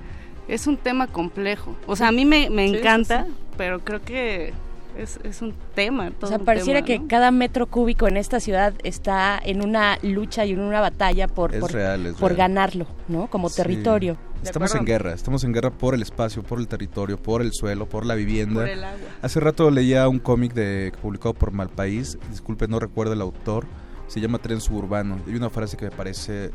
[0.47, 1.77] Es un tema complejo.
[1.87, 3.33] O sea, a mí me, me sí, encanta, sí.
[3.57, 4.53] pero creo que
[4.99, 6.09] es, es un tema.
[6.09, 7.09] O todo sea, un pareciera tema, que ¿no?
[7.09, 11.55] cada metro cúbico en esta ciudad está en una lucha y en una batalla por,
[11.55, 12.37] Es por, real, es por real.
[12.39, 13.29] ganarlo, ¿no?
[13.29, 13.57] Como Sí.
[13.63, 14.17] territorio.
[14.43, 17.89] Estamos en guerra, estamos en guerra por el espacio, por el territorio, por el suelo,
[17.89, 18.61] por la vivienda.
[18.61, 19.09] Por el agua.
[19.21, 23.67] Hace rato leía un cómic de publicado por Malpaís, disculpe, no recuerdo el autor,
[24.07, 25.19] se llama Tren Suburbano.
[25.27, 26.53] Hay una frase que me parece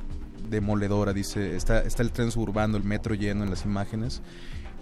[0.50, 4.22] demoledora, dice, está, está el tren suburbano, el metro lleno en las imágenes,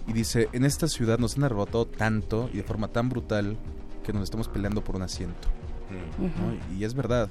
[0.06, 3.56] y dice, en esta ciudad nos han arrebatado tanto y de forma tan brutal
[4.02, 5.48] que nos estamos peleando por un asiento.
[6.18, 6.76] ¿no?
[6.76, 7.28] Y es verdad.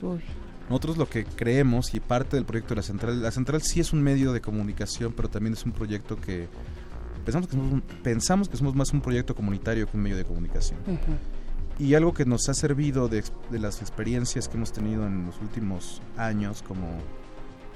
[0.70, 3.92] Nosotros lo que creemos y parte del proyecto de la central, la central sí es
[3.92, 6.48] un medio de comunicación, pero también es un proyecto que
[7.26, 10.80] pensamos que somos, pensamos que somos más un proyecto comunitario que un medio de comunicación.
[11.78, 15.42] Y algo que nos ha servido de, de las experiencias que hemos tenido en los
[15.42, 16.88] últimos años como,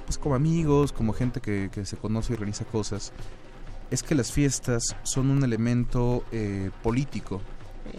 [0.05, 3.11] pues como amigos, como gente que, que se conoce y organiza cosas,
[3.91, 7.41] es que las fiestas son un elemento eh, político.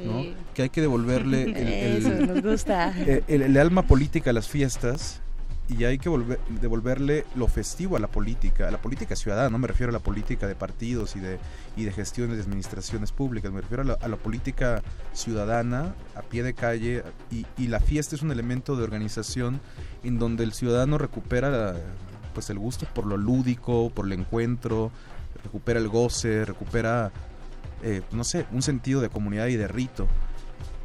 [0.04, 0.18] ¿no?
[0.20, 0.34] Eh.
[0.54, 2.92] Que hay que devolverle el, el- Eso, nos gusta.
[2.98, 5.20] el- el alma política a las fiestas
[5.68, 9.58] y hay que volver, devolverle lo festivo a la política, a la política ciudadana, no
[9.58, 11.38] me refiero a la política de partidos y de,
[11.76, 14.82] y de gestiones de administraciones públicas, me refiero a la, a la política
[15.12, 17.02] ciudadana, a pie de calle,
[17.32, 19.60] y, y la fiesta es un elemento de organización
[20.04, 21.74] en donde el ciudadano recupera la-
[22.32, 24.92] pues el gusto por lo lúdico, por el encuentro,
[25.46, 27.12] recupera el goce, recupera,
[27.82, 30.06] eh, no sé, un sentido de comunidad y de rito.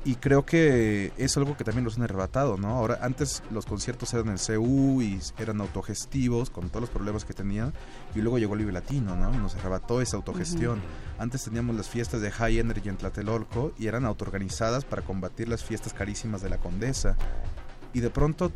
[0.03, 2.69] Y creo que es algo que también nos han arrebatado, ¿no?
[2.69, 7.35] Ahora, antes los conciertos eran en CU y eran autogestivos con todos los problemas que
[7.35, 7.71] tenían.
[8.15, 9.31] Y luego llegó el Vive Latino, ¿no?
[9.31, 10.81] Nos arrebató esa autogestión.
[11.19, 15.63] Antes teníamos las fiestas de High Energy en Tlatelolco y eran autoorganizadas para combatir las
[15.63, 17.15] fiestas carísimas de la Condesa.
[17.93, 18.51] Y de pronto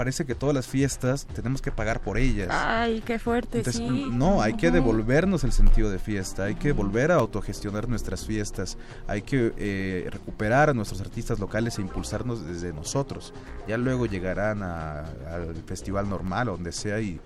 [0.00, 2.48] parece que todas las fiestas tenemos que pagar por ellas.
[2.50, 4.08] Ay, qué fuerte, Entonces, sí.
[4.10, 8.78] no, hay que devolvernos el sentido de fiesta, hay que volver a autogestionar nuestras fiestas,
[9.06, 13.34] hay que eh, recuperar a nuestros artistas locales e impulsarnos desde nosotros.
[13.68, 15.00] Ya luego llegarán a-
[15.34, 17.20] al festival normal, o donde sea, y,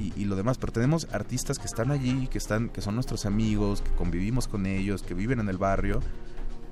[0.00, 0.58] y, y lo demás.
[0.58, 4.66] Pero tenemos artistas que están allí, que, están, que son nuestros amigos, que convivimos con
[4.66, 6.00] ellos, que viven en el barrio.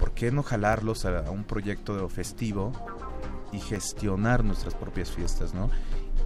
[0.01, 2.73] ¿Por qué no jalarlos a, a un proyecto festivo
[3.53, 5.71] y gestionar nuestras propias fiestas, ¿no?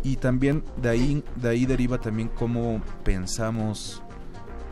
[0.03, 4.03] Y también de ahí, de ahí deriva también cómo pensamos,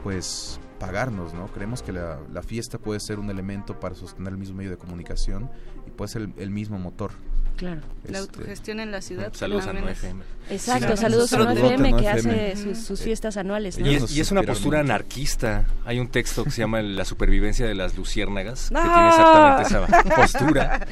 [0.02, 1.47] pues, pagarnos, ¿no?
[1.48, 5.51] Creemos que la, fiesta puede ser un elemento para sostener el mismo medio de comunicación
[5.86, 7.12] y puede ser el mismo motor.
[7.61, 7.82] Claro.
[8.05, 9.31] La Este, autogestión en la ciudad.
[9.35, 10.23] Saludos a 9FM.
[10.49, 12.09] Exacto, Sí, saludos a 9FM que 9FM.
[12.09, 13.78] hace sus, sus fiestas anuales.
[13.78, 13.87] ¿no?
[13.87, 15.66] Y es, nos y es una postura anarquista.
[15.85, 18.81] Hay un texto que se llama La supervivencia de las luciérnagas, que ¡No!
[18.81, 20.87] tiene exactamente esa postura,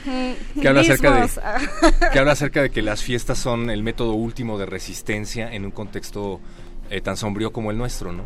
[0.61, 4.59] que habla, acerca de, que habla acerca de que las fiestas son el método último
[4.59, 6.39] de resistencia en un contexto
[6.91, 8.25] eh, tan sombrío como el nuestro, ¿no?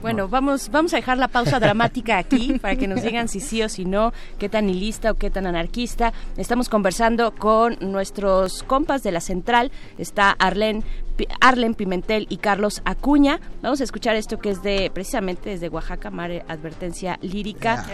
[0.00, 3.62] Bueno, vamos, vamos a dejar la pausa dramática aquí para que nos digan si sí
[3.62, 6.12] o si no, qué tan ilista o qué tan anarquista.
[6.36, 9.72] Estamos conversando con nuestros compas de la central.
[9.98, 10.84] Está Arlen,
[11.40, 13.40] Arlen Pimentel y Carlos Acuña.
[13.60, 17.84] Vamos a escuchar esto que es de precisamente desde Oaxaca, Mare Advertencia Lírica.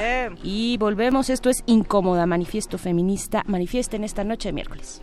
[0.42, 1.30] Y volvemos.
[1.30, 3.42] Esto es Incómoda, Manifiesto Feminista.
[3.46, 5.00] Manifiesten esta noche de miércoles.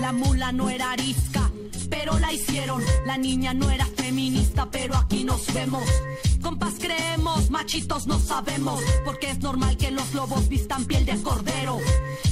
[0.00, 1.50] La mula no era arisca,
[1.88, 2.82] pero la hicieron.
[3.06, 5.84] La niña no era feminista, pero aquí nos vemos.
[6.42, 11.78] Compas creemos, machitos no sabemos, porque es normal que los lobos vistan piel de cordero.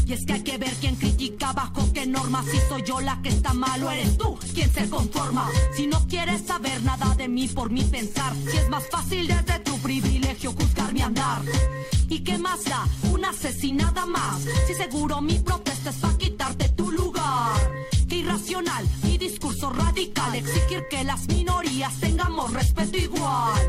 [0.05, 2.45] Y es que hay que ver quién critica bajo qué normas.
[2.47, 5.49] Si soy yo la que está mal o eres tú quien se conforma.
[5.77, 9.61] Si no quieres saber nada de mí por mi pensar, si es más fácil desde
[9.61, 11.43] tu privilegio juzgar mi andar.
[12.09, 12.87] ¿Y qué más da?
[13.13, 14.43] Una asesinada más.
[14.67, 17.71] Si seguro mi protesta es para quitarte tu lugar.
[18.09, 20.35] Qué irracional y discurso radical.
[20.35, 23.61] Exigir que las minorías tengamos respeto igual.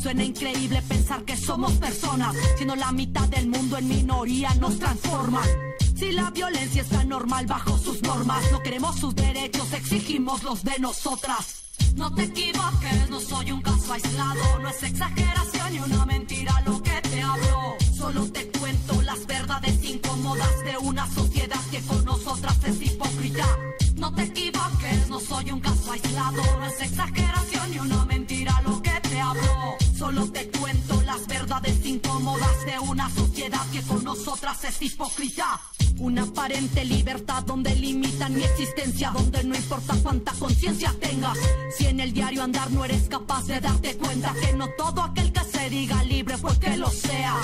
[0.00, 5.48] Suena increíble pensar que somos personas, siendo la mitad del mundo en minoría nos transforman.
[5.96, 10.78] Si la violencia está normal bajo sus normas, no queremos sus derechos, exigimos los de
[10.78, 11.64] nosotras.
[11.96, 16.80] No te equivoques, no soy un caso aislado, no es exageración ni una mentira lo
[16.80, 17.76] que te hablo.
[17.96, 23.58] Solo te cuento las verdades incómodas de una sociedad que con nosotras es hipócrita.
[23.96, 28.80] No te equivoques, no soy un caso aislado, no es exageración ni una mentira lo
[28.80, 29.87] que te hablo.
[29.98, 35.60] Solo te cuento las verdades incómodas de una sociedad que con nosotras es hipócrita.
[35.98, 41.36] Una aparente libertad donde limitan mi existencia, donde no importa cuánta conciencia tengas.
[41.76, 45.32] Si en el diario andar no eres capaz de darte cuenta que no todo aquel
[45.32, 47.36] que se diga libre pues que lo sea.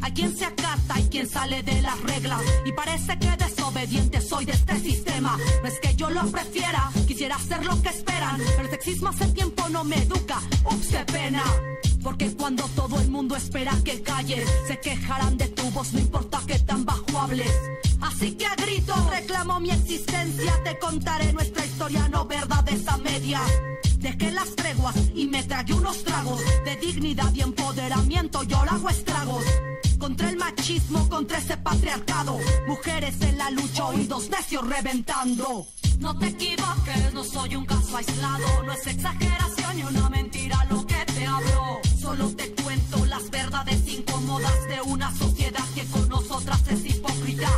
[0.00, 2.42] Hay quien se acata y quien sale de las reglas.
[2.64, 5.38] Y parece que desobediente soy de este sistema.
[5.62, 8.38] No es que yo lo prefiera, quisiera hacer lo que esperan.
[8.38, 10.40] Pero el sexismo hace tiempo no me educa.
[10.64, 11.44] Ups, qué pena.
[12.02, 16.40] Porque cuando todo el mundo espera que calles, se quejarán de tu voz, no importa
[16.46, 17.52] que tan bajo hables.
[18.00, 23.50] Así que a grito reclamo mi existencia, te contaré nuestra historia, no verdades a medias.
[24.02, 29.44] Dejé las treguas y me tragué unos tragos de dignidad y empoderamiento, yo hago estragos.
[29.96, 32.36] Contra el machismo, contra ese patriarcado.
[32.66, 35.68] Mujeres en la lucha, oídos necios reventando.
[36.00, 38.64] No te equivoques, no soy un caso aislado.
[38.64, 41.80] No es exageración ni una mentira lo que te hablo.
[42.00, 47.48] Solo te cuento las verdades incómodas de una sociedad que con nosotras es hipócrita.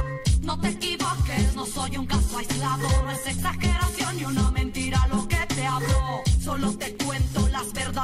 [0.42, 2.86] No te equivoques, no soy un caso aislado.
[3.02, 4.50] No es exageración ni una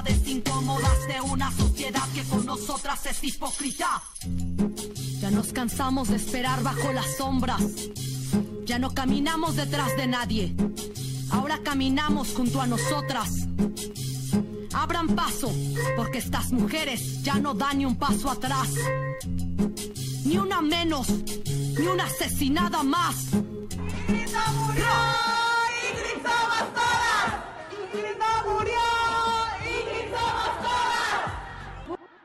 [0.02, 4.02] verdades incómodas de una sociedad que con nosotras es hipócrita.
[5.20, 7.62] Ya nos cansamos de esperar bajo las sombras.
[8.64, 10.54] Ya no caminamos detrás de nadie.
[11.30, 13.46] Ahora caminamos junto a nosotras.
[14.72, 15.52] Abran paso,
[15.96, 18.68] porque estas mujeres ya no dan ni un paso atrás.
[20.24, 21.08] Ni una menos,
[21.78, 23.32] ni una asesinada más.
[24.08, 24.86] Ingrid murió,
[25.92, 26.22] Ingrid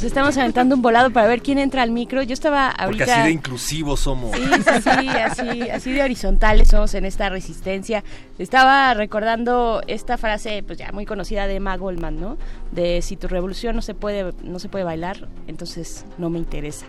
[0.00, 2.22] Nos estamos aventando un volado para ver quién entra al micro.
[2.22, 3.16] Yo estaba Porque ahorita...
[3.16, 4.34] así de inclusivos somos.
[4.34, 8.02] Sí, sí, sí, así, así de horizontales somos en esta resistencia.
[8.38, 12.38] Estaba recordando esta frase, pues ya muy conocida de Emma Goldman, ¿no?
[12.72, 16.86] De si tu revolución no se puede, no se puede bailar, entonces no me interesa.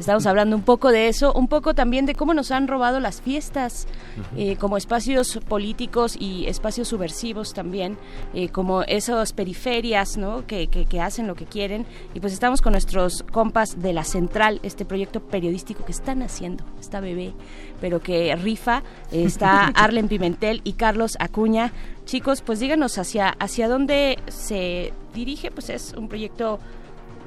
[0.00, 3.20] Estamos hablando un poco de eso, un poco también de cómo nos han robado las
[3.20, 3.86] fiestas
[4.34, 7.98] eh, como espacios políticos y espacios subversivos también,
[8.32, 10.46] eh, como esas periferias, ¿no?
[10.46, 11.84] Que, que, que hacen lo que quieren.
[12.14, 16.64] Y pues estamos con nuestros compas de la Central, este proyecto periodístico que están haciendo,
[16.80, 17.34] esta bebé,
[17.78, 18.82] pero que rifa.
[19.12, 21.72] Eh, Está Arlen Pimentel y Carlos Acuña.
[22.06, 26.58] Chicos, pues díganos hacia, hacia dónde se dirige, pues es un proyecto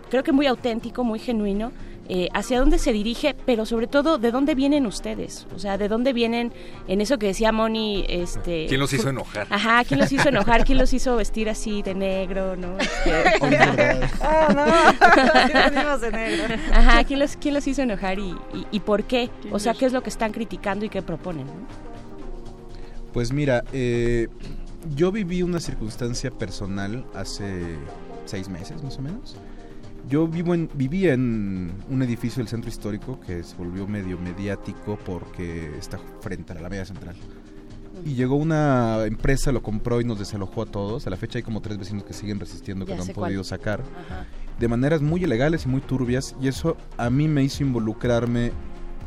[0.09, 1.71] creo que muy auténtico, muy genuino.
[2.09, 5.87] Eh, hacia dónde se dirige, pero sobre todo de dónde vienen ustedes, o sea, de
[5.87, 6.51] dónde vienen
[6.89, 9.47] en eso que decía Moni, este, ¿Quién los hizo enojar?
[9.49, 12.77] Ajá, quién los hizo enojar, quién los hizo vestir así de negro, ¿no?
[12.77, 13.13] Este,
[14.21, 16.55] Oh, no, de negro.
[16.73, 19.29] Ajá, ¿quién los, quién los hizo enojar y, y, y por qué?
[19.51, 21.47] O sea, ¿qué es lo que están criticando y qué proponen?
[21.47, 21.53] ¿no?
[23.13, 24.27] Pues mira, eh,
[24.95, 27.77] yo viví una circunstancia personal hace
[28.25, 29.37] seis meses más o menos.
[30.09, 34.99] Yo vivo en, vivía en un edificio del centro histórico que se volvió medio mediático
[35.05, 37.15] porque está frente a la Alameda Central.
[38.05, 41.07] Y llegó una empresa, lo compró y nos desalojó a todos.
[41.07, 43.29] A la fecha hay como tres vecinos que siguen resistiendo, que Ya no han cuál.
[43.29, 43.81] podido sacar.
[44.59, 46.35] De maneras muy ilegales y muy turbias.
[46.41, 48.51] Y eso a mí me hizo involucrarme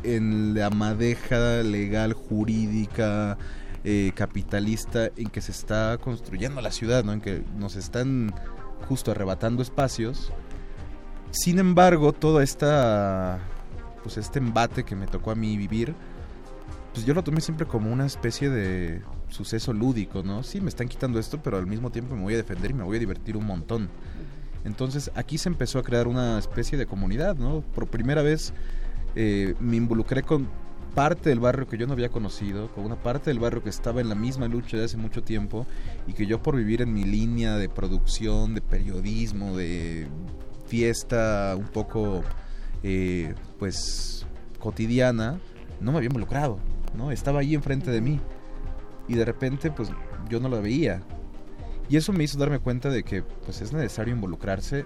[0.03, 3.37] en la madeja legal, jurídica,
[3.83, 7.13] eh, capitalista, en que se está construyendo la ciudad, ¿no?
[7.13, 8.33] En que nos están
[8.87, 10.31] justo arrebatando espacios.
[11.37, 13.39] Sin embargo, toda esta
[14.01, 15.93] pues este embate que me tocó a mí vivir,
[16.93, 20.41] pues yo lo tomé siempre como una especie de suceso lúdico, ¿no?
[20.41, 22.83] Sí, me están quitando esto, pero al mismo tiempo me voy a defender y me
[22.83, 23.87] voy a divertir un montón.
[24.65, 27.61] Entonces aquí se empezó a crear una especie de comunidad, ¿no?
[27.61, 28.51] Por primera vez
[29.15, 30.49] eh, me involucré con
[30.95, 34.01] parte del barrio que yo no había conocido, con una parte del barrio que estaba
[34.01, 35.67] en la misma lucha de hace mucho tiempo
[36.07, 40.07] y que yo por vivir en mi línea de producción, de periodismo, de
[40.67, 42.23] fiesta un poco
[42.83, 44.25] eh, pues
[44.59, 45.39] cotidiana,
[45.79, 46.59] no me había involucrado,
[46.95, 47.11] ¿no?
[47.11, 48.19] Estaba ahí enfrente de mí
[49.07, 49.89] y de repente pues
[50.29, 51.01] yo no lo veía.
[51.89, 54.85] Y eso me hizo darme cuenta de que pues es necesario involucrarse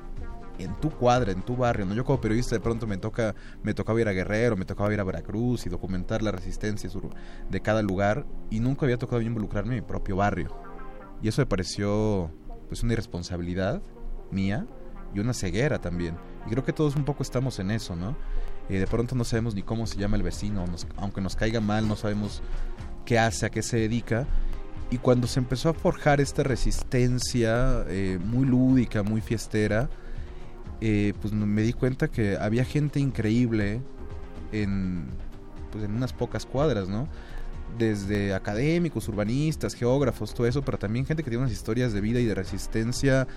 [0.59, 1.95] en tu cuadra, en tu barrio, ¿no?
[1.95, 3.33] Yo como periodista de pronto me toca
[3.63, 6.89] me tocaba ir a Guerrero, me tocaba ir a Veracruz y documentar la resistencia
[7.49, 10.55] de cada lugar y nunca había tocado involucrarme en mi propio barrio.
[11.23, 12.31] Y eso me pareció
[12.67, 13.81] pues una irresponsabilidad
[14.31, 14.67] mía
[15.13, 16.15] y una ceguera también.
[16.45, 18.15] Y creo que todos un poco estamos en eso, ¿no?
[18.69, 20.65] Eh, de pronto no sabemos ni cómo se llama el vecino,
[20.97, 22.41] aunque nos caiga mal, no sabemos
[23.05, 24.27] qué hace, a qué se dedica.
[24.89, 29.89] Y cuando se empezó a forjar esta resistencia eh, muy lúdica, muy fiestera,
[30.81, 33.81] eh, pues me di cuenta que había gente increíble
[34.51, 35.05] en,
[35.71, 37.07] pues en unas pocas cuadras, ¿no?
[37.77, 42.19] Desde académicos, urbanistas, geógrafos, todo eso, pero también gente que tiene unas historias de vida
[42.19, 43.27] y de resistencia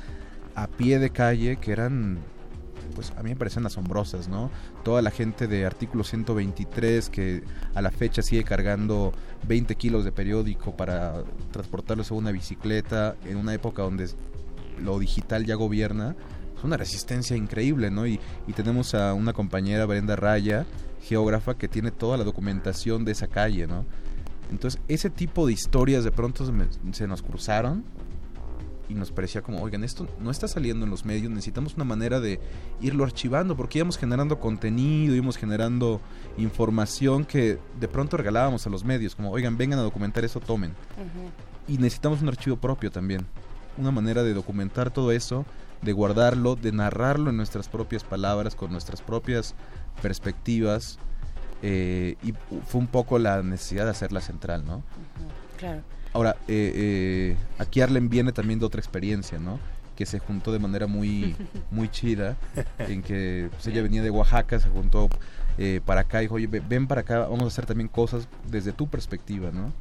[0.55, 2.18] a pie de calle que eran,
[2.94, 4.51] pues a mí me parecen asombrosas, ¿no?
[4.82, 7.43] Toda la gente de artículo 123 que
[7.74, 9.12] a la fecha sigue cargando
[9.47, 14.09] 20 kilos de periódico para transportarlos a una bicicleta en una época donde
[14.82, 16.16] lo digital ya gobierna,
[16.56, 18.06] es una resistencia increíble, ¿no?
[18.06, 20.66] Y, y tenemos a una compañera, Brenda Raya,
[21.02, 23.85] geógrafa, que tiene toda la documentación de esa calle, ¿no?
[24.51, 26.44] Entonces, ese tipo de historias de pronto
[26.93, 27.85] se, nos cruzaron
[28.89, 32.20] y nos parecía como, oigan, esto no está saliendo en los medios, necesitamos una manera
[32.20, 32.40] de
[32.81, 36.01] irlo archivando, porque íbamos generando contenido, íbamos generando
[36.36, 40.74] información que de pronto regalábamos a los medios, como, oigan, vengan a documentar eso, tomen.
[41.66, 43.27] Y necesitamos un archivo propio también,
[43.78, 45.47] una manera de documentar todo eso,
[45.82, 49.55] de guardarlo, de narrarlo en nuestras propias palabras, con nuestras propias
[50.02, 50.98] perspectivas,
[51.62, 52.35] eh, y
[52.66, 54.82] fue un poco la necesidad de hacerla central, ¿no?
[55.56, 55.82] Claro.
[56.14, 59.58] Ahora, eh, eh, aquí Arlen viene también de otra experiencia, ¿no?
[59.96, 61.36] Que se juntó de manera muy,
[61.70, 62.36] muy chida,
[62.78, 65.08] en que pues, ella venía de Oaxaca, se juntó
[65.58, 68.26] eh, para acá y dijo, oye, ve- ven para acá, vamos a hacer también cosas
[68.50, 69.72] desde tu perspectiva, ¿no?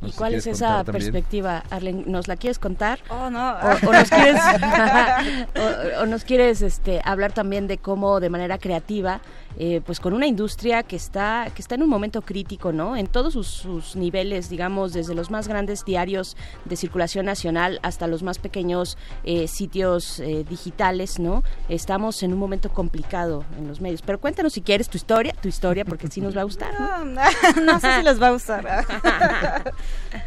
[0.00, 2.04] No ¿Y si cuál es esa perspectiva, Arlen?
[2.06, 3.00] ¿Nos la quieres contar?
[3.10, 3.50] Oh, no.
[3.52, 4.40] O, o nos quieres,
[5.98, 9.20] o, o nos quieres este, hablar también de cómo de manera creativa,
[9.62, 12.96] eh, pues con una industria que está, que está en un momento crítico, ¿no?
[12.96, 16.34] En todos sus, sus niveles, digamos, desde los más grandes diarios
[16.64, 21.44] de circulación nacional hasta los más pequeños eh, sitios eh, digitales, ¿no?
[21.68, 24.00] Estamos en un momento complicado en los medios.
[24.00, 26.72] Pero cuéntanos si quieres tu historia, tu historia, porque sí nos va a gustar.
[26.80, 27.04] ¿no?
[27.62, 28.86] no sé si les va a gustar.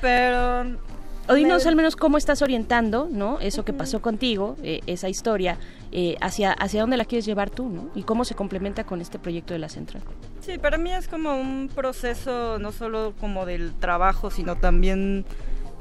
[0.02, 0.93] Pero.
[1.30, 3.40] O dinos al menos cómo estás orientando, ¿no?
[3.40, 5.58] Eso que pasó contigo, eh, esa historia,
[5.92, 7.90] eh, hacia, hacia dónde la quieres llevar tú, ¿no?
[7.96, 10.04] Y cómo se complementa con este proyecto de la central.
[10.42, 15.26] Sí, para mí es como un proceso no solo como del trabajo, sino también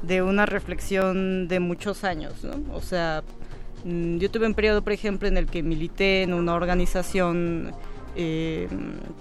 [0.01, 2.61] de una reflexión de muchos años, ¿no?
[2.73, 3.23] O sea,
[3.83, 7.73] mm, yo tuve un periodo, por ejemplo, en el que milité en una organización
[8.15, 8.67] eh,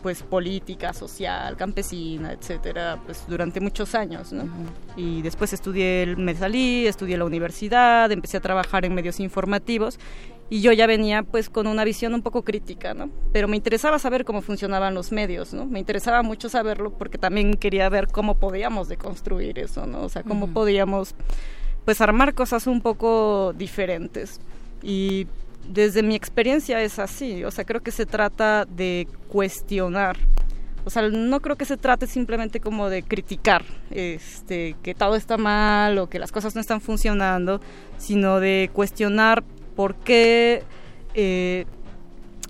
[0.03, 4.45] pues política, social, campesina, etcétera, pues durante muchos años, ¿no?
[4.97, 9.99] Y después estudié, me salí, estudié la universidad, empecé a trabajar en medios informativos
[10.51, 13.09] y yo ya venía pues con una visión un poco crítica, ¿no?
[13.33, 15.65] Pero me interesaba saber cómo funcionaban los medios, ¿no?
[15.65, 20.03] Me interesaba mucho saberlo porque también quería ver cómo podíamos deconstruir eso, ¿no?
[20.03, 21.15] O sea, cómo podíamos
[21.87, 24.41] pues armar cosas un poco diferentes.
[24.83, 25.27] Y
[25.69, 30.17] desde mi experiencia es así, o sea, creo que se trata de cuestionar.
[30.85, 35.37] O sea, no creo que se trate simplemente como de criticar este, que todo está
[35.37, 37.61] mal o que las cosas no están funcionando,
[37.99, 39.45] sino de cuestionar
[39.77, 40.65] por qué
[41.15, 41.67] eh,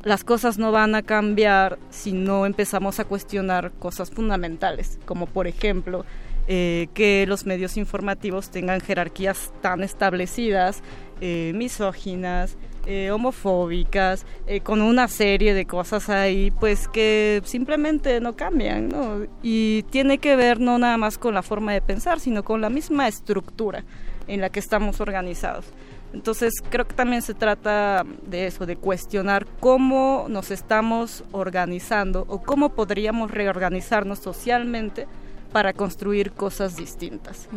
[0.03, 5.47] las cosas no van a cambiar si no empezamos a cuestionar cosas fundamentales, como por
[5.47, 6.05] ejemplo
[6.49, 10.83] eh, que los medios informativos tengan jerarquías tan establecidas,
[11.21, 12.57] eh, misóginas,
[12.87, 19.27] eh, homofóbicas, eh, con una serie de cosas ahí, pues que simplemente no cambian, ¿no?
[19.43, 22.71] Y tiene que ver no nada más con la forma de pensar, sino con la
[22.71, 23.85] misma estructura
[24.27, 25.67] en la que estamos organizados.
[26.13, 32.43] Entonces creo que también se trata de eso, de cuestionar cómo nos estamos organizando o
[32.43, 35.07] cómo podríamos reorganizarnos socialmente
[35.53, 37.49] para construir cosas distintas.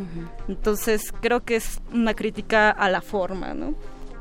[0.48, 3.74] Entonces creo que es una crítica a la forma, ¿no?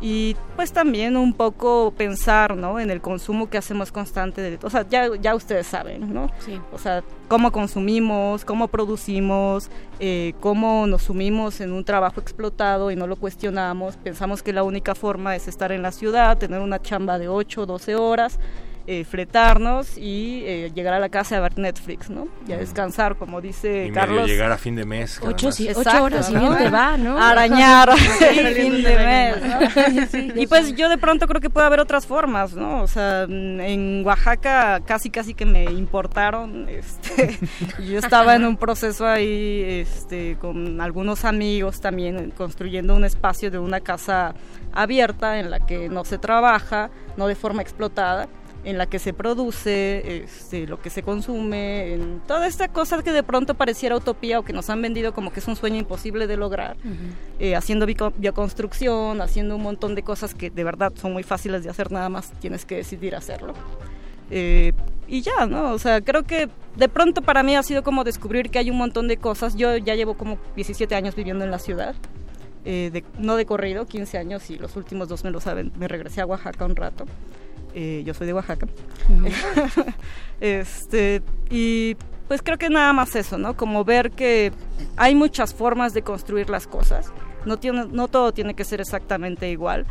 [0.07, 2.79] Y pues también un poco pensar, ¿no?
[2.79, 6.31] En el consumo que hacemos constante de, o sea, ya, ya ustedes saben, ¿no?
[6.41, 6.61] Sí.
[6.75, 9.71] O sea, cómo consumimos, cómo producimos,
[10.01, 13.97] eh, cómo nos sumimos en un trabajo explotado y no lo cuestionamos.
[13.97, 17.63] Pensamos que la única forma es estar en la ciudad, tener una chamba de 8
[17.63, 18.39] o 12 horas,
[18.87, 22.29] eh, fletarnos y eh, llegar a la casa a ver Netflix, ¿no?
[22.47, 25.21] Y a descansar, como dice Y medio llegar a fin de mes.
[25.23, 26.41] Ocho, sí, ocho Exacto, horas y ¿no?
[26.41, 27.19] bien te va, ¿no?
[27.19, 30.07] Arañar Sí, el fin de mes, ¿no?
[30.09, 32.83] Sí, Y pues yo de pronto creo que puede haber otras formas, ¿no?
[32.83, 37.39] O sea, en Oaxaca casi casi que me importaron, este,
[37.89, 43.59] yo estaba en un proceso ahí, este, con algunos amigos también construyendo un espacio de
[43.59, 44.35] una casa
[44.75, 48.29] abierta en la que no se trabaja, no de forma explotada
[48.65, 53.13] en la que se produce, este, lo que se consume, en toda esta cosa que
[53.13, 56.27] de pronto pareciera utopía o que nos han vendido como que es un sueño imposible
[56.27, 56.77] de lograr,
[57.39, 61.71] eh, haciendo bioconstrucción, haciendo un montón de cosas que de verdad son muy fáciles de
[61.71, 63.55] hacer, nada más tienes que decidir hacerlo.
[64.31, 64.73] Eh,
[65.07, 65.73] y ya, ¿no?
[65.73, 68.79] O sea, creo que de pronto para mí ha sido como descubrir que hay un
[68.79, 69.55] montón de cosas.
[69.57, 71.95] Yo ya llevo como 17 años viviendo en la ciudad,
[72.65, 75.87] eh, de- no de corrido, 15 años y los últimos dos me lo saben, me
[75.89, 77.05] regresé a Oaxaca un rato.
[77.75, 78.69] Eh, yo soy de Oaxaca.
[80.41, 81.97] este, y
[82.29, 83.57] pues creo que nada más eso, ¿no?
[83.57, 84.53] Como ver que
[84.97, 87.13] hay muchas formas de construir las cosas.
[87.45, 89.87] No, tiene, no todo tiene que ser exactamente igual.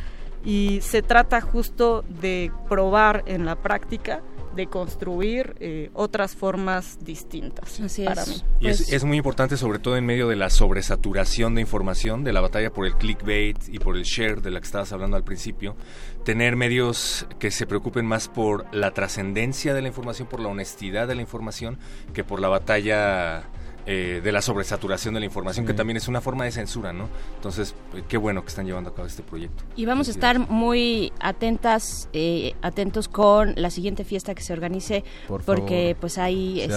[0.46, 4.22] Y se trata justo de probar en la práctica,
[4.56, 8.28] de construir eh, otras formas distintas Así para es.
[8.28, 8.36] mí.
[8.60, 12.34] Y es, es muy importante, sobre todo en medio de la sobresaturación de información, de
[12.34, 15.24] la batalla por el clickbait y por el share de la que estabas hablando al
[15.24, 15.76] principio,
[16.24, 21.08] tener medios que se preocupen más por la trascendencia de la información, por la honestidad
[21.08, 21.78] de la información,
[22.14, 23.44] que por la batalla
[23.86, 27.10] eh, de la sobresaturación de la información, que también es una forma de censura, ¿no?
[27.36, 29.64] Entonces, eh, qué bueno que están llevando a cabo este proyecto.
[29.76, 35.04] Y vamos a estar muy atentas, eh, atentos con la siguiente fiesta que se organice,
[35.28, 36.02] Por porque favor.
[36.02, 36.74] pues ahí este,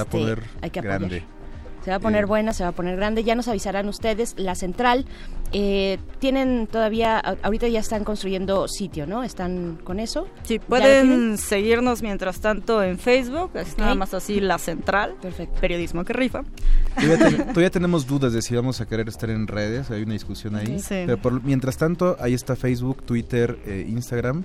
[0.61, 0.99] hay que apoyar.
[1.01, 1.25] grande.
[1.87, 3.23] Se va a poner Eh, buena, se va a poner grande.
[3.23, 4.35] Ya nos avisarán ustedes.
[4.37, 5.07] La central
[5.53, 9.23] eh, tienen todavía, a- ahorita ya están construyendo sitio, ¿no?
[9.23, 10.27] ¿Están con eso?
[10.43, 15.15] Sí, ¿Ya lo pueden seguirnos mientras tanto en Facebook, es nada más así la central,
[15.23, 15.61] Perfecto.
[15.61, 16.43] periodismo que rifa.
[17.01, 20.15] Todavía, ten- todavía tenemos dudas de si vamos a querer estar en redes, hay una
[20.15, 20.81] discusión ahí.
[20.81, 21.05] Sí.
[21.07, 24.43] Pero por- mientras tanto, ahí está Facebook, Twitter, eh, Instagram.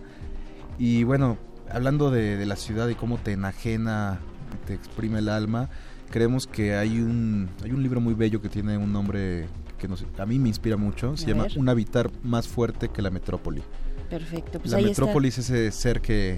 [0.78, 1.40] Y bueno,
[1.72, 4.20] hablando de, de la ciudad y cómo te enajena,
[4.68, 5.70] te exprime el alma,
[6.12, 9.48] creemos que hay un, hay un libro muy bello que tiene un nombre
[9.80, 11.18] que nos- a mí me inspira mucho.
[11.18, 11.58] Se A llama ver.
[11.58, 13.64] Un habitar más fuerte que la metrópoli.
[14.10, 14.60] Perfecto.
[14.60, 16.38] Pues la ahí metrópoli es ese ser que,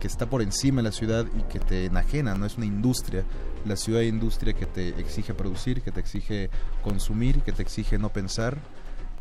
[0.00, 3.24] que está por encima de la ciudad y que te enajena, no es una industria.
[3.64, 6.50] La ciudad es industria que te exige producir, que te exige
[6.82, 8.58] consumir, que te exige no pensar.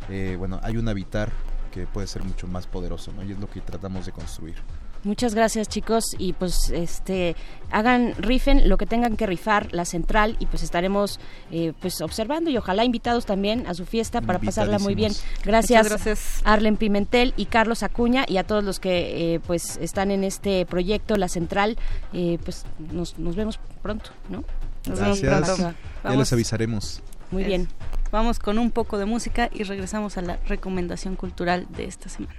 [0.10, 1.32] Eh, bueno, hay un habitar
[1.72, 3.24] que puede ser mucho más poderoso, ¿no?
[3.24, 4.56] Y es lo que tratamos de construir.
[5.04, 6.04] Muchas gracias, chicos.
[6.20, 7.36] Y pues este
[7.72, 11.20] hagan, rifen lo que tengan que rifar, la central, y pues estaremos
[11.52, 15.12] eh, pues observando y ojalá invitados también a su fiesta para pasarla muy bien.
[15.44, 16.42] Gracias.
[16.44, 20.66] Arlen Pimentel y Carlos Acuña y a todos los que eh, pues están en este
[20.68, 21.78] proyecto, la central.
[22.14, 24.44] eh, pues nos, nos vemos pronto, ¿no?
[24.88, 25.58] Nos vemos Gracias.
[25.58, 25.78] pronto.
[26.04, 27.02] Ya les avisaremos.
[27.32, 27.68] Muy Es- bien.
[28.12, 32.36] Vamos con un poco de música y regresamos a la recomendación cultural de esta semana.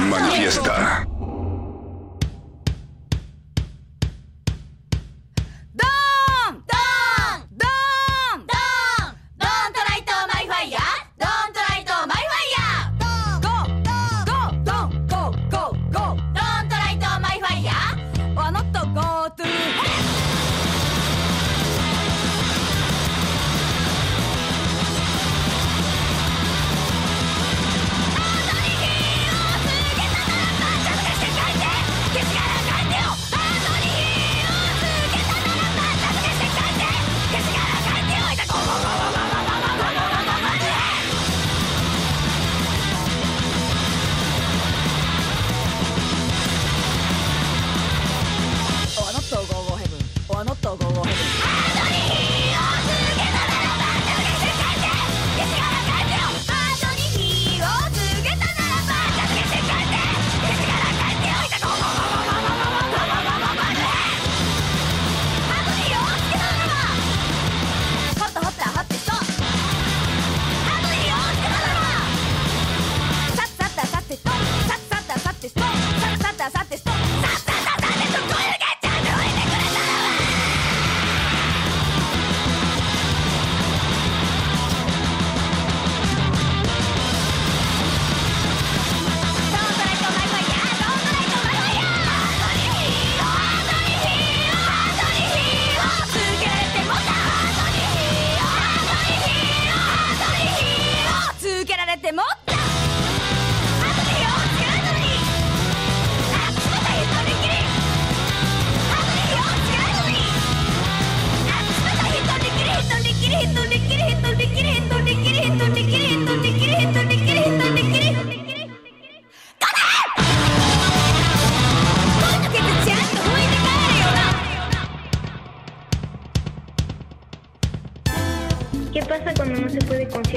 [0.00, 1.06] Manifiesta.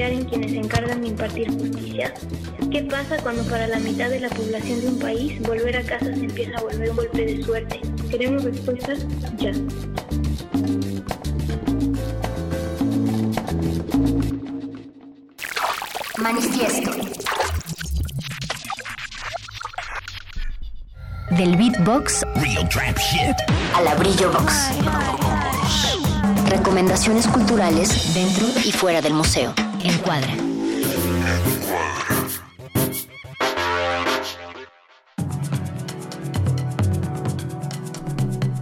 [0.02, 2.12] Confiar en quienes se encargan de impartir justicia?
[2.70, 6.06] ¿Qué pasa cuando para la mitad de la población de un país volver a casa
[6.06, 7.80] se empieza a volver un golpe de suerte?
[8.10, 9.06] Queremos respuestas
[9.36, 9.52] ya.
[16.18, 16.90] Manifiesto.
[21.30, 22.24] Del beatbox
[23.74, 24.70] a la brillo box.
[26.48, 29.54] Recomendaciones culturales dentro y fuera del museo.
[29.84, 30.32] Encuadra.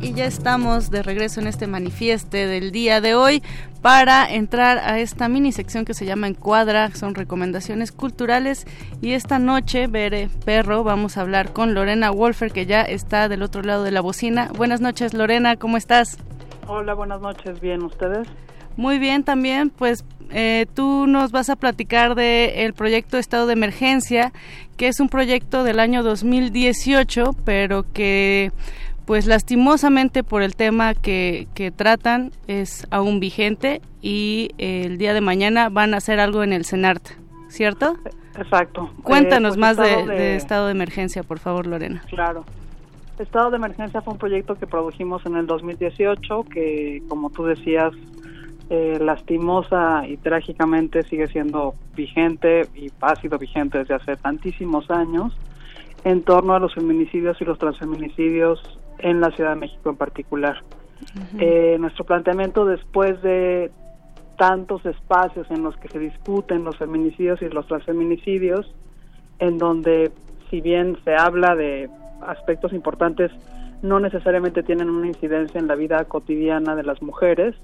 [0.01, 3.43] Y ya estamos de regreso en este manifieste del día de hoy
[3.83, 8.67] para entrar a esta mini sección que se llama Encuadra, son recomendaciones culturales
[9.03, 13.43] y esta noche, Bere Perro, vamos a hablar con Lorena Wolfer que ya está del
[13.43, 14.51] otro lado de la bocina.
[14.57, 16.19] Buenas noches Lorena, ¿cómo estás?
[16.67, 18.27] Hola, buenas noches, bien, ¿ustedes?
[18.77, 23.53] Muy bien también, pues eh, tú nos vas a platicar de el proyecto Estado de
[23.55, 24.33] Emergencia,
[24.77, 28.53] que es un proyecto del año 2018, pero que
[29.07, 35.15] pues lastimosamente por el tema que, que tratan es aún vigente y eh, el día
[35.15, 37.09] de mañana van a hacer algo en el CENART,
[37.49, 37.97] ¿cierto?
[38.39, 38.91] Exacto.
[39.03, 42.03] Cuéntanos Eh, pues, más de, estado de- de estado de emergencia, por favor, Lorena.
[42.09, 42.45] Claro.
[43.19, 47.93] Estado de Emergencia fue un proyecto que produjimos en el 2018 que, como tú decías,
[48.71, 55.37] eh, lastimosa y trágicamente sigue siendo vigente y ha sido vigente desde hace tantísimos años
[56.05, 60.63] en torno a los feminicidios y los transfeminicidios en la Ciudad de México en particular.
[61.39, 63.71] Eh, nuestro planteamiento después de
[64.39, 68.73] tantos espacios en los que se discuten los feminicidios y los transfeminicidios,
[69.39, 70.13] en donde
[70.49, 71.91] si bien se habla de
[72.27, 73.33] aspectos importantes,
[73.83, 77.57] no necesariamente tienen una incidencia en la vida cotidiana de las mujeres.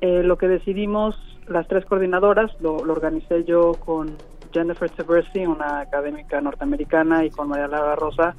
[0.00, 1.16] Eh, lo que decidimos
[1.48, 4.16] las tres coordinadoras, lo, lo organicé yo con
[4.52, 8.34] Jennifer Seversi, una académica norteamericana, y con María Lara Rosa,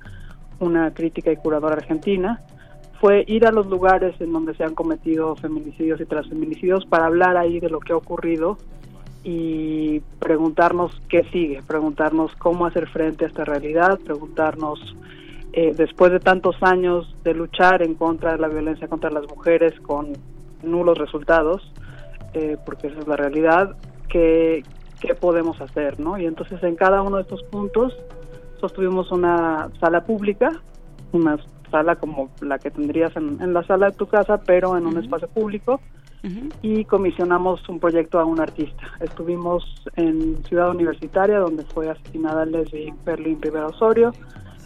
[0.60, 2.42] una crítica y curadora argentina,
[3.00, 7.38] fue ir a los lugares en donde se han cometido feminicidios y transfeminicidios para hablar
[7.38, 8.58] ahí de lo que ha ocurrido
[9.24, 14.96] y preguntarnos qué sigue, preguntarnos cómo hacer frente a esta realidad, preguntarnos
[15.54, 19.80] eh, después de tantos años de luchar en contra de la violencia contra las mujeres
[19.82, 20.14] con
[20.64, 21.72] nulos resultados,
[22.34, 23.76] eh, porque esa es la realidad,
[24.10, 24.64] ¿qué,
[25.00, 26.00] qué podemos hacer?
[26.00, 26.18] ¿no?
[26.18, 27.96] Y entonces en cada uno de estos puntos
[28.60, 30.52] sostuvimos una sala pública,
[31.12, 31.38] una
[31.72, 34.98] sala como la que tendrías en, en la sala de tu casa, pero en un
[34.98, 35.80] espacio público,
[36.62, 38.84] y comisionamos un proyecto a un artista.
[39.00, 39.64] Estuvimos
[39.96, 44.12] en Ciudad Universitaria, donde fue asesinada Leslie Berlin Rivera Osorio,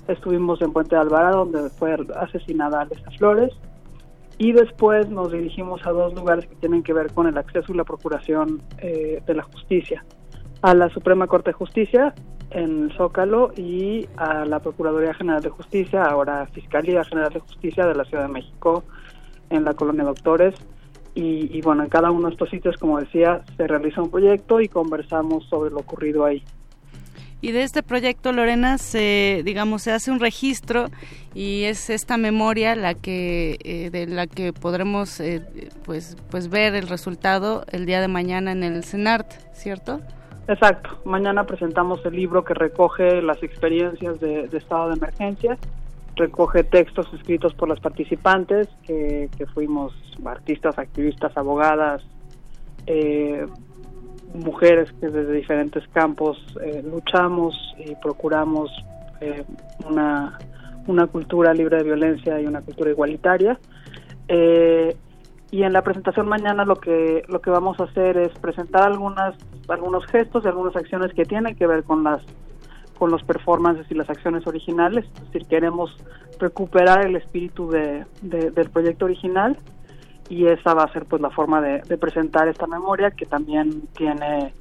[0.07, 3.51] estuvimos en Puente de Alvarado, donde fue asesinada Alessa Flores,
[4.41, 7.77] y después nos dirigimos a dos lugares que tienen que ver con el acceso y
[7.77, 10.03] la procuración eh, de la justicia.
[10.63, 12.15] A la Suprema Corte de Justicia
[12.49, 17.93] en Zócalo y a la Procuraduría General de Justicia, ahora Fiscalía General de Justicia de
[17.93, 18.83] la Ciudad de México
[19.51, 20.55] en la Colonia Doctores.
[21.13, 24.67] Y bueno, en cada uno de estos sitios, como decía, se realiza un proyecto y
[24.67, 26.41] conversamos sobre lo ocurrido ahí.
[27.41, 30.85] Y de este proyecto, Lorena, se, digamos, se hace un registro
[31.33, 35.41] y es esta memoria la que, eh, de la que podremos, eh,
[35.83, 40.01] pues, pues ver el resultado el día de mañana en el CENART, ¿cierto?
[40.47, 41.01] Exacto.
[41.03, 45.57] Mañana presentamos el libro que recoge las experiencias de, de estado de emergencia,
[46.15, 49.93] recoge textos escritos por las participantes, que, que fuimos
[50.25, 52.03] artistas, activistas, abogadas,
[52.85, 53.45] eh,
[54.33, 58.69] mujeres que desde diferentes campos eh, luchamos y procuramos
[59.19, 59.43] eh,
[59.89, 60.37] una,
[60.87, 63.59] una cultura libre de violencia y una cultura igualitaria.
[64.27, 64.95] Eh,
[65.51, 69.35] y en la presentación mañana lo que lo que vamos a hacer es presentar algunas
[69.67, 72.21] algunos gestos y algunas acciones que tienen que ver con las
[72.97, 75.93] con los performances y las acciones originales es decir queremos
[76.39, 79.57] recuperar el espíritu de, de- del proyecto original
[80.31, 84.53] y esa va a ser pues la forma de, presentar esta memoria que también tiene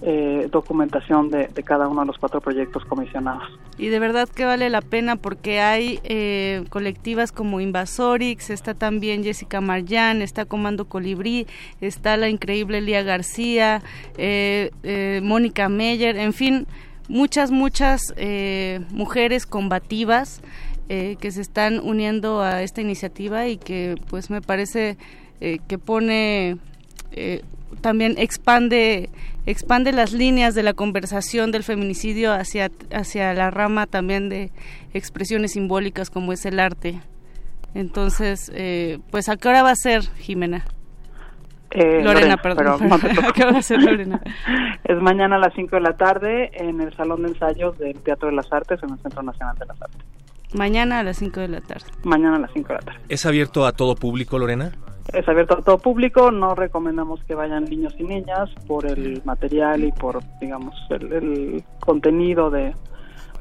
[0.00, 3.42] eh, documentación de, de, cada uno de los cuatro proyectos comisionados.
[3.78, 9.24] Y de verdad que vale la pena porque hay eh, colectivas como Invasorix, está también
[9.24, 11.48] Jessica Marjan, está Comando Colibrí,
[11.80, 13.82] está la increíble Lía García,
[14.16, 16.68] eh, eh Mónica Meyer, en fin,
[17.08, 20.42] muchas, muchas eh, mujeres combativas
[20.88, 24.96] que se están uniendo a esta iniciativa y que pues me parece
[25.38, 26.56] que pone
[27.80, 29.10] también expande
[29.46, 34.50] expande las líneas de la conversación del feminicidio hacia hacia la rama también de
[34.92, 37.00] expresiones simbólicas como es el arte
[37.74, 40.64] entonces eh, pues a qué hora va a ser Jimena
[41.70, 42.90] eh, Lorena, perdón.
[42.92, 44.22] ¿A qué va a ser Lorena?
[44.84, 48.30] es mañana a las 5 de la tarde en el Salón de Ensayos del Teatro
[48.30, 50.00] de las Artes en el Centro Nacional de las Artes.
[50.54, 51.86] Mañana a las 5 de la tarde.
[52.04, 53.00] Mañana a las 5 de la tarde.
[53.08, 54.72] ¿Es abierto a todo público, Lorena?
[55.12, 59.84] es abierto a todo público, no recomendamos que vayan niños y niñas por el material
[59.84, 62.74] y por, digamos, el, contenido de,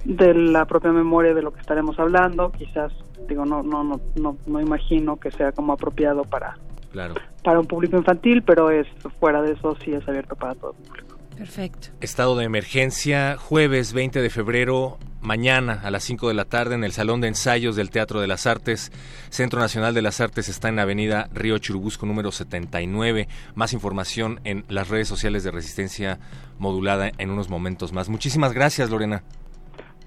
[0.06, 2.52] de la propia memoria de lo que estaremos hablando.
[2.52, 2.94] Quizás,
[3.28, 6.58] digo, no, no, no, no, no imagino que sea como apropiado para,
[6.92, 7.16] claro.
[7.44, 8.88] para un público infantil, pero es
[9.20, 11.17] fuera de eso sí es abierto para todo el público.
[11.38, 11.90] Perfecto.
[12.02, 16.84] Estado de emergencia, jueves 20 de febrero, mañana a las 5 de la tarde en
[16.84, 18.92] el Salón de Ensayos del Teatro de las Artes.
[19.30, 23.28] Centro Nacional de las Artes está en Avenida Río Churubusco número 79.
[23.54, 26.18] Más información en las redes sociales de Resistencia
[26.58, 28.10] Modulada en unos momentos más.
[28.10, 29.22] Muchísimas gracias, Lorena.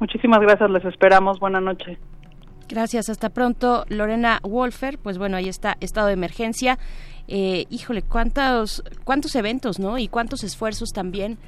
[0.00, 1.38] Muchísimas gracias, les esperamos.
[1.38, 1.96] Buenas noches.
[2.68, 3.84] Gracias, hasta pronto.
[3.88, 6.78] Lorena Wolfer, pues bueno, ahí está, estado de emergencia
[7.32, 9.98] eh, híjole, cuántos, cuántos eventos, ¿no?
[9.98, 11.38] Y cuántos esfuerzos también.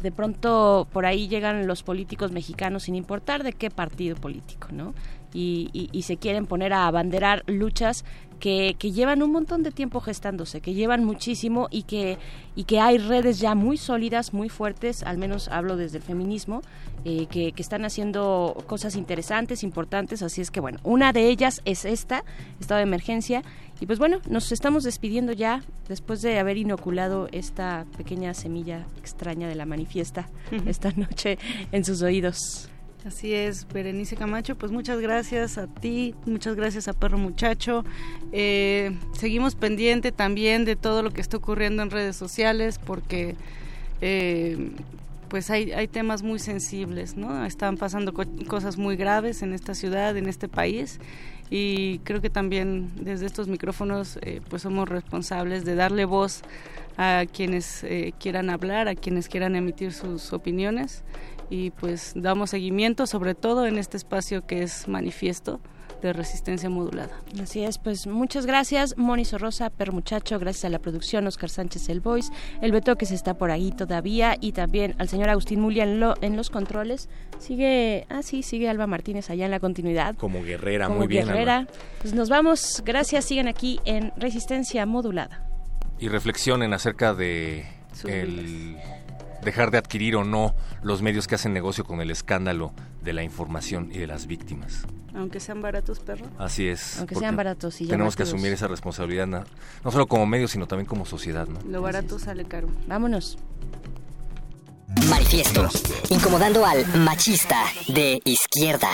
[0.00, 4.94] De pronto por ahí llegan los políticos mexicanos sin importar de qué partido político, ¿no?
[5.34, 8.04] Y, y, se quieren poner a abanderar luchas
[8.38, 12.18] que, que, llevan un montón de tiempo gestándose, que llevan muchísimo y que,
[12.56, 16.60] y que hay redes ya muy sólidas, muy fuertes, al menos hablo desde el feminismo,
[17.04, 21.62] eh, que, que, están haciendo cosas interesantes, importantes, así es que bueno, una de ellas
[21.64, 22.24] es esta,
[22.60, 23.42] estado de emergencia,
[23.82, 29.48] y pues bueno, nos estamos despidiendo ya después de haber inoculado esta pequeña semilla extraña
[29.48, 30.28] de la manifiesta
[30.66, 31.38] esta noche
[31.72, 32.71] en sus oídos.
[33.06, 37.84] Así es, Berenice Camacho, pues muchas gracias a ti, muchas gracias a Perro Muchacho.
[38.30, 43.34] Eh, seguimos pendiente también de todo lo que está ocurriendo en redes sociales porque
[44.00, 44.70] eh,
[45.28, 47.44] pues hay, hay temas muy sensibles, ¿no?
[47.44, 48.12] Están pasando
[48.46, 51.00] cosas muy graves en esta ciudad, en este país
[51.50, 56.42] y creo que también desde estos micrófonos eh, pues somos responsables de darle voz
[56.96, 61.02] a quienes eh, quieran hablar, a quienes quieran emitir sus opiniones
[61.50, 65.60] y pues damos seguimiento sobre todo en este espacio que es manifiesto
[66.02, 67.20] de resistencia modulada.
[67.40, 71.88] Así es, pues muchas gracias, Moni Sorrosa, Per Muchacho, gracias a la producción, Oscar Sánchez
[71.88, 75.60] El Voice, el Beto que se está por ahí todavía y también al señor Agustín
[75.60, 77.08] Mulia en, en los controles.
[77.38, 80.16] Sigue, ah sí, sigue Alba Martínez allá en la continuidad.
[80.16, 81.26] Como guerrera, Como muy bien.
[81.26, 81.68] Guerrera.
[82.00, 85.46] Pues nos vamos, gracias, siguen aquí en Resistencia Modulada.
[86.00, 87.64] Y reflexionen acerca de
[88.08, 88.76] el
[89.42, 93.22] dejar de adquirir o no los medios que hacen negocio con el escándalo de la
[93.22, 94.84] información y de las víctimas.
[95.14, 96.26] Aunque sean baratos, perro.
[96.38, 96.98] Así es.
[96.98, 99.44] Aunque sean baratos y Tenemos que asumir esa responsabilidad, no,
[99.84, 101.46] no solo como medio, sino también como sociedad.
[101.46, 101.60] ¿no?
[101.68, 102.68] Lo barato sale caro.
[102.86, 103.38] Vámonos.
[105.08, 105.68] Manifiesto.
[106.10, 108.88] Incomodando al machista de izquierda.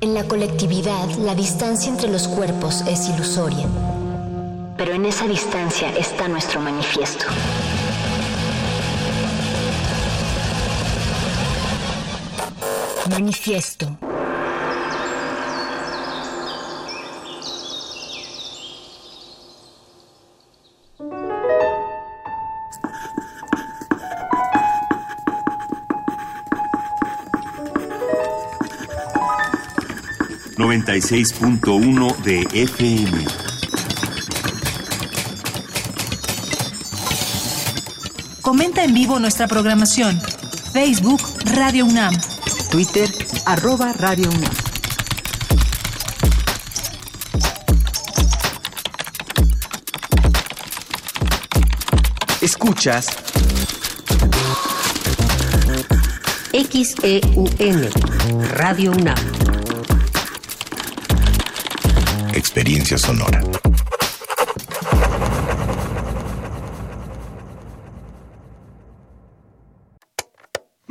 [0.00, 3.66] En la colectividad, la distancia entre los cuerpos es ilusoria.
[4.76, 7.24] Pero en esa distancia está nuestro manifiesto.
[13.08, 13.96] Manifiesto.
[30.56, 33.24] Noventa y seis punto uno de FM.
[38.42, 40.20] Comenta en vivo nuestra programación.
[40.72, 41.22] Facebook
[41.54, 42.14] Radio UNAM.
[42.70, 43.08] Twitter,
[43.46, 44.52] arroba Radio UNAM.
[52.40, 53.06] Escuchas
[56.52, 57.90] XEUN,
[58.52, 59.16] Radio UNAM.
[62.34, 63.42] Experiencia sonora.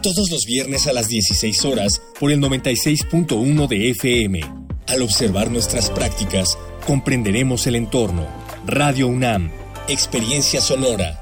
[0.00, 4.40] todos los viernes a las 16 horas por el 96.1 de FM.
[4.88, 8.26] Al observar nuestras prácticas, comprenderemos el entorno.
[8.66, 9.50] Radio UNAM,
[9.88, 11.21] Experiencia Sonora.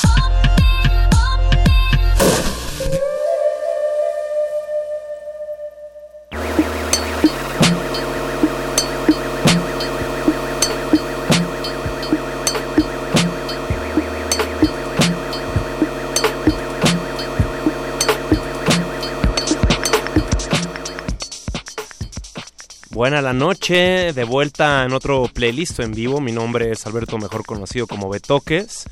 [23.01, 26.21] Buena la noche, de vuelta en otro playlist en vivo.
[26.21, 28.85] Mi nombre es Alberto, mejor conocido como Betoques.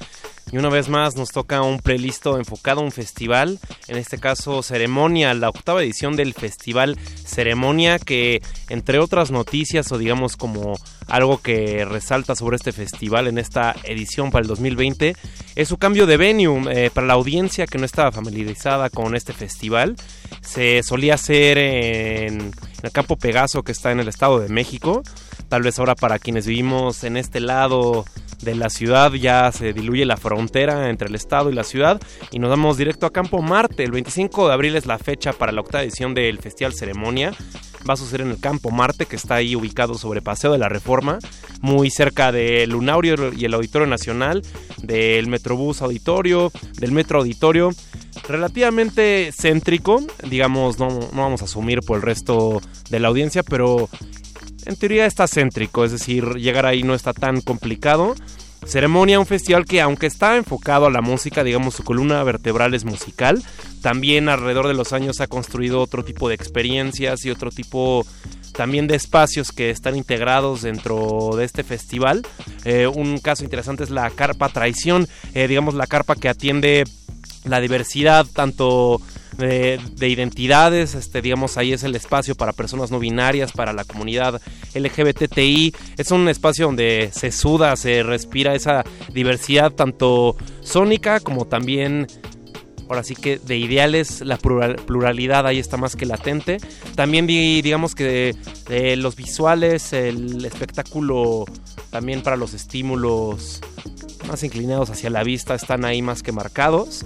[0.52, 4.64] Y una vez más nos toca un playlist enfocado a un festival, en este caso
[4.64, 10.76] Ceremonia, la octava edición del festival Ceremonia, que entre otras noticias o digamos como
[11.08, 15.16] algo que resalta sobre este festival en esta edición para el 2020
[15.56, 19.34] es su cambio de venue eh, para la audiencia que no estaba familiarizada con este
[19.34, 19.96] festival.
[20.42, 22.52] Se solía hacer en
[22.82, 25.04] el campo Pegaso que está en el Estado de México.
[25.48, 28.06] Tal vez ahora para quienes vivimos en este lado
[28.42, 32.02] de la ciudad ya se diluye la frontera entre el estado y la ciudad
[32.32, 33.84] y nos vamos directo a Campo Marte.
[33.84, 37.34] El 25 de abril es la fecha para la octava edición del Festival Ceremonia.
[37.90, 40.68] Va a suceder en el Campo Marte, que está ahí ubicado sobre Paseo de la
[40.68, 41.20] Reforma,
[41.62, 44.42] muy cerca del Lunaurio y el Auditorio Nacional,
[44.84, 47.72] del Metrobús Auditorio, del Metro Auditorio
[48.28, 53.90] relativamente céntrico, digamos, no, no, vamos a asumir por el resto de la audiencia, pero
[54.70, 58.16] en teoría está céntrico, es decir, llegar ahí no está tan complicado.
[58.66, 62.86] Ceremonia, un festival que aunque está enfocado a la música, digamos su columna vertebral es
[62.86, 63.42] musical,
[63.82, 68.06] también alrededor de los años ha construido otro tipo de experiencias y otro tipo
[68.54, 72.22] también de espacios que están integrados dentro de este festival.
[72.66, 76.84] Eh, un caso interesante es la carpa traición, eh, digamos la carpa que atiende
[77.46, 79.02] la diversidad tanto
[79.38, 84.42] de, identidades, este, digamos, ahí es el espacio para personas no binarias, para la comunidad
[84.74, 85.74] LGBTI.
[85.98, 88.84] Es un espacio donde se suda, se respira esa
[89.14, 92.08] diversidad tanto sónica como también
[92.90, 96.58] ahora sí que de ideales la pluralidad ahí está más que latente.
[96.96, 98.36] También digamos que
[98.98, 101.46] los visuales, el espectáculo
[101.92, 103.62] también para los estímulos
[104.28, 107.06] más inclinados hacia la vista están ahí más que marcados.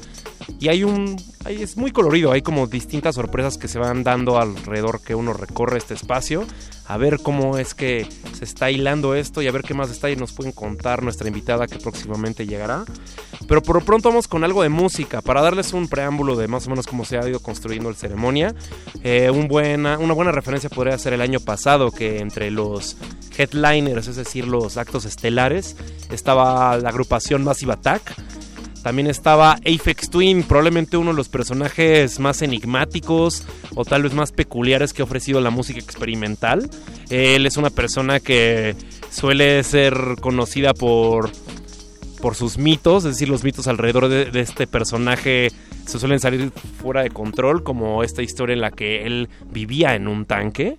[0.59, 1.15] Y hay un.
[1.45, 5.77] es muy colorido, hay como distintas sorpresas que se van dando alrededor que uno recorre
[5.77, 6.45] este espacio.
[6.85, 8.05] A ver cómo es que
[8.37, 11.67] se está hilando esto y a ver qué más detalles nos pueden contar nuestra invitada
[11.67, 12.83] que próximamente llegará.
[13.47, 16.67] Pero por lo pronto vamos con algo de música para darles un preámbulo de más
[16.67, 18.53] o menos cómo se ha ido construyendo el ceremonia.
[19.01, 22.97] Eh, un buena, una buena referencia podría ser el año pasado que entre los
[23.37, 25.75] headliners, es decir, los actos estelares,
[26.11, 28.13] estaba la agrupación Massive Attack
[28.83, 33.45] también estaba Apex Twin, probablemente uno de los personajes más enigmáticos
[33.75, 36.69] o tal vez más peculiares que ha ofrecido la música experimental.
[37.09, 38.75] Él es una persona que
[39.09, 41.31] suele ser conocida por,
[42.21, 45.49] por sus mitos, es decir, los mitos alrededor de, este personaje
[45.85, 46.51] se suelen salir
[46.81, 50.77] fuera de control, como esta historia en la que él vivía en un tanque.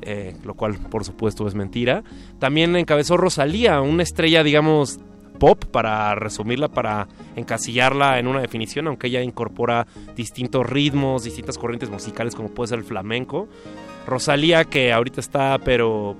[0.00, 2.04] Eh, lo cual por supuesto es mentira.
[2.38, 5.00] También encabezó Rosalía, una estrella digamos
[5.38, 11.90] pop, para resumirla, para encasillarla en una definición, aunque ella incorpora distintos ritmos, distintas corrientes
[11.90, 13.48] musicales como puede ser el flamenco.
[14.06, 16.16] Rosalía, que ahorita está pero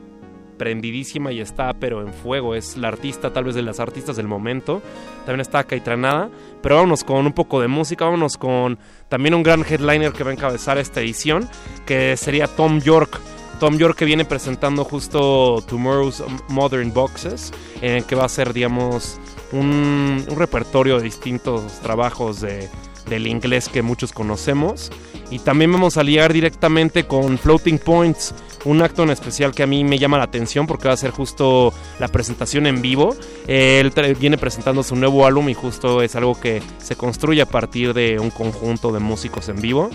[0.59, 4.27] prendidísima y está pero en fuego, es la artista tal vez de las artistas del
[4.27, 4.82] momento,
[5.24, 6.28] también está Caitranada,
[6.61, 8.78] pero vámonos con un poco de música, vámonos con
[9.09, 11.49] también un gran headliner que va a encabezar esta edición,
[11.86, 13.20] que sería Tom York,
[13.59, 19.18] Tom York que viene presentando justo Tomorrow's Modern Boxes, en que va a ser, digamos,
[19.52, 22.68] un, repertorio de distintos trabajos de,
[23.09, 24.90] del inglés que muchos conocemos.
[25.30, 28.35] Y también vamos a liar directamente con Floating Points,
[28.69, 31.11] un acto en especial que a mí me llama la atención porque va a ser
[31.11, 33.16] justo la presentación en vivo.
[33.47, 33.90] Él
[34.20, 38.19] viene presentando su nuevo álbum y justo es algo que se construye a partir de
[38.19, 39.89] un conjunto de músicos en vivo.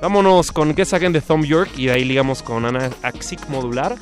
[0.00, 3.96] Vámonos con Guess Again de Thumb York y de ahí ligamos con Ana Axic Modular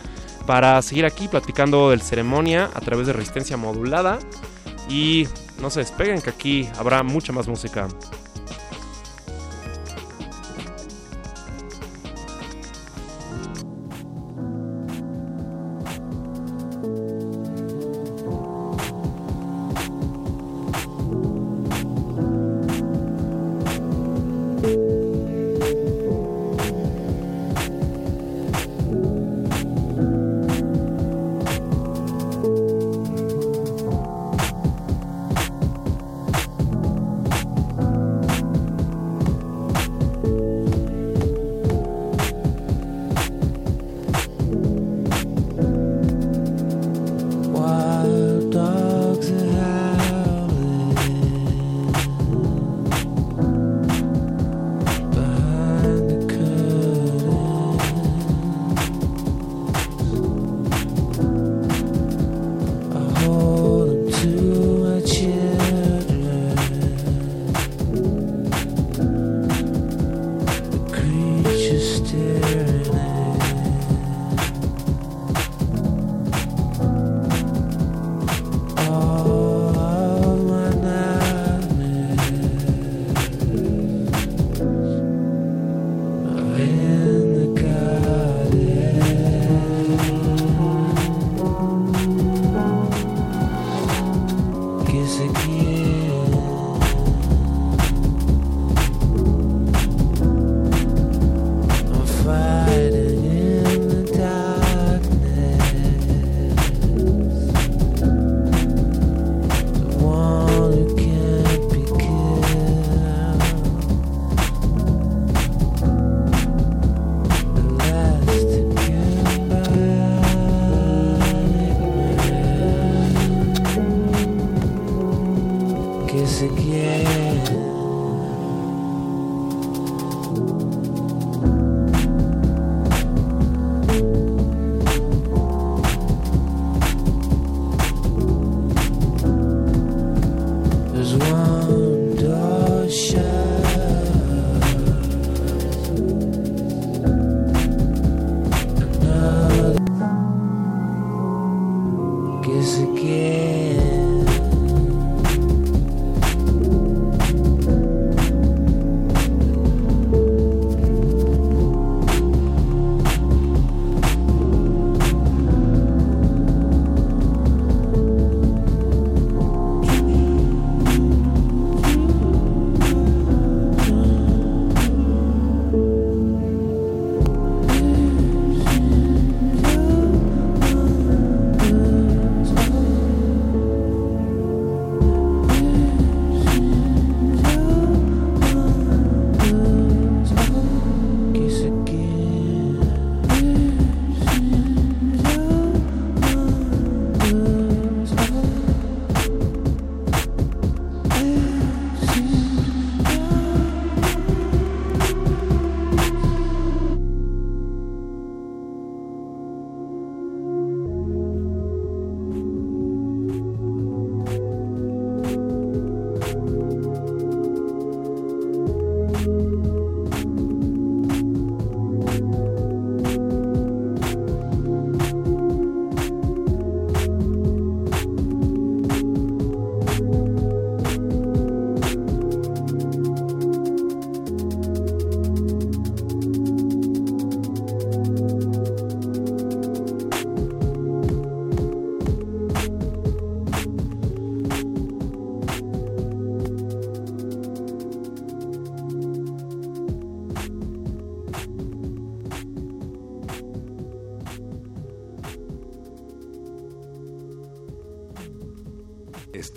[0.46, 4.18] para seguir aquí platicando del ceremonia a través de resistencia modulada.
[4.88, 5.28] Y
[5.62, 7.88] no se despeguen que aquí habrá mucha más música.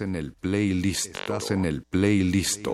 [0.00, 1.14] En el playlist.
[1.14, 2.66] Estás en el playlist.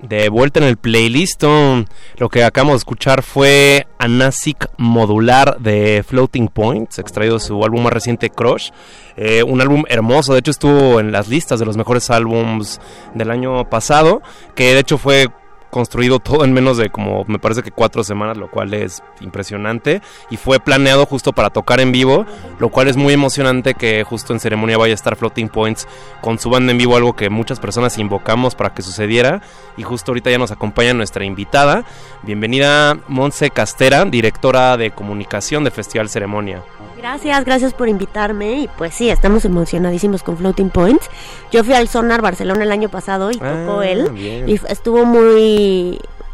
[0.00, 6.48] De vuelta en el playlist, lo que acabamos de escuchar fue Anasic Modular de Floating
[6.48, 8.70] Points, extraído de su álbum más reciente Crush.
[9.16, 12.80] Eh, un álbum hermoso, de hecho estuvo en las listas de los mejores álbums
[13.14, 14.22] del año pasado,
[14.54, 15.28] que de hecho fue
[15.74, 20.02] construido todo en menos de como me parece que cuatro semanas, lo cual es impresionante
[20.30, 22.26] y fue planeado justo para tocar en vivo,
[22.60, 25.88] lo cual es muy emocionante que justo en ceremonia vaya a estar Floating Points
[26.20, 29.42] con su banda en vivo, algo que muchas personas invocamos para que sucediera
[29.76, 31.84] y justo ahorita ya nos acompaña nuestra invitada.
[32.22, 36.62] Bienvenida Monse Castera, directora de comunicación de Festival Ceremonia.
[36.96, 41.10] Gracias, gracias por invitarme y pues sí, estamos emocionadísimos con Floating Points.
[41.52, 44.48] Yo fui al Sonar Barcelona el año pasado y tocó Ah, él bien.
[44.48, 45.63] y estuvo muy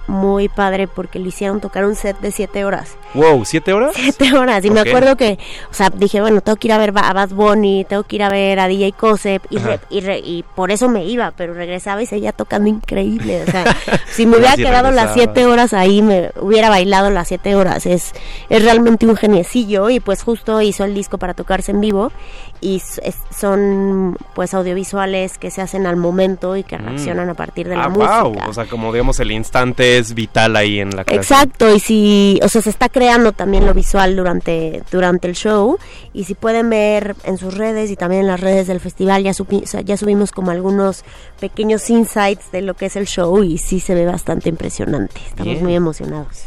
[0.06, 2.96] muy padre porque le hicieron tocar un set de siete horas.
[3.14, 3.92] Wow, ¿siete horas?
[3.94, 4.64] Siete horas.
[4.64, 5.38] Y me acuerdo que,
[5.70, 8.24] o sea, dije, bueno, tengo que ir a ver a Bad Bunny, tengo que ir
[8.24, 11.54] a ver a DJ Cosep y, re- y, re- y por eso me iba, pero
[11.54, 13.44] regresaba y seguía tocando increíble.
[13.46, 13.64] O sea,
[14.10, 17.86] si me hubiera sí quedado las siete horas ahí, me hubiera bailado las siete horas.
[17.86, 18.12] Es,
[18.48, 22.10] es realmente un geniecillo y pues justo hizo el disco para tocarse en vivo
[22.60, 23.00] y es-
[23.36, 26.84] son pues audiovisuales que se hacen al momento y que Mm.
[26.84, 28.22] reaccionan a partir de ah, la música.
[28.22, 31.38] wow, o sea, como digamos el instante es vital ahí en la creación.
[31.40, 35.78] Exacto, y si, o sea, se está creando también lo visual durante, durante el show,
[36.12, 39.32] y si pueden ver en sus redes y también en las redes del festival, ya,
[39.32, 41.04] subi- o sea, ya subimos como algunos
[41.40, 45.52] pequeños insights de lo que es el show, y sí se ve bastante impresionante, estamos
[45.52, 45.62] Bien.
[45.64, 46.44] muy emocionados.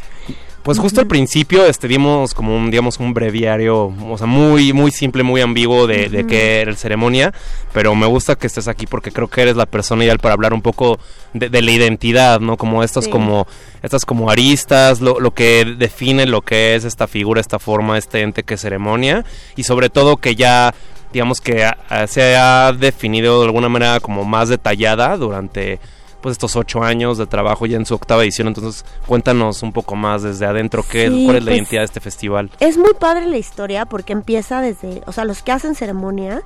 [0.64, 4.92] Pues justo al principio este dimos como un digamos un breviario, o sea, muy muy
[4.92, 7.34] simple, muy ambiguo de, qué era el ceremonia,
[7.74, 10.54] pero me gusta que estés aquí porque creo que eres la persona ideal para hablar
[10.54, 11.00] un poco
[11.34, 12.56] de, de la identidad, ¿no?
[12.56, 13.10] Como estas Sí.
[13.10, 13.46] como
[13.82, 18.22] estas como aristas, lo, lo que define lo que es esta figura, esta forma, este
[18.22, 19.26] ente que ceremonia
[19.58, 20.74] y sobre todo que ya
[21.12, 21.70] digamos que
[22.08, 25.80] se ha definido de alguna manera como más detallada durante
[26.24, 28.48] pues estos ocho años de trabajo ya en su octava edición.
[28.48, 31.86] Entonces, cuéntanos un poco más desde adentro, qué, Sí, cuál es la pues, identidad de
[31.86, 32.50] este festival.
[32.62, 36.42] Es muy padre la historia porque empieza desde, o sea, los que hacen ceremonia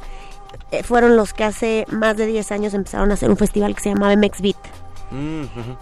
[0.72, 3.82] eh, fueron los que hace más de 10 años empezaron a hacer un festival que
[3.82, 4.58] se llamaba MX Beat.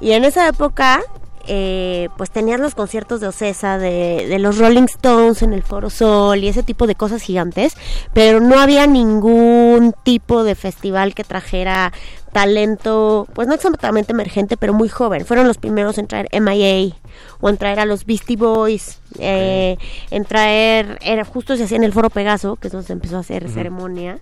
[0.02, 1.02] Y en esa época,
[1.48, 5.90] eh, pues tenías los conciertos de Ocesa, de, de los Rolling Stones en el Foro
[5.90, 7.78] Sol y ese tipo de cosas gigantes,
[8.14, 11.94] pero no había ningún tipo de festival que trajera
[12.36, 15.26] talento, pues no exactamente emergente, pero muy joven.
[15.26, 16.94] Fueron los primeros en traer MIA
[17.40, 19.78] o en traer a los Beastie Boys, eh,
[20.12, 23.16] en traer, era justo se hacía en el Foro Pegaso, que es donde se empezó
[23.16, 24.20] a hacer ceremonia,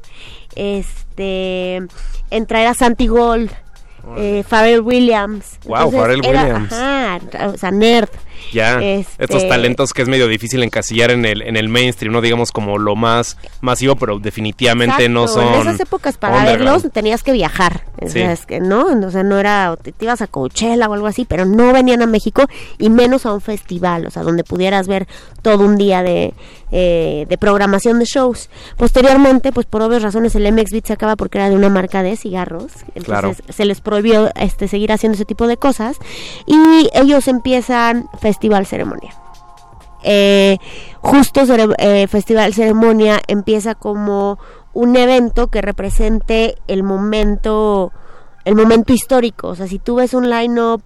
[0.55, 1.77] este,
[2.29, 3.49] en traer a Santi Gold,
[4.17, 5.57] eh, Pharrell Williams.
[5.65, 6.71] Wow, Pharrell era- Williams.
[6.71, 8.09] Ajá, o sea, nerd.
[8.51, 12.21] Ya, Este- estos talentos que es medio difícil encasillar en el, en el mainstream, no
[12.21, 15.47] digamos como lo más masivo, pero definitivamente no son.
[15.53, 17.83] En esas épocas para verlos tenías que viajar.
[18.01, 18.13] O Sí.
[18.13, 20.93] sea, es que no, o sea, no era, o te, te ibas a Coachella o
[20.93, 22.43] algo así, pero no venían a México
[22.77, 25.07] y menos a un festival, o sea, donde pudieras ver
[25.41, 26.33] todo un día de,
[26.71, 28.49] eh, de programación de shows.
[28.77, 32.03] Posteriormente, pues por obvias razones, el MX Beat se acaba porque era de una marca
[32.03, 33.35] de cigarros, entonces Claro.
[33.49, 35.97] se les prohibió este, seguir haciendo ese tipo de cosas
[36.45, 39.13] y ellos empiezan Festival Ceremonia.
[40.03, 40.57] Eh,
[41.01, 41.41] justo
[41.77, 44.39] eh, Festival Ceremonia empieza como
[44.73, 47.91] un evento que represente el momento
[48.43, 50.83] el momento histórico, o sea, si tú ves un line-up,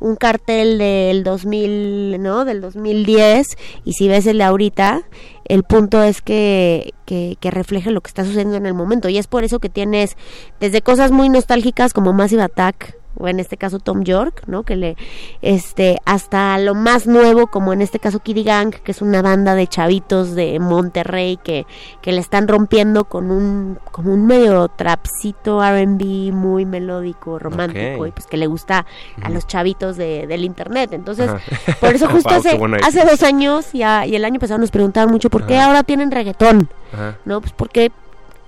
[0.00, 2.44] un cartel del 2000, ¿no?
[2.44, 5.02] Del 2010 y si ves el de ahorita,
[5.46, 9.16] el punto es que, que, que refleje lo que está sucediendo en el momento y
[9.16, 10.18] es por eso que tienes
[10.58, 14.62] desde cosas muy nostálgicas como Massive Attack o en este caso Tom York, ¿no?
[14.62, 14.96] Que le,
[15.42, 19.54] este, hasta lo más nuevo, como en este caso Kitty Gang, que es una banda
[19.54, 21.66] de chavitos de Monterrey que,
[22.02, 28.10] que le están rompiendo con un, como un medio trapcito R&B muy melódico, romántico y
[28.10, 28.86] pues que le gusta
[29.22, 30.92] a los chavitos de, del internet.
[30.92, 31.40] Entonces, Ajá.
[31.80, 34.70] por eso justo Wow, hace, hace dos años y, a- y el año pasado nos
[34.70, 36.68] preguntaban mucho por qué ahora tienen reggaetón.
[36.92, 37.16] Ajá.
[37.24, 37.40] ¿no?
[37.40, 37.92] Pues porque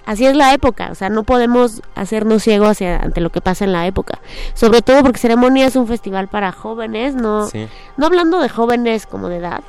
[0.06, 3.64] así es la época, o sea, no podemos hacernos ciegos hacia, ante lo que pasa
[3.64, 4.18] en la época.
[4.54, 7.68] Sobre todo porque Ceremonia es un festival para jóvenes, no, Sí.
[7.96, 9.62] no hablando de jóvenes como de edad,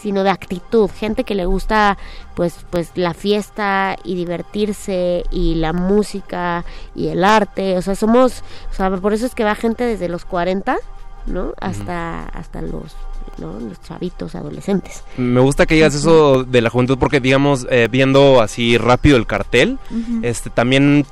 [0.00, 1.96] sino de actitud, gente que le gusta
[2.34, 8.42] pues pues la fiesta y divertirse y la música y el arte, o sea, somos,
[8.70, 10.76] o sea, por eso es que va gente desde los 40,
[11.26, 11.54] ¿no?
[11.60, 12.94] Hasta hasta los
[13.38, 13.58] ¿no?
[13.60, 15.04] los chavitos adolescentes.
[15.16, 19.26] Me gusta que digas eso de la juventud porque, digamos, eh, viendo así rápido el
[19.26, 19.78] cartel,
[20.22, 21.06] este también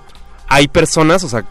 [0.49, 1.45] hay personas, o sea,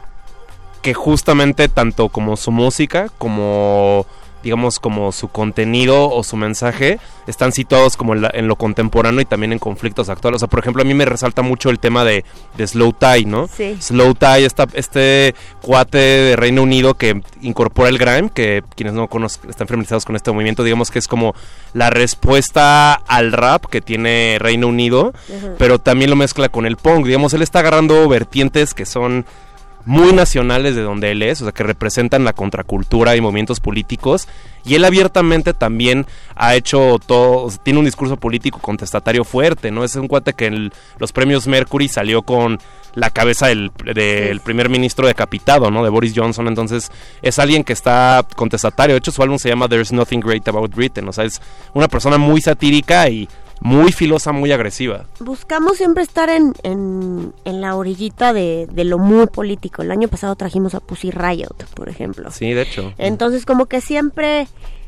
[0.82, 4.06] que justamente tanto como su música como
[4.44, 9.22] digamos, como su contenido o su mensaje están situados como en, la- en lo contemporáneo
[9.22, 10.38] y también en conflictos actuales.
[10.38, 12.26] O sea, por ejemplo, a mí me resalta mucho el tema de,
[12.58, 13.48] de Slow Tie, ¿no?
[13.48, 13.78] Sí.
[13.80, 19.08] Slow Tie, esta, este cuate de Reino Unido que incorpora el grime, que quienes no
[19.08, 21.36] conozcan, están familiarizados con este movimiento, digamos que es como
[21.74, 21.90] la
[22.22, 25.14] respuesta al rap que tiene Reino Unido,
[25.58, 27.06] pero también lo mezcla con el punk.
[27.06, 29.26] Digamos, él está agarrando vertientes que son
[29.86, 34.28] muy nacionales de donde él es, o sea, que representan la contracultura y movimientos políticos.
[34.64, 39.72] Y él abiertamente también ha hecho todo, o sea, tiene un discurso político contestatario fuerte,
[39.72, 39.84] ¿no?
[39.84, 42.60] Es un cuate que en los premios Mercury salió con
[42.94, 45.84] la cabeza del, del primer ministro decapitado, ¿no?
[45.84, 46.48] De Boris Johnson.
[46.48, 48.96] Entonces, es alguien que está contestatario.
[48.96, 51.08] De hecho, su álbum se llama There's Nothing Great About Britain.
[51.08, 51.42] O sea, es
[51.74, 53.28] una persona muy satírica y
[53.62, 55.06] muy filosa, muy agresiva.
[55.20, 59.82] Buscamos siempre estar en, en, en la orillita de, de lo muy político.
[59.84, 62.32] El año pasado trajimos a Pussy Riot, por ejemplo.
[62.32, 62.94] Sí, de hecho.
[62.98, 64.48] Entonces, como que siempre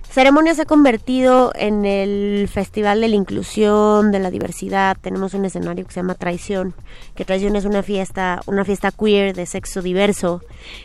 [0.10, 4.96] Ceremonia se ha convertido en el festival de la inclusión, de la diversidad.
[5.02, 6.76] Tenemos un escenario que se llama Traición,
[7.16, 10.42] que Traición es una fiesta, una fiesta queer de sexo diverso.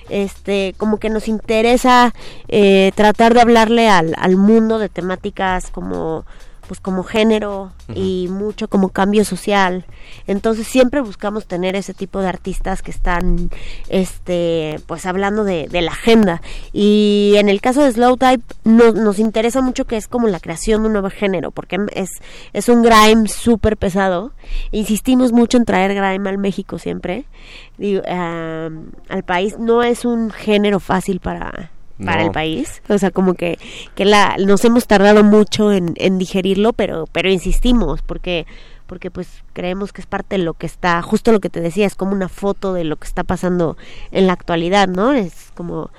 [0.08, 2.14] Este, como que nos interesa
[2.48, 6.24] eh, tratar de hablarle al, al mundo de temáticas como
[6.68, 9.86] pues como género y mucho como cambio social.
[10.28, 13.50] Entonces siempre buscamos tener ese tipo de artistas que están
[13.88, 16.40] este pues hablando de, de la agenda.
[16.72, 20.38] Y en el caso de Slow Type no- nos interesa mucho que es como la
[20.40, 22.10] creación de un nuevo género, porque es,
[22.52, 24.32] es un grime súper pesado.
[24.70, 27.24] Insistimos mucho en traer grime al México siempre,
[27.78, 29.58] digo, al país.
[29.58, 31.70] No es un género fácil para
[32.04, 32.26] para No.
[32.26, 32.82] el país.
[32.88, 33.58] O sea, como que,
[33.94, 38.46] que la, nos hemos tardado mucho en, en digerirlo, pero, pero insistimos, porque,
[38.86, 41.86] porque pues creemos que es parte de lo que está, justo lo que te decía,
[41.86, 43.76] es como una foto de lo que está pasando
[44.12, 45.12] en la actualidad, ¿no?
[45.12, 45.90] Es como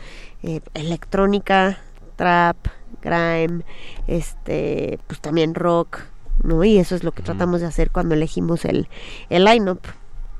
[0.43, 1.79] eh, electrónica,
[2.15, 2.55] trap,
[3.01, 3.63] grime,
[4.07, 6.01] este, pues también rock,
[6.43, 6.63] ¿no?
[6.63, 8.87] Y eso es lo que tratamos de hacer cuando elegimos el,
[9.29, 9.81] el line-up.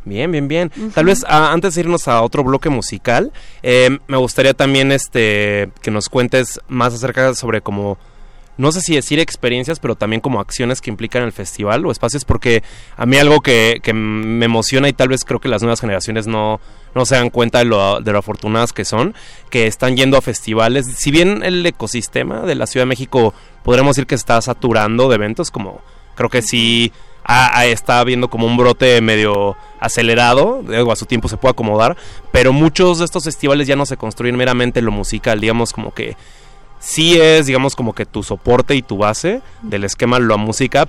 [0.06, 0.72] Bien, bien, bien.
[0.94, 5.70] Tal vez ah, antes de irnos a otro bloque musical, eh, me gustaría también este
[5.82, 7.98] que nos cuentes más acerca sobre como
[8.60, 12.26] no sé si decir experiencias, pero también como acciones que implican el festival o espacios,
[12.26, 12.62] porque
[12.98, 16.28] a mí algo que, que me emociona y tal vez creo que las nuevas generaciones
[16.28, 16.60] no,
[16.94, 19.16] no se dan cuenta de lo, de lo afortunadas que son,
[19.50, 20.88] que están yendo a festivales.
[20.88, 25.16] Si bien el ecosistema de la Ciudad de México podremos decir que está saturando de
[25.16, 25.80] eventos, como
[26.16, 26.92] creo que sí
[27.32, 31.96] ha- está habiendo como un brote medio acelerado, digo, a su tiempo se puede acomodar,
[32.32, 35.94] pero muchos de estos festivales ya no se construyen meramente en lo musical, digamos como
[35.94, 36.18] que
[36.80, 40.88] sí es, digamos, como que tu soporte y tu base del esquema la música,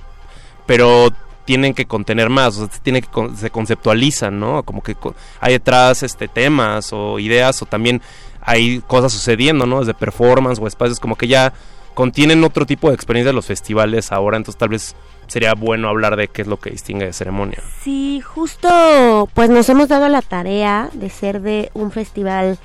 [0.65, 1.09] pero
[1.45, 4.63] tienen que contener más, o sea, tiene que se conceptualizan, ¿no?
[4.63, 4.95] Como que
[5.39, 8.01] hay detrás este temas o ideas o también
[8.41, 9.79] hay cosas sucediendo, ¿no?
[9.79, 11.51] Desde performance o espacios como que ya
[11.93, 14.95] contienen otro tipo de experiencia los festivales ahora, entonces tal vez
[15.27, 17.59] sería bueno hablar de qué es lo que distingue de ceremonia.
[17.83, 22.57] Sí, justo pues nos hemos dado la tarea de ser de un festival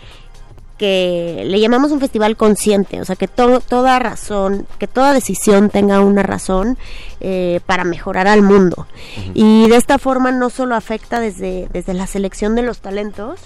[0.78, 5.70] que le llamamos un festival consciente, o sea que to- toda razón, que toda decisión
[5.70, 6.76] tenga una razón
[7.20, 8.86] eh, para mejorar al mundo.
[9.32, 13.40] Y de esta forma no solo afecta desde, desde la selección de los talentos,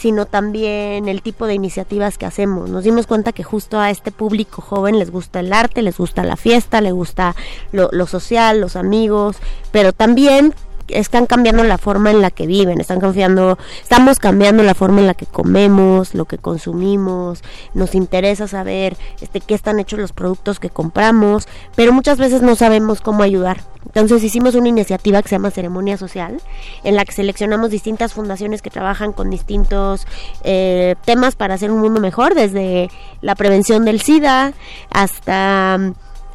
[0.00, 2.70] sino también el tipo de iniciativas que hacemos.
[2.70, 6.24] Nos dimos cuenta que justo a este público joven les gusta el arte, les gusta
[6.24, 7.36] la fiesta, les gusta
[7.70, 9.36] lo, lo social, los amigos,
[9.72, 10.54] pero también
[10.92, 15.06] están cambiando la forma en la que viven, están cambiando, estamos cambiando la forma en
[15.06, 17.42] la que comemos, lo que consumimos,
[17.74, 22.54] nos interesa saber este qué están hechos los productos que compramos, pero muchas veces no
[22.56, 23.62] sabemos cómo ayudar.
[23.86, 26.40] Entonces hicimos una iniciativa que se llama Ceremonia Social,
[26.84, 30.06] en la que seleccionamos distintas fundaciones que trabajan con distintos
[30.44, 34.52] eh, temas para hacer un mundo mejor, desde la prevención del SIDA
[34.90, 35.78] hasta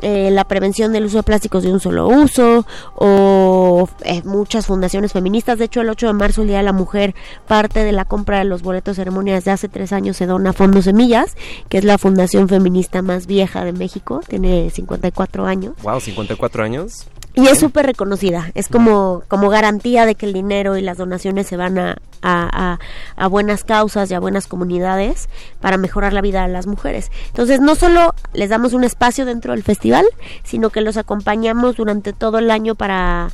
[0.02, 2.66] eh, la prevención del uso de plásticos de un solo uso
[2.96, 5.58] o eh, muchas fundaciones feministas.
[5.58, 7.16] De hecho, el 8 de marzo, el Día de la Mujer,
[7.48, 10.54] parte de la compra de los boletos ceremonias de hace tres años se dona a
[10.54, 11.36] Fondo Semillas,
[11.70, 15.74] que es la fundación feminista más vieja de México, tiene 54 años.
[15.82, 17.08] Wow, 54 años.
[17.36, 21.48] Y es súper reconocida, es como, como garantía de que el dinero y las donaciones
[21.48, 22.80] se van a, a, a-
[23.18, 25.28] a buenas causas y a buenas comunidades
[25.60, 27.12] para mejorar la vida de las mujeres.
[27.28, 30.06] Entonces no solo les damos un espacio dentro del festival,
[30.44, 33.30] sino que los acompañamos durante todo el año para,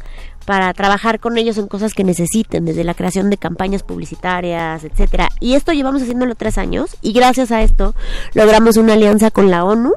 [0.46, 5.30] para trabajar con ellos en cosas que necesiten, desde la creación de campañas publicitarias, etcétera.
[5.40, 7.94] Y esto llevamos haciéndolo tres años y gracias a esto
[8.34, 9.94] logramos una alianza con la ONU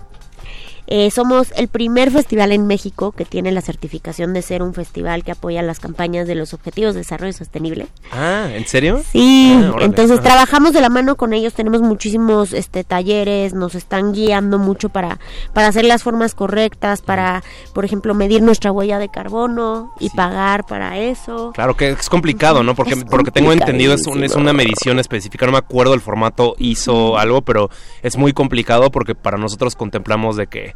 [0.86, 5.24] Eh, somos el primer festival en México que tiene la certificación de ser un festival
[5.24, 7.86] que apoya las campañas de los Objetivos de Desarrollo Sostenible.
[8.12, 9.02] Ah, ¿en serio?
[9.10, 10.28] Sí, Ah, entonces Ajá.
[10.28, 15.18] trabajamos de la mano con ellos, tenemos muchísimos este talleres, nos están guiando mucho para
[15.52, 20.66] para hacer las formas correctas, para por ejemplo medir nuestra huella de carbono y pagar
[20.66, 21.52] para eso.
[21.54, 22.74] Claro que es complicado, ¿no?
[22.74, 26.54] Porque, porque tengo entendido es, un- es una medición específica, no me acuerdo el formato
[26.58, 27.70] hizo algo, pero
[28.02, 30.73] es muy complicado porque para nosotros contemplamos de que,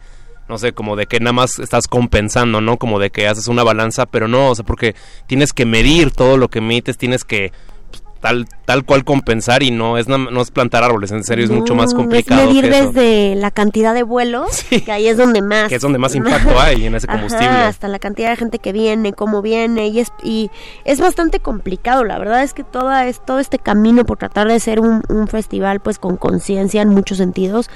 [0.48, 2.78] no sé, como de que nada más estás compensando, ¿no?
[2.78, 4.94] Como de que haces una balanza, pero no, o sea, porque
[5.26, 7.52] tienes que medir todo lo que emites, tienes que
[7.90, 11.50] pues, tal tal cual compensar y no es no es plantar árboles, en serio es
[11.50, 12.92] mucho más complicado Es medir que eso.
[12.92, 15.68] desde la cantidad de vuelos, que ahí es donde más.
[15.68, 17.48] Que es donde más impacto hay en ese Ajá, combustible.
[17.48, 20.50] hasta la cantidad de gente que viene, cómo viene, y es, y
[20.84, 22.04] es bastante complicado.
[22.04, 25.28] La verdad es que toda es, todo este camino por tratar de ser un, un
[25.28, 27.68] festival pues con conciencia en muchos sentidos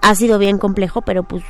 [0.00, 1.42] ha sido bien complejo, pero pues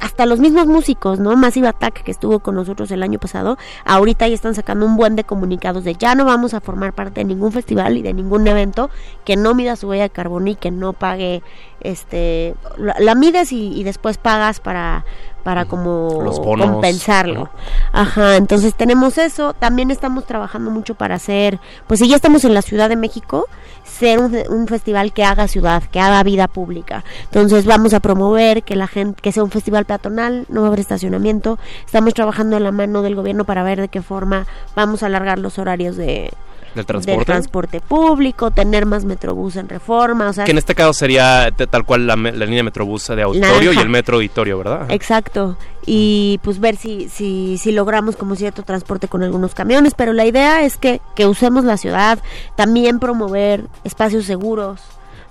[0.00, 1.36] hasta los mismos músicos, ¿no?
[1.36, 5.16] Massive Attack, que estuvo con nosotros el año pasado, ahorita ya están sacando un buen
[5.16, 8.46] de comunicados de ya no vamos a formar parte de ningún festival y de ningún
[8.46, 8.90] evento
[9.24, 11.42] que no mida su huella de carbono y que no pague,
[11.84, 15.04] este, la, la mides y, y después pagas para,
[15.42, 17.50] para como Los bonos, compensarlo.
[17.92, 22.54] Ajá, entonces tenemos eso, también estamos trabajando mucho para hacer, pues si ya estamos en
[22.54, 23.46] la Ciudad de México,
[23.84, 27.04] ser un, un festival que haga ciudad, que haga vida pública.
[27.24, 30.68] Entonces vamos a promover que la gente, que sea un festival peatonal, no va a
[30.68, 31.58] haber estacionamiento.
[31.84, 35.38] Estamos trabajando en la mano del gobierno para ver de qué forma vamos a alargar
[35.38, 36.32] los horarios de
[36.74, 37.80] del del transporte.
[37.80, 42.06] público, tener más metrobús en reforma, o sea, que en este caso sería tal cual
[42.06, 44.90] la, la línea Metrobús de auditorio y el metro auditorio, ¿verdad?
[44.90, 45.56] Exacto.
[45.84, 49.94] Y pues ver si, si, si logramos como cierto transporte con algunos camiones.
[49.94, 52.18] Pero la idea es que, que usemos la ciudad,
[52.56, 54.80] también promover espacios seguros.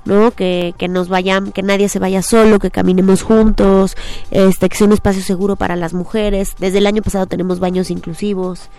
[0.03, 0.31] ¿no?
[0.31, 3.95] Que, que nos vayan, que nadie se vaya solo, que caminemos juntos,
[4.31, 6.55] este, que sea un espacio seguro para las mujeres.
[6.57, 8.69] Desde el año pasado tenemos baños inclusivos.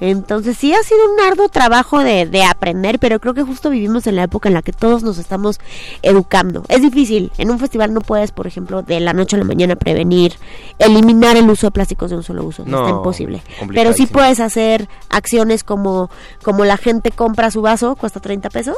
[0.00, 4.06] Entonces sí ha sido un arduo trabajo de, de aprender, pero creo que justo vivimos
[4.06, 5.58] en la época en la que todos nos estamos
[6.02, 6.62] educando.
[6.68, 9.76] Es difícil, en un festival no puedes, por ejemplo, de la noche a la mañana
[9.76, 10.34] prevenir,
[10.78, 13.42] eliminar el uso de plásticos de un solo uso, No, está imposible.
[13.74, 16.10] Pero sí puedes hacer acciones como,
[16.42, 18.76] como la gente compra su vaso, cuesta 30 pesos,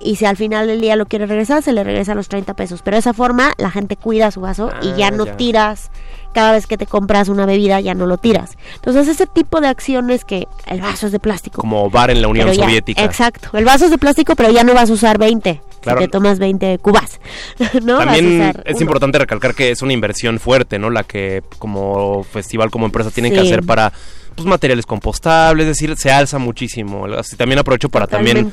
[0.00, 2.82] y si al final del día lo quiere regresar, se le regresa los 30 pesos.
[2.82, 5.36] Pero de esa forma la gente cuida su vaso y ya Ah, no ya.
[5.38, 5.90] tiras.
[6.38, 8.56] Cada vez que te compras una bebida ya no lo tiras.
[8.76, 11.60] Entonces ese tipo de acciones que el vaso es de plástico.
[11.60, 13.02] Como bar en la Unión ya- Soviética.
[13.02, 13.48] Exacto.
[13.58, 15.60] El vaso es de plástico, pero ya no vas a usar 20.
[15.80, 15.98] Claro.
[16.00, 17.18] Si te tomas 20 cubas.
[17.82, 17.96] ¿no?
[17.96, 18.82] Vas a También usar es uno.
[18.82, 20.90] importante recalcar que es una inversión fuerte, ¿no?
[20.90, 23.92] La que como festival, como empresa tienen que hacer para
[24.38, 27.06] pues materiales compostables, es decir, se alza muchísimo.
[27.06, 28.52] Así también aprovecho para también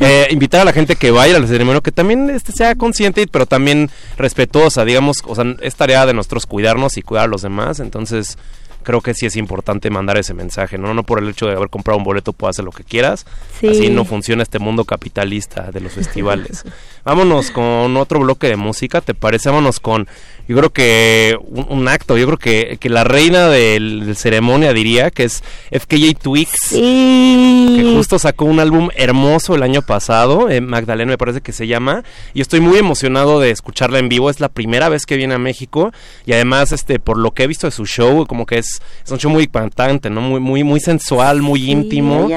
[0.00, 3.26] eh, invitar a la gente que vaya a la ceremonia que también este, sea consciente,
[3.26, 7.42] pero también respetuosa, digamos, o sea, es tarea de nosotros cuidarnos y cuidar a los
[7.42, 8.38] demás, entonces
[8.84, 10.92] creo que sí es importante mandar ese mensaje, ¿no?
[10.94, 13.24] No por el hecho de haber comprado un boleto puedes hacer lo que quieras,
[13.58, 13.68] Sí.
[13.68, 16.64] así no funciona este mundo capitalista de los festivales.
[17.04, 19.50] Vámonos con otro bloque de música, ¿te parece?
[19.50, 20.08] Vámonos con,
[20.48, 24.72] yo creo que un, un acto, yo creo que, que la reina del, del ceremonia
[24.72, 30.60] diría que es FKJ Twigs, que justo sacó un álbum hermoso el año pasado, eh,
[30.60, 34.40] Magdalena me parece que se llama, y estoy muy emocionado de escucharla en vivo, es
[34.40, 35.92] la primera vez que viene a México,
[36.24, 39.10] y además, este, por lo que he visto de su show, como que es, es
[39.10, 40.22] un show muy impactante, ¿no?
[40.22, 42.28] Muy, muy, muy sensual, muy íntimo.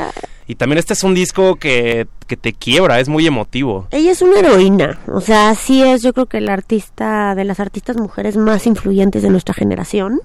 [0.50, 3.88] Y también este es un disco que, que te quiebra, es muy emotivo.
[3.92, 7.60] Ella es una heroína, o sea, sí es yo creo que la artista de las
[7.60, 10.22] artistas mujeres más influyentes de nuestra generación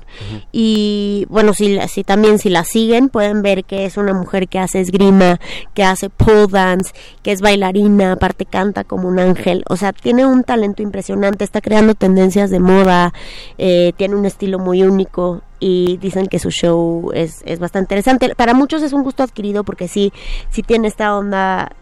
[0.50, 4.58] y bueno, si, si también si la siguen pueden ver que es una mujer que
[4.58, 5.40] hace esgrima,
[5.74, 10.26] que hace pole dance, que es bailarina, aparte canta como un ángel, o sea, tiene
[10.26, 13.12] un talento impresionante, está creando tendencias de moda,
[13.58, 18.34] eh, tiene un estilo muy único y dicen que su show es, es bastante interesante.
[18.34, 20.12] Para muchos es un gusto adquirido porque sí,
[20.50, 21.72] sí tiene esta onda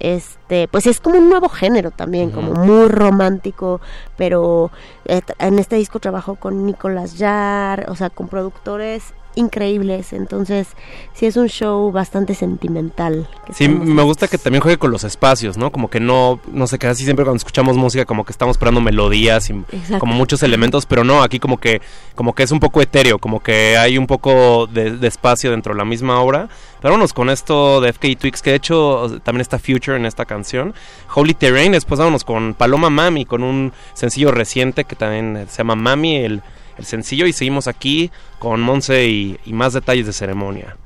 [0.00, 3.80] este pues es como un nuevo género también como muy romántico
[4.16, 4.70] pero
[5.04, 10.68] eh, en este disco trabajó con Nicolas Jarre o sea con productores increíbles entonces
[11.14, 15.58] sí es un show bastante sentimental Sí, me gusta que también juegue con los espacios,
[15.58, 15.70] ¿no?
[15.70, 19.50] Como que no, no sé, casi siempre cuando escuchamos música como que estamos esperando melodías
[19.50, 19.98] y Exacto.
[19.98, 21.82] como muchos elementos, pero no, aquí como que,
[22.14, 25.74] como que es un poco etéreo, como que hay un poco de, de espacio dentro
[25.74, 26.48] de la misma obra.
[26.80, 30.24] Pero vámonos con esto de FK Twix, que de hecho también está Future en esta
[30.24, 30.74] canción.
[31.14, 35.76] Holy Terrain, después vámonos con Paloma Mami, con un sencillo reciente que también se llama
[35.76, 36.42] Mami, el,
[36.78, 40.76] el sencillo, y seguimos aquí con Monse y, y más detalles de ceremonia.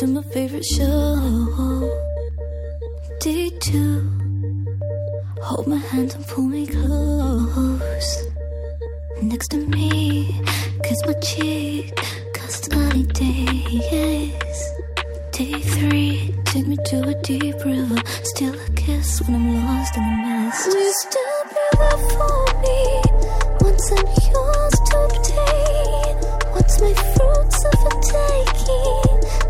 [0.00, 2.00] to my favorite show.
[3.20, 4.00] Day two,
[5.42, 8.24] hold my hand and pull me close.
[9.20, 10.40] Next to me,
[10.84, 11.94] kiss my cheek,
[12.32, 14.60] cause sunny days.
[15.32, 18.00] Day three, take me to a deep river.
[18.22, 20.66] Still a kiss when I'm lost in the mist.
[20.66, 21.40] You still
[22.16, 22.80] for me.
[23.60, 26.16] Once I'm yours to obtain.
[26.56, 29.19] Once my fruits of a taking.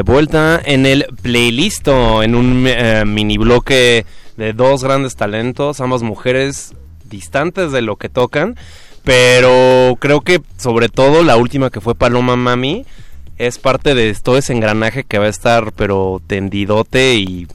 [0.00, 4.06] De vuelta en el playlist, en un eh, mini bloque
[4.38, 6.72] de dos grandes talentos, ambas mujeres
[7.04, 8.56] distantes de lo que tocan,
[9.04, 12.86] pero creo que sobre todo la última que fue Paloma Mami
[13.36, 17.46] es parte de todo ese engranaje que va a estar pero tendidote y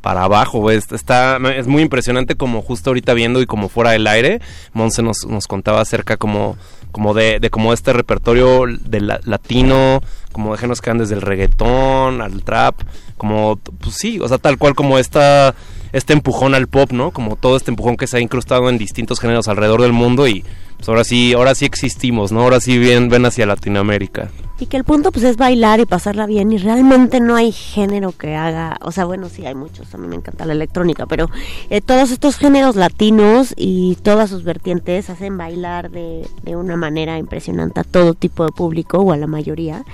[0.00, 4.06] para abajo, es, está, es muy impresionante como justo ahorita viendo y como fuera del
[4.06, 4.40] aire,
[4.74, 6.56] Monse nos, nos contaba acerca como,
[6.92, 10.00] como de, de como este repertorio de la- latino,
[10.32, 12.76] como géneros que van desde el reggaetón al trap,
[13.16, 15.54] como, pues sí, o sea, tal cual como esta,
[15.92, 17.10] este empujón al pop, ¿no?
[17.10, 20.44] Como todo este empujón que se ha incrustado en distintos géneros alrededor del mundo y
[20.80, 22.40] pues ahora sí, ahora sí existimos, ¿no?
[22.40, 24.30] Ahora sí ven, ven hacia Latinoamérica.
[24.58, 28.12] Y que el punto pues es bailar y pasarla bien y realmente no hay género
[28.12, 31.28] que haga, o sea, bueno, sí hay muchos, a mí me encanta la electrónica, pero
[31.68, 37.18] eh, todos estos géneros latinos y todas sus vertientes hacen bailar de, de una manera
[37.18, 39.84] impresionante a todo tipo de público o a la mayoría.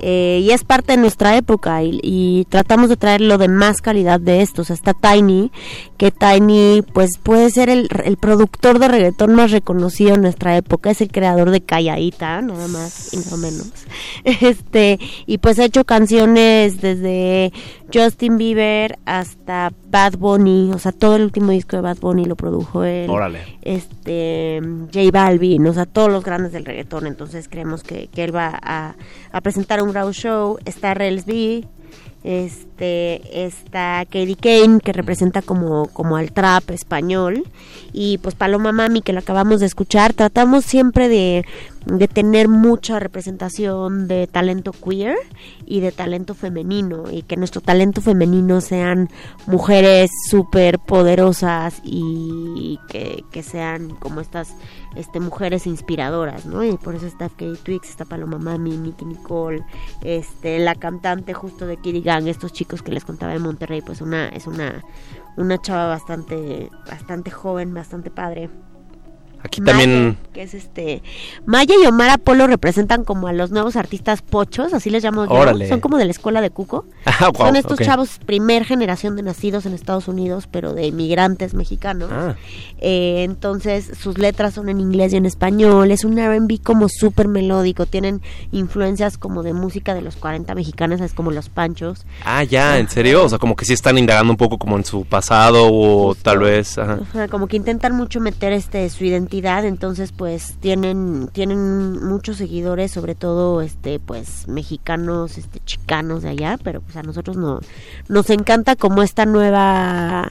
[0.00, 3.82] Eh, y es parte de nuestra época y, y tratamos de traer lo de más
[3.82, 4.70] calidad de estos.
[4.70, 5.50] Está Tiny,
[5.96, 10.90] que Tiny pues puede ser el, el productor de reggaetón más reconocido en nuestra época,
[10.90, 13.72] es el creador de Calladita, nada más y nada menos.
[14.40, 17.52] Este, y pues ha hecho canciones desde
[17.92, 22.36] Justin Bieber hasta Bad Bunny, o sea, todo el último disco de Bad Bunny lo
[22.36, 23.08] produjo él.
[23.08, 23.40] Órale.
[23.62, 24.60] Este,
[24.92, 28.58] J Balvin, o sea, todos los grandes del reggaetón, entonces creemos que, que él va
[28.62, 28.94] a,
[29.32, 31.64] a presentar un Raw Show, está Rels B,
[32.24, 37.44] este está Katie Kane que representa como como al trap español.
[37.92, 40.12] Y pues Paloma Mami que lo acabamos de escuchar.
[40.14, 41.44] Tratamos siempre de,
[41.86, 45.16] de tener mucha representación de talento queer
[45.64, 47.04] y de talento femenino.
[47.10, 49.08] Y que nuestro talento femenino sean
[49.46, 54.54] mujeres súper poderosas y que, que sean como estas
[54.96, 56.64] este mujeres inspiradoras, ¿no?
[56.64, 59.64] Y por eso está Katie Twix, está Paloma Mami, Nicky Nicole,
[60.02, 64.00] este, la cantante justo de Kitty Gang, estos chicos que les contaba de Monterrey, pues
[64.00, 64.82] una, es una,
[65.36, 68.50] una chava bastante, bastante joven, bastante padre.
[69.42, 70.18] Aquí también...
[70.32, 71.02] Que es este
[71.46, 75.32] Maya y Omar Apolo representan como a los nuevos artistas pochos, así les llamo yo.
[75.32, 75.68] Órale.
[75.68, 76.84] Son como de la escuela de Cuco.
[77.04, 81.54] Ah, guau, Son estos chavos primer generación de nacidos en Estados Unidos, pero de inmigrantes
[81.54, 82.10] mexicanos.
[82.12, 82.36] Ah.
[82.78, 85.90] Eh, entonces sus letras son en inglés y en español.
[85.90, 87.86] Es un R&B como súper melódico.
[87.86, 92.04] Tienen influencias como de música de los 40 mexicanas, es como los Panchos.
[92.24, 93.24] Ah, ya, ¿en serio?
[93.24, 96.38] O sea, como que sí están indagando un poco como en su pasado o tal
[96.38, 96.78] vez...
[96.78, 96.98] Ajá.
[97.10, 99.27] Ajá, como que intentan mucho meter este su identidad,
[99.64, 106.58] entonces pues tienen tienen muchos seguidores, sobre todo este pues mexicanos, este chicanos de allá,
[106.62, 107.60] pero pues a nosotros no
[108.08, 110.28] nos encanta como esta nueva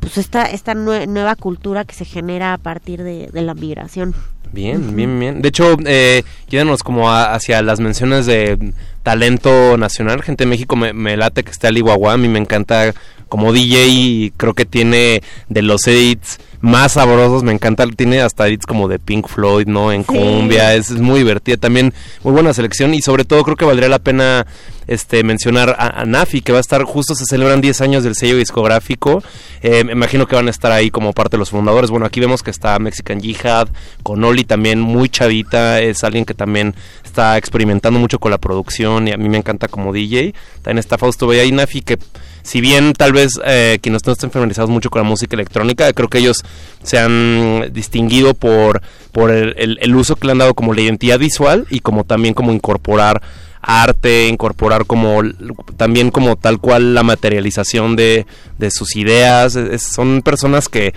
[0.00, 4.14] pues esta esta nue- nueva cultura que se genera a partir de, de la migración.
[4.52, 5.42] Bien, bien, bien.
[5.42, 6.22] De hecho, eh,
[6.84, 8.72] como a- hacia las menciones de
[9.02, 12.38] talento nacional, gente de México, me, me late que está el Iguaguá, a mí me
[12.38, 12.94] encanta
[13.28, 18.64] como DJ creo que tiene de los edits más sabrosos, me encanta, tiene hasta edits
[18.64, 19.92] como de Pink Floyd, ¿no?
[19.92, 23.66] En cumbia, es, es muy divertida, también muy buena selección y sobre todo creo que
[23.66, 24.46] valdría la pena
[24.86, 28.14] este mencionar a, a Nafi, que va a estar, justo se celebran 10 años del
[28.14, 29.22] sello discográfico,
[29.60, 32.20] Eh, me imagino que van a estar ahí como parte de los fundadores, bueno, aquí
[32.20, 33.68] vemos que está Mexican Jihad,
[34.02, 39.08] con Oli también muy chavita, es alguien que también está experimentando mucho con la producción
[39.08, 41.98] y a mí me encanta como DJ, también está Fausto Bella y Nafi, que
[42.44, 46.08] si bien tal vez eh, quienes no estén familiarizados mucho con la música electrónica, creo
[46.08, 46.36] que ellos
[46.82, 51.18] se han distinguido por, por el, el- uso que le han dado como la identidad
[51.18, 53.20] visual y como también como incorporar
[53.62, 55.22] arte, incorporar como
[55.78, 58.26] también como tal cual la materialización de,
[58.58, 59.58] de sus ideas.
[59.78, 60.92] Son personas que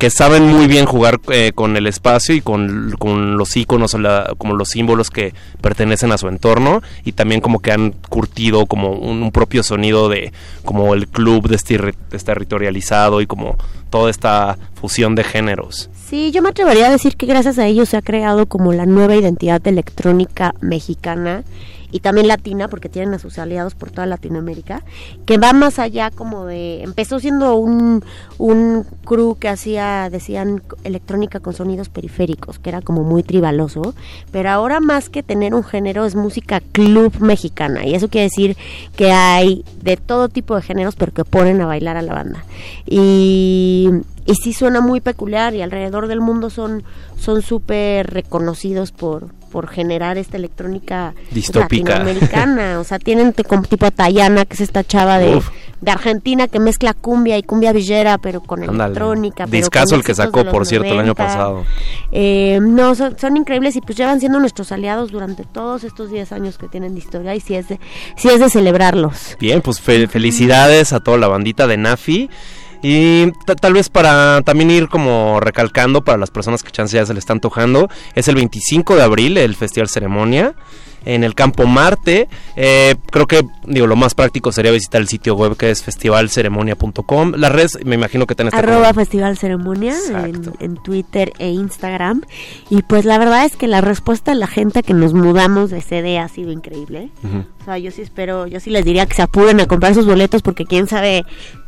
[0.00, 3.94] que saben muy bien jugar eh, con el espacio y con, con los iconos,
[4.38, 8.92] como los símbolos que pertenecen a su entorno y también como que han curtido como
[8.92, 10.32] un, propio sonido de
[10.64, 13.58] como el club desterritorializado y como
[13.90, 15.90] toda esta fusión de géneros.
[16.10, 18.84] Sí, yo me atrevería a decir que gracias a ellos se ha creado como la
[18.84, 21.44] nueva identidad de electrónica mexicana
[21.92, 24.82] y también latina, porque tienen a sus aliados por toda Latinoamérica,
[25.24, 26.82] que va más allá como de...
[26.82, 28.04] Empezó siendo un,
[28.38, 33.94] un crew que hacía, decían, electrónica con sonidos periféricos, que era como muy tribaloso,
[34.32, 38.56] pero ahora más que tener un género es música club mexicana, y eso quiere decir
[38.96, 42.44] que hay de todo tipo de géneros, pero que ponen a bailar a la banda.
[42.86, 43.90] Y
[44.30, 46.82] y sí suena muy peculiar y alrededor del mundo son
[47.18, 51.98] son súper reconocidos por por generar esta electrónica Distópica.
[51.98, 55.48] latinoamericana, o sea, tienen como tipo a Tayana, que es esta chava de, Uf.
[55.80, 59.46] de Argentina que mezcla cumbia y cumbia villera, pero con electrónica.
[59.46, 61.14] con el que sacó, por cierto, el año 90.
[61.26, 61.64] pasado.
[62.12, 66.30] Eh, no, son, son increíbles y pues llevan siendo nuestros aliados durante todos estos 10
[66.30, 67.80] años que tienen de historia y sí es de,
[68.16, 69.36] sí es de celebrarlos.
[69.40, 72.30] Bien, pues fe- felicidades a toda la bandita de Nafi.
[72.82, 77.04] Y ta- tal vez para también ir como recalcando para las personas que chance ya
[77.06, 80.54] se le está antojando, es el 25 de abril el Festival Ceremonia
[81.04, 82.28] en el Campo Marte.
[82.56, 87.32] Eh, creo que digo lo más práctico sería visitar el sitio web que es festivalceremonia.com.
[87.36, 92.22] Las redes me imagino que tenés Arroba Festival Ceremonia en, en Twitter e Instagram.
[92.68, 95.80] Y pues la verdad es que la respuesta de la gente que nos mudamos de
[95.80, 97.10] sede ha sido increíble.
[97.60, 100.06] O sea, yo sí espero, yo sí les diría que se apuren a comprar sus
[100.06, 101.24] boletos porque quién sabe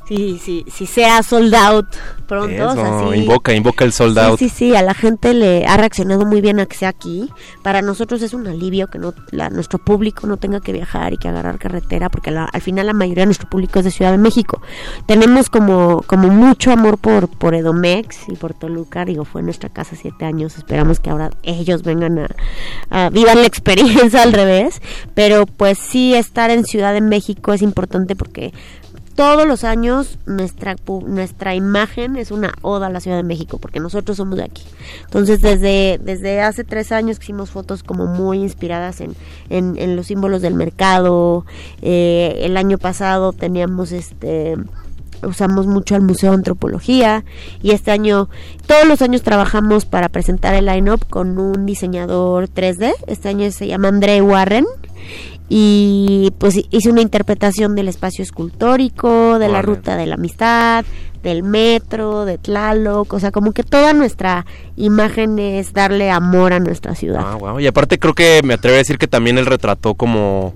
[0.06, 1.86] si, si, si sea sold out
[2.26, 2.68] pronto.
[2.68, 3.18] o sea, Eso, sí.
[3.20, 4.38] invoca, invoca el sold Sí, out.
[4.38, 7.30] Sí, sí, a la gente le ha reaccionado muy bien a que sea aquí.
[7.62, 11.18] Para nosotros es un alivio que no la- nuestro público no tenga que viajar y
[11.18, 14.10] que agarrar carretera, porque la- al final la mayoría de nuestro público es de Ciudad
[14.12, 14.60] de México.
[15.06, 19.94] Tenemos como, como mucho amor por, por Edomex y por Toluca, digo, fue nuestra casa
[19.96, 22.28] siete años, esperamos que ahora ellos vengan a,
[22.90, 24.80] a vivan la experiencia al revés,
[25.14, 28.52] pero pues sí estar en Ciudad de México es importante porque
[29.14, 30.76] todos los años nuestra
[31.06, 34.64] nuestra imagen es una oda a la Ciudad de México porque nosotros somos de aquí
[35.04, 39.14] entonces desde desde hace tres años hicimos fotos como muy inspiradas en,
[39.50, 41.44] en, en los símbolos del mercado
[41.82, 44.56] Eh, el año pasado teníamos este
[45.22, 47.24] usamos mucho al Museo de Antropología
[47.62, 48.28] y este año,
[48.66, 52.92] todos los años trabajamos para presentar el line-up con un diseñador 3D.
[53.06, 54.66] Este año se llama André Warren
[55.54, 60.86] y pues hice una interpretación del espacio escultórico, de la ruta de la amistad,
[61.22, 66.58] del metro, de Tlaloc, o sea, como que toda nuestra imagen es darle amor a
[66.58, 67.22] nuestra ciudad.
[67.22, 67.60] Ah, wow.
[67.60, 70.54] Y aparte creo que me atrevo a decir que también él retrató como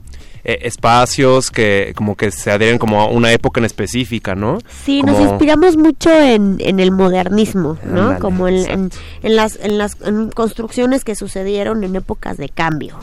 [0.48, 4.58] eh, espacios que como que se adhieren como a una época en específica, ¿no?
[4.84, 8.18] Sí, Como- nos inspiramos mucho en, en el modernismo, ¿no?
[8.20, 8.90] Como en, en,
[9.24, 12.96] en las, en las en construcciones que sucedieron en épocas de cambio,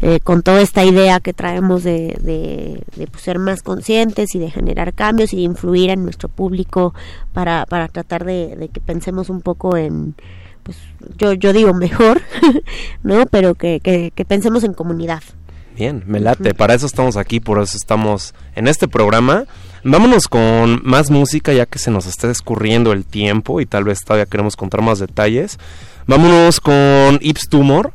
[0.00, 4.38] eh, con toda esta idea que traemos de, de, de, pues, ser más conscientes y
[4.38, 6.94] de generar cambios y de influir en nuestro público
[7.34, 10.14] para, para tratar de, de que pensemos un poco en,
[10.62, 10.78] pues
[11.18, 12.22] yo, yo digo mejor,
[13.02, 13.26] ¿no?
[13.26, 15.22] Pero que, que, que pensemos en comunidad.
[15.78, 16.54] Bien, me late.
[16.54, 19.44] Para eso estamos aquí, por eso estamos en este programa.
[19.84, 24.00] Vámonos con más música ya que se nos está escurriendo el tiempo y tal vez
[24.00, 25.56] todavía queremos contar más detalles.
[26.08, 27.92] Vámonos con Ips Tumor,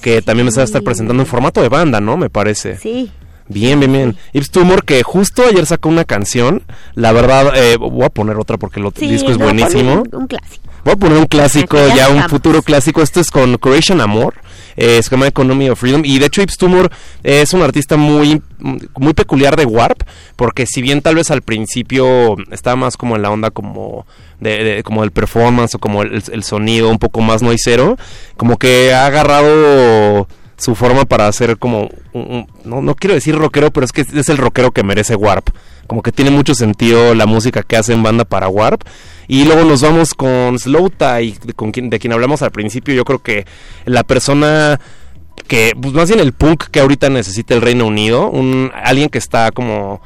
[0.00, 2.16] que también se va a estar presentando en formato de banda, ¿no?
[2.16, 2.78] Me parece.
[2.78, 3.12] Sí.
[3.48, 4.16] Bien, bien, bien.
[4.32, 6.62] Ips Tumor, que justo ayer sacó una canción.
[6.94, 10.04] La verdad, eh, voy a poner otra porque el Sí, disco es no, buenísimo.
[10.10, 10.64] Un, un clásico.
[10.84, 13.02] Voy a poner un clásico, ya ya un futuro clásico.
[13.02, 14.34] Esto es con Creation Amor.
[14.76, 16.02] Eh, se Economy of Freedom.
[16.04, 16.90] Y de hecho, Ips Tumor
[17.22, 20.02] es un artista muy, muy peculiar de Warp.
[20.36, 24.06] Porque si bien tal vez al principio estaba más como en la onda como
[24.40, 27.96] de, como el performance o como el, sonido un poco más noisero,
[28.36, 33.70] como que ha agarrado su forma para hacer como un- no, no quiero decir rockero,
[33.70, 35.50] pero es que es el rockero que merece Warp.
[35.86, 38.82] como que tiene mucho sentido la música que hace en banda para Warp.
[39.28, 42.94] Y luego nos vamos con Slow Tie, con quien, de quien hablamos al principio.
[42.94, 43.46] Yo creo que
[43.84, 44.80] la persona
[45.46, 49.18] que, pues más bien el punk que ahorita necesita el Reino Unido, un, alguien que
[49.18, 50.00] está como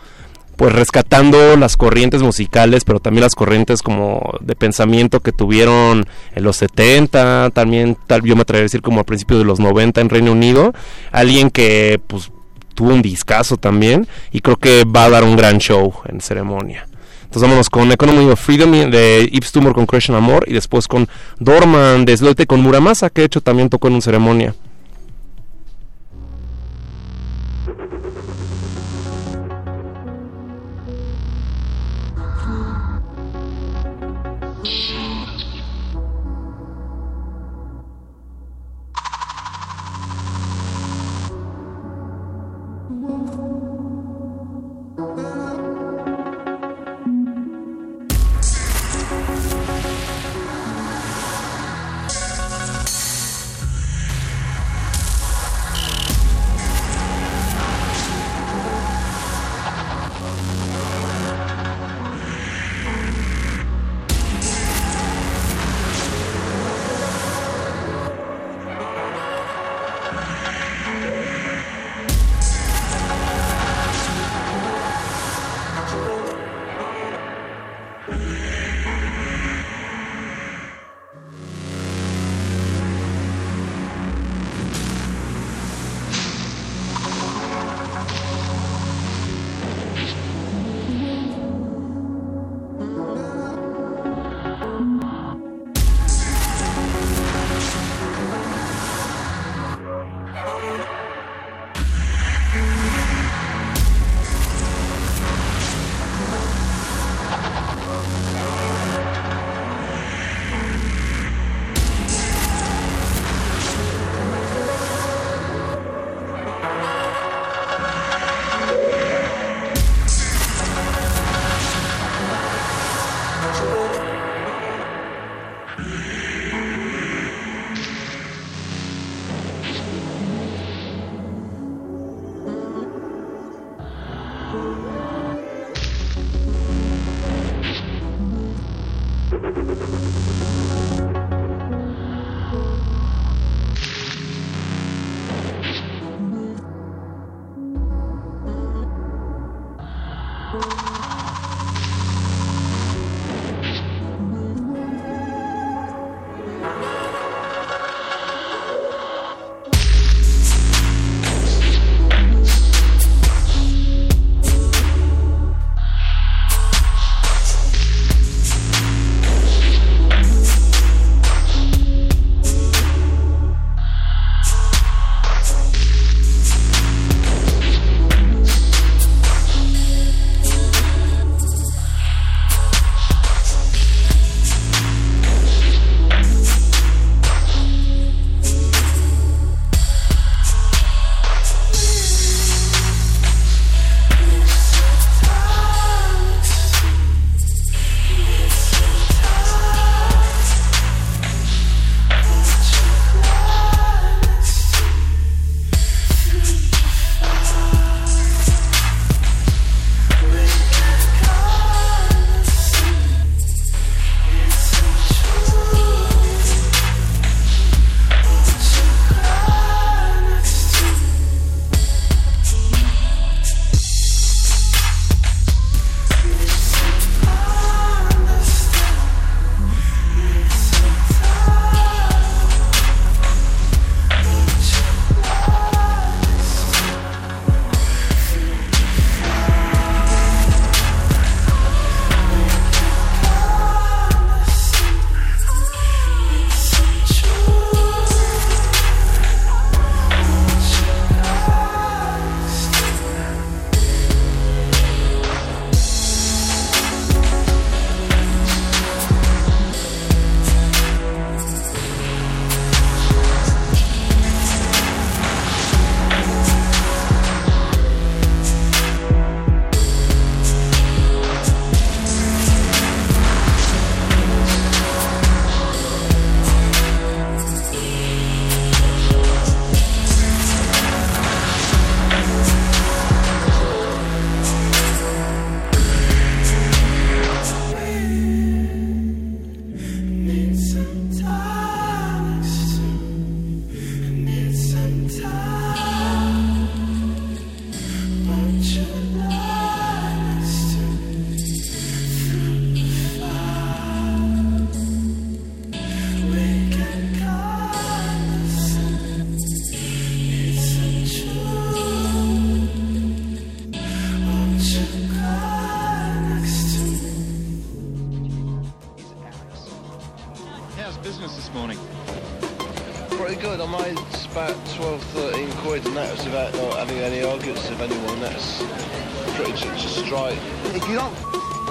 [0.57, 6.45] pues rescatando las corrientes musicales, pero también las corrientes como de pensamiento que tuvieron en
[6.45, 10.03] los 70, también tal yo me atrevería a decir como a principios de los 90
[10.03, 10.75] en Reino Unido,
[11.13, 12.31] alguien que pues
[12.75, 16.87] tuvo un discazo también y creo que va a dar un gran show en ceremonia.
[17.31, 20.89] Entonces vámonos con Economy of Freedom de Ips Tumor con Crush and Amor y después
[20.89, 24.53] con Dorman de Slote con Muramasa que de hecho también tocó en un ceremonia.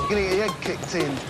[0.10, 1.29] F***ing get your head kicked in.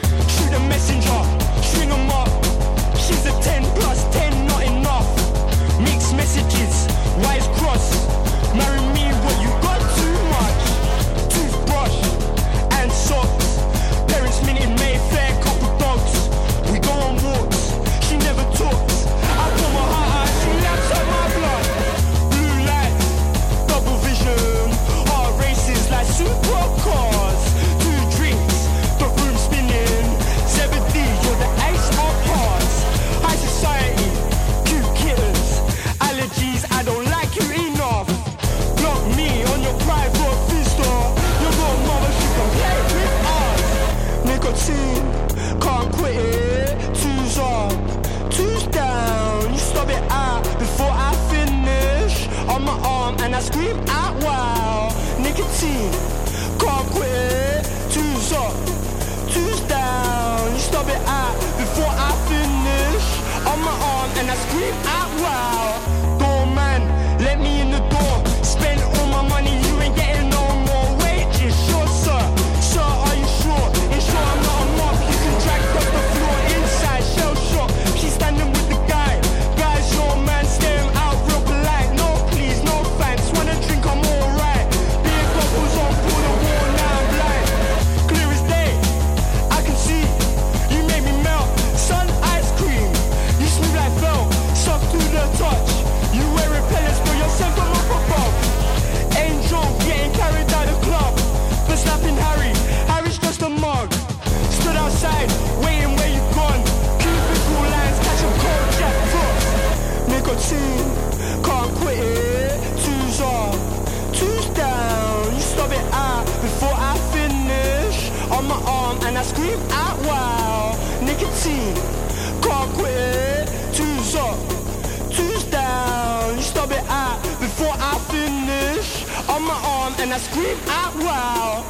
[130.19, 131.65] Scream out wow.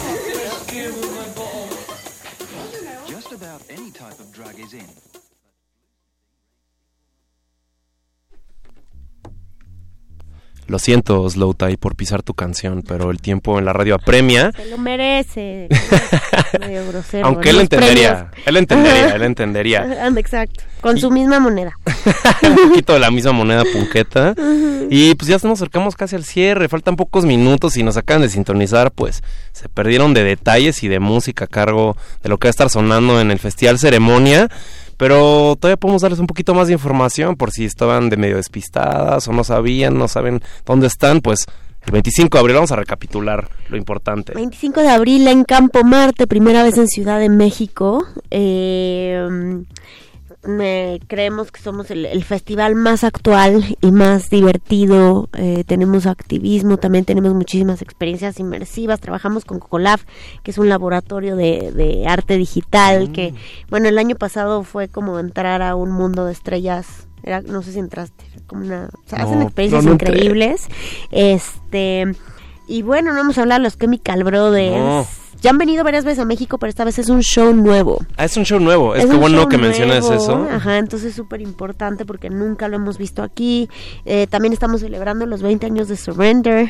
[3.07, 5.08] Just about any type of drug is in.
[10.69, 14.51] Lo siento, Slow Tie, por pisar tu canción, pero el tiempo en la radio apremia.
[14.55, 15.67] Se lo merece.
[16.59, 17.25] Medio grosero.
[17.25, 20.07] Aunque él entendería, él entendería, él entendería.
[20.15, 20.63] Exacto.
[20.79, 21.73] Con su misma moneda.
[22.43, 24.35] un poquito de la misma moneda punqueta.
[24.91, 28.29] Y pues ya nos acercamos casi al cierre, faltan pocos minutos y nos acaban de
[28.29, 29.23] sintonizar, pues
[29.53, 32.69] se perdieron de detalles y de música a cargo de lo que va a estar
[32.69, 34.49] sonando en el Festival Ceremonia.
[34.99, 39.29] Pero todavía podemos darles un poquito más de información por si estaban de medio despistadas
[39.29, 41.45] o no sabían, no saben dónde están, pues
[41.85, 44.33] el 25 de abril vamos a recapitular lo importante.
[44.33, 48.05] 25 de abril en Campo Marte, primera vez en Ciudad de México.
[48.29, 49.25] Eh,
[50.43, 55.27] me- creemos que somos el, el festival más actual y más divertido.
[55.37, 58.99] Eh, tenemos activismo, también tenemos muchísimas experiencias inmersivas.
[59.01, 59.99] Trabajamos con Cocolab,
[60.43, 63.11] que es un laboratorio de, de arte digital.
[63.11, 63.33] Que,
[63.69, 67.07] bueno, el año pasado fue como entrar a un mundo de estrellas.
[67.21, 70.13] Era, no sé si entraste, era como una, o sea, hacen experiencias no, no entré.
[70.13, 70.67] increíbles.
[71.11, 72.05] Este,
[72.67, 74.75] y bueno, no vamos a hablar de los Chemical Brothers.
[74.77, 75.05] No.
[75.41, 77.99] Ya han venido varias veces a México, pero esta vez es un show nuevo.
[78.17, 80.47] Ah, es un show nuevo, es, que bueno que menciones nuevo, eso.
[80.51, 83.69] Ajá, entonces es súper importante porque nunca lo hemos visto aquí.
[84.05, 86.69] Eh, también estamos celebrando los 20 años de Surrender.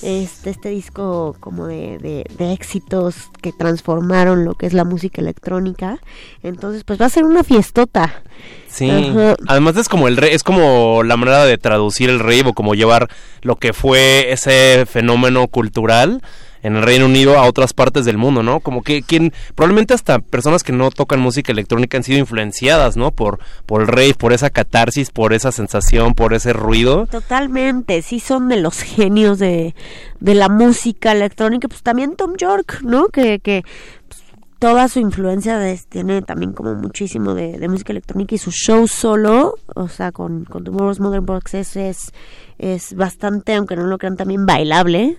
[0.00, 5.20] Este, este disco como de, de, de éxitos que transformaron lo que es la música
[5.20, 5.98] electrónica.
[6.44, 8.22] Entonces, pues va a ser una fiestota.
[8.68, 8.88] Sí.
[8.88, 9.34] Ajá.
[9.48, 12.74] Además es como el re- es como la manera de traducir el rave o como
[12.74, 13.08] llevar
[13.42, 16.22] lo que fue ese fenómeno cultural
[16.62, 18.60] en el Reino Unido a otras partes del mundo, ¿no?
[18.60, 23.10] Como que quien probablemente hasta personas que no tocan música electrónica han sido influenciadas, ¿no?
[23.12, 27.06] Por por el rave, por esa catarsis, por esa sensación, por ese ruido.
[27.06, 29.74] Totalmente, sí son de los genios de,
[30.20, 33.08] de la música electrónica, pues también Tom York, ¿no?
[33.08, 33.62] Que, que
[34.08, 34.22] pues,
[34.58, 38.88] toda su influencia de- tiene también como muchísimo de, de música electrónica y su show
[38.88, 42.12] solo, o sea, con, con Tomorrow's Modern Box es, es,
[42.58, 45.18] es bastante, aunque no lo crean, también bailable.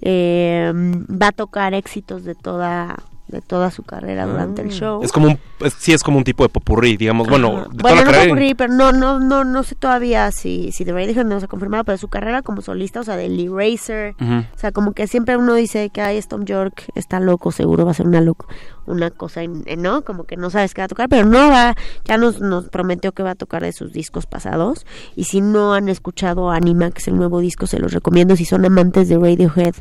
[0.00, 5.00] Eh, va a tocar éxitos de toda de toda su carrera durante el show.
[5.02, 5.04] Ah.
[5.04, 7.82] Es como un, es- sí es como un tipo de popurrí, digamos, bueno, de toda
[7.82, 8.24] bueno, la no carrera.
[8.24, 11.48] popurrí, pero no, no, no, no sé todavía si, si de Radiohead no se ha
[11.48, 14.32] confirmado, pero su carrera como solista, o sea, del Eraser, Ujú.
[14.54, 17.90] o sea, como que siempre uno dice que ay, Tom York está loco, seguro va
[17.92, 18.46] a ser una loco,
[18.86, 20.02] una cosa, en- ¿no?
[20.04, 21.74] Como que no sabes qué va a tocar, pero no va,
[22.04, 25.74] ya nos, nos prometió que va a tocar de sus discos pasados, y si no
[25.74, 29.16] han escuchado Anima, que es el nuevo disco, se los recomiendo, si son amantes de
[29.18, 29.74] Radiohead,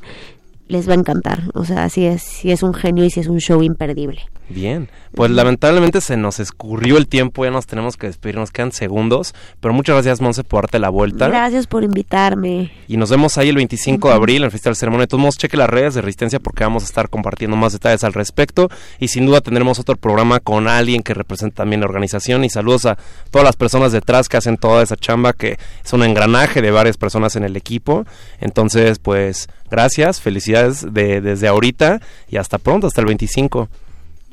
[0.68, 3.28] les va a encantar, o sea, sí es, sí es un genio y sí es
[3.28, 4.22] un show imperdible.
[4.50, 8.72] Bien, pues lamentablemente se nos escurrió el tiempo, ya nos tenemos que despedir, nos quedan
[8.72, 11.28] segundos, pero muchas gracias Monse por darte la vuelta.
[11.28, 12.72] Gracias por invitarme.
[12.88, 15.04] Y nos vemos ahí el 25 de abril en el Festival Ceremonia.
[15.04, 18.04] De todos modos, cheque las redes de Resistencia porque vamos a estar compartiendo más detalles
[18.04, 18.70] al respecto.
[19.00, 22.46] Y sin duda tendremos otro programa con alguien que representa también la organización.
[22.46, 22.98] Y saludos a
[23.32, 26.96] todas las personas detrás que hacen toda esa chamba, que es un engranaje de varias
[26.96, 28.06] personas en el equipo.
[28.40, 33.70] Entonces, pues, gracias, felicidades de, desde ahorita y hasta pronto, hasta el 25.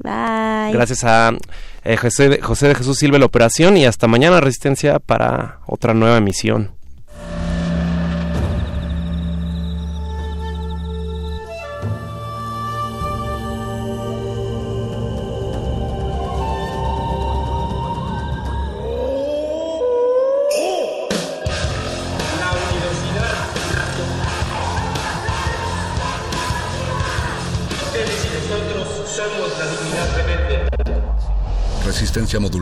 [0.02, 0.72] Bye.
[0.72, 1.32] Gracias a
[1.84, 5.94] eh, José, de, José de Jesús Silva la operación y hasta mañana Resistencia para otra
[5.94, 6.72] nueva emisión.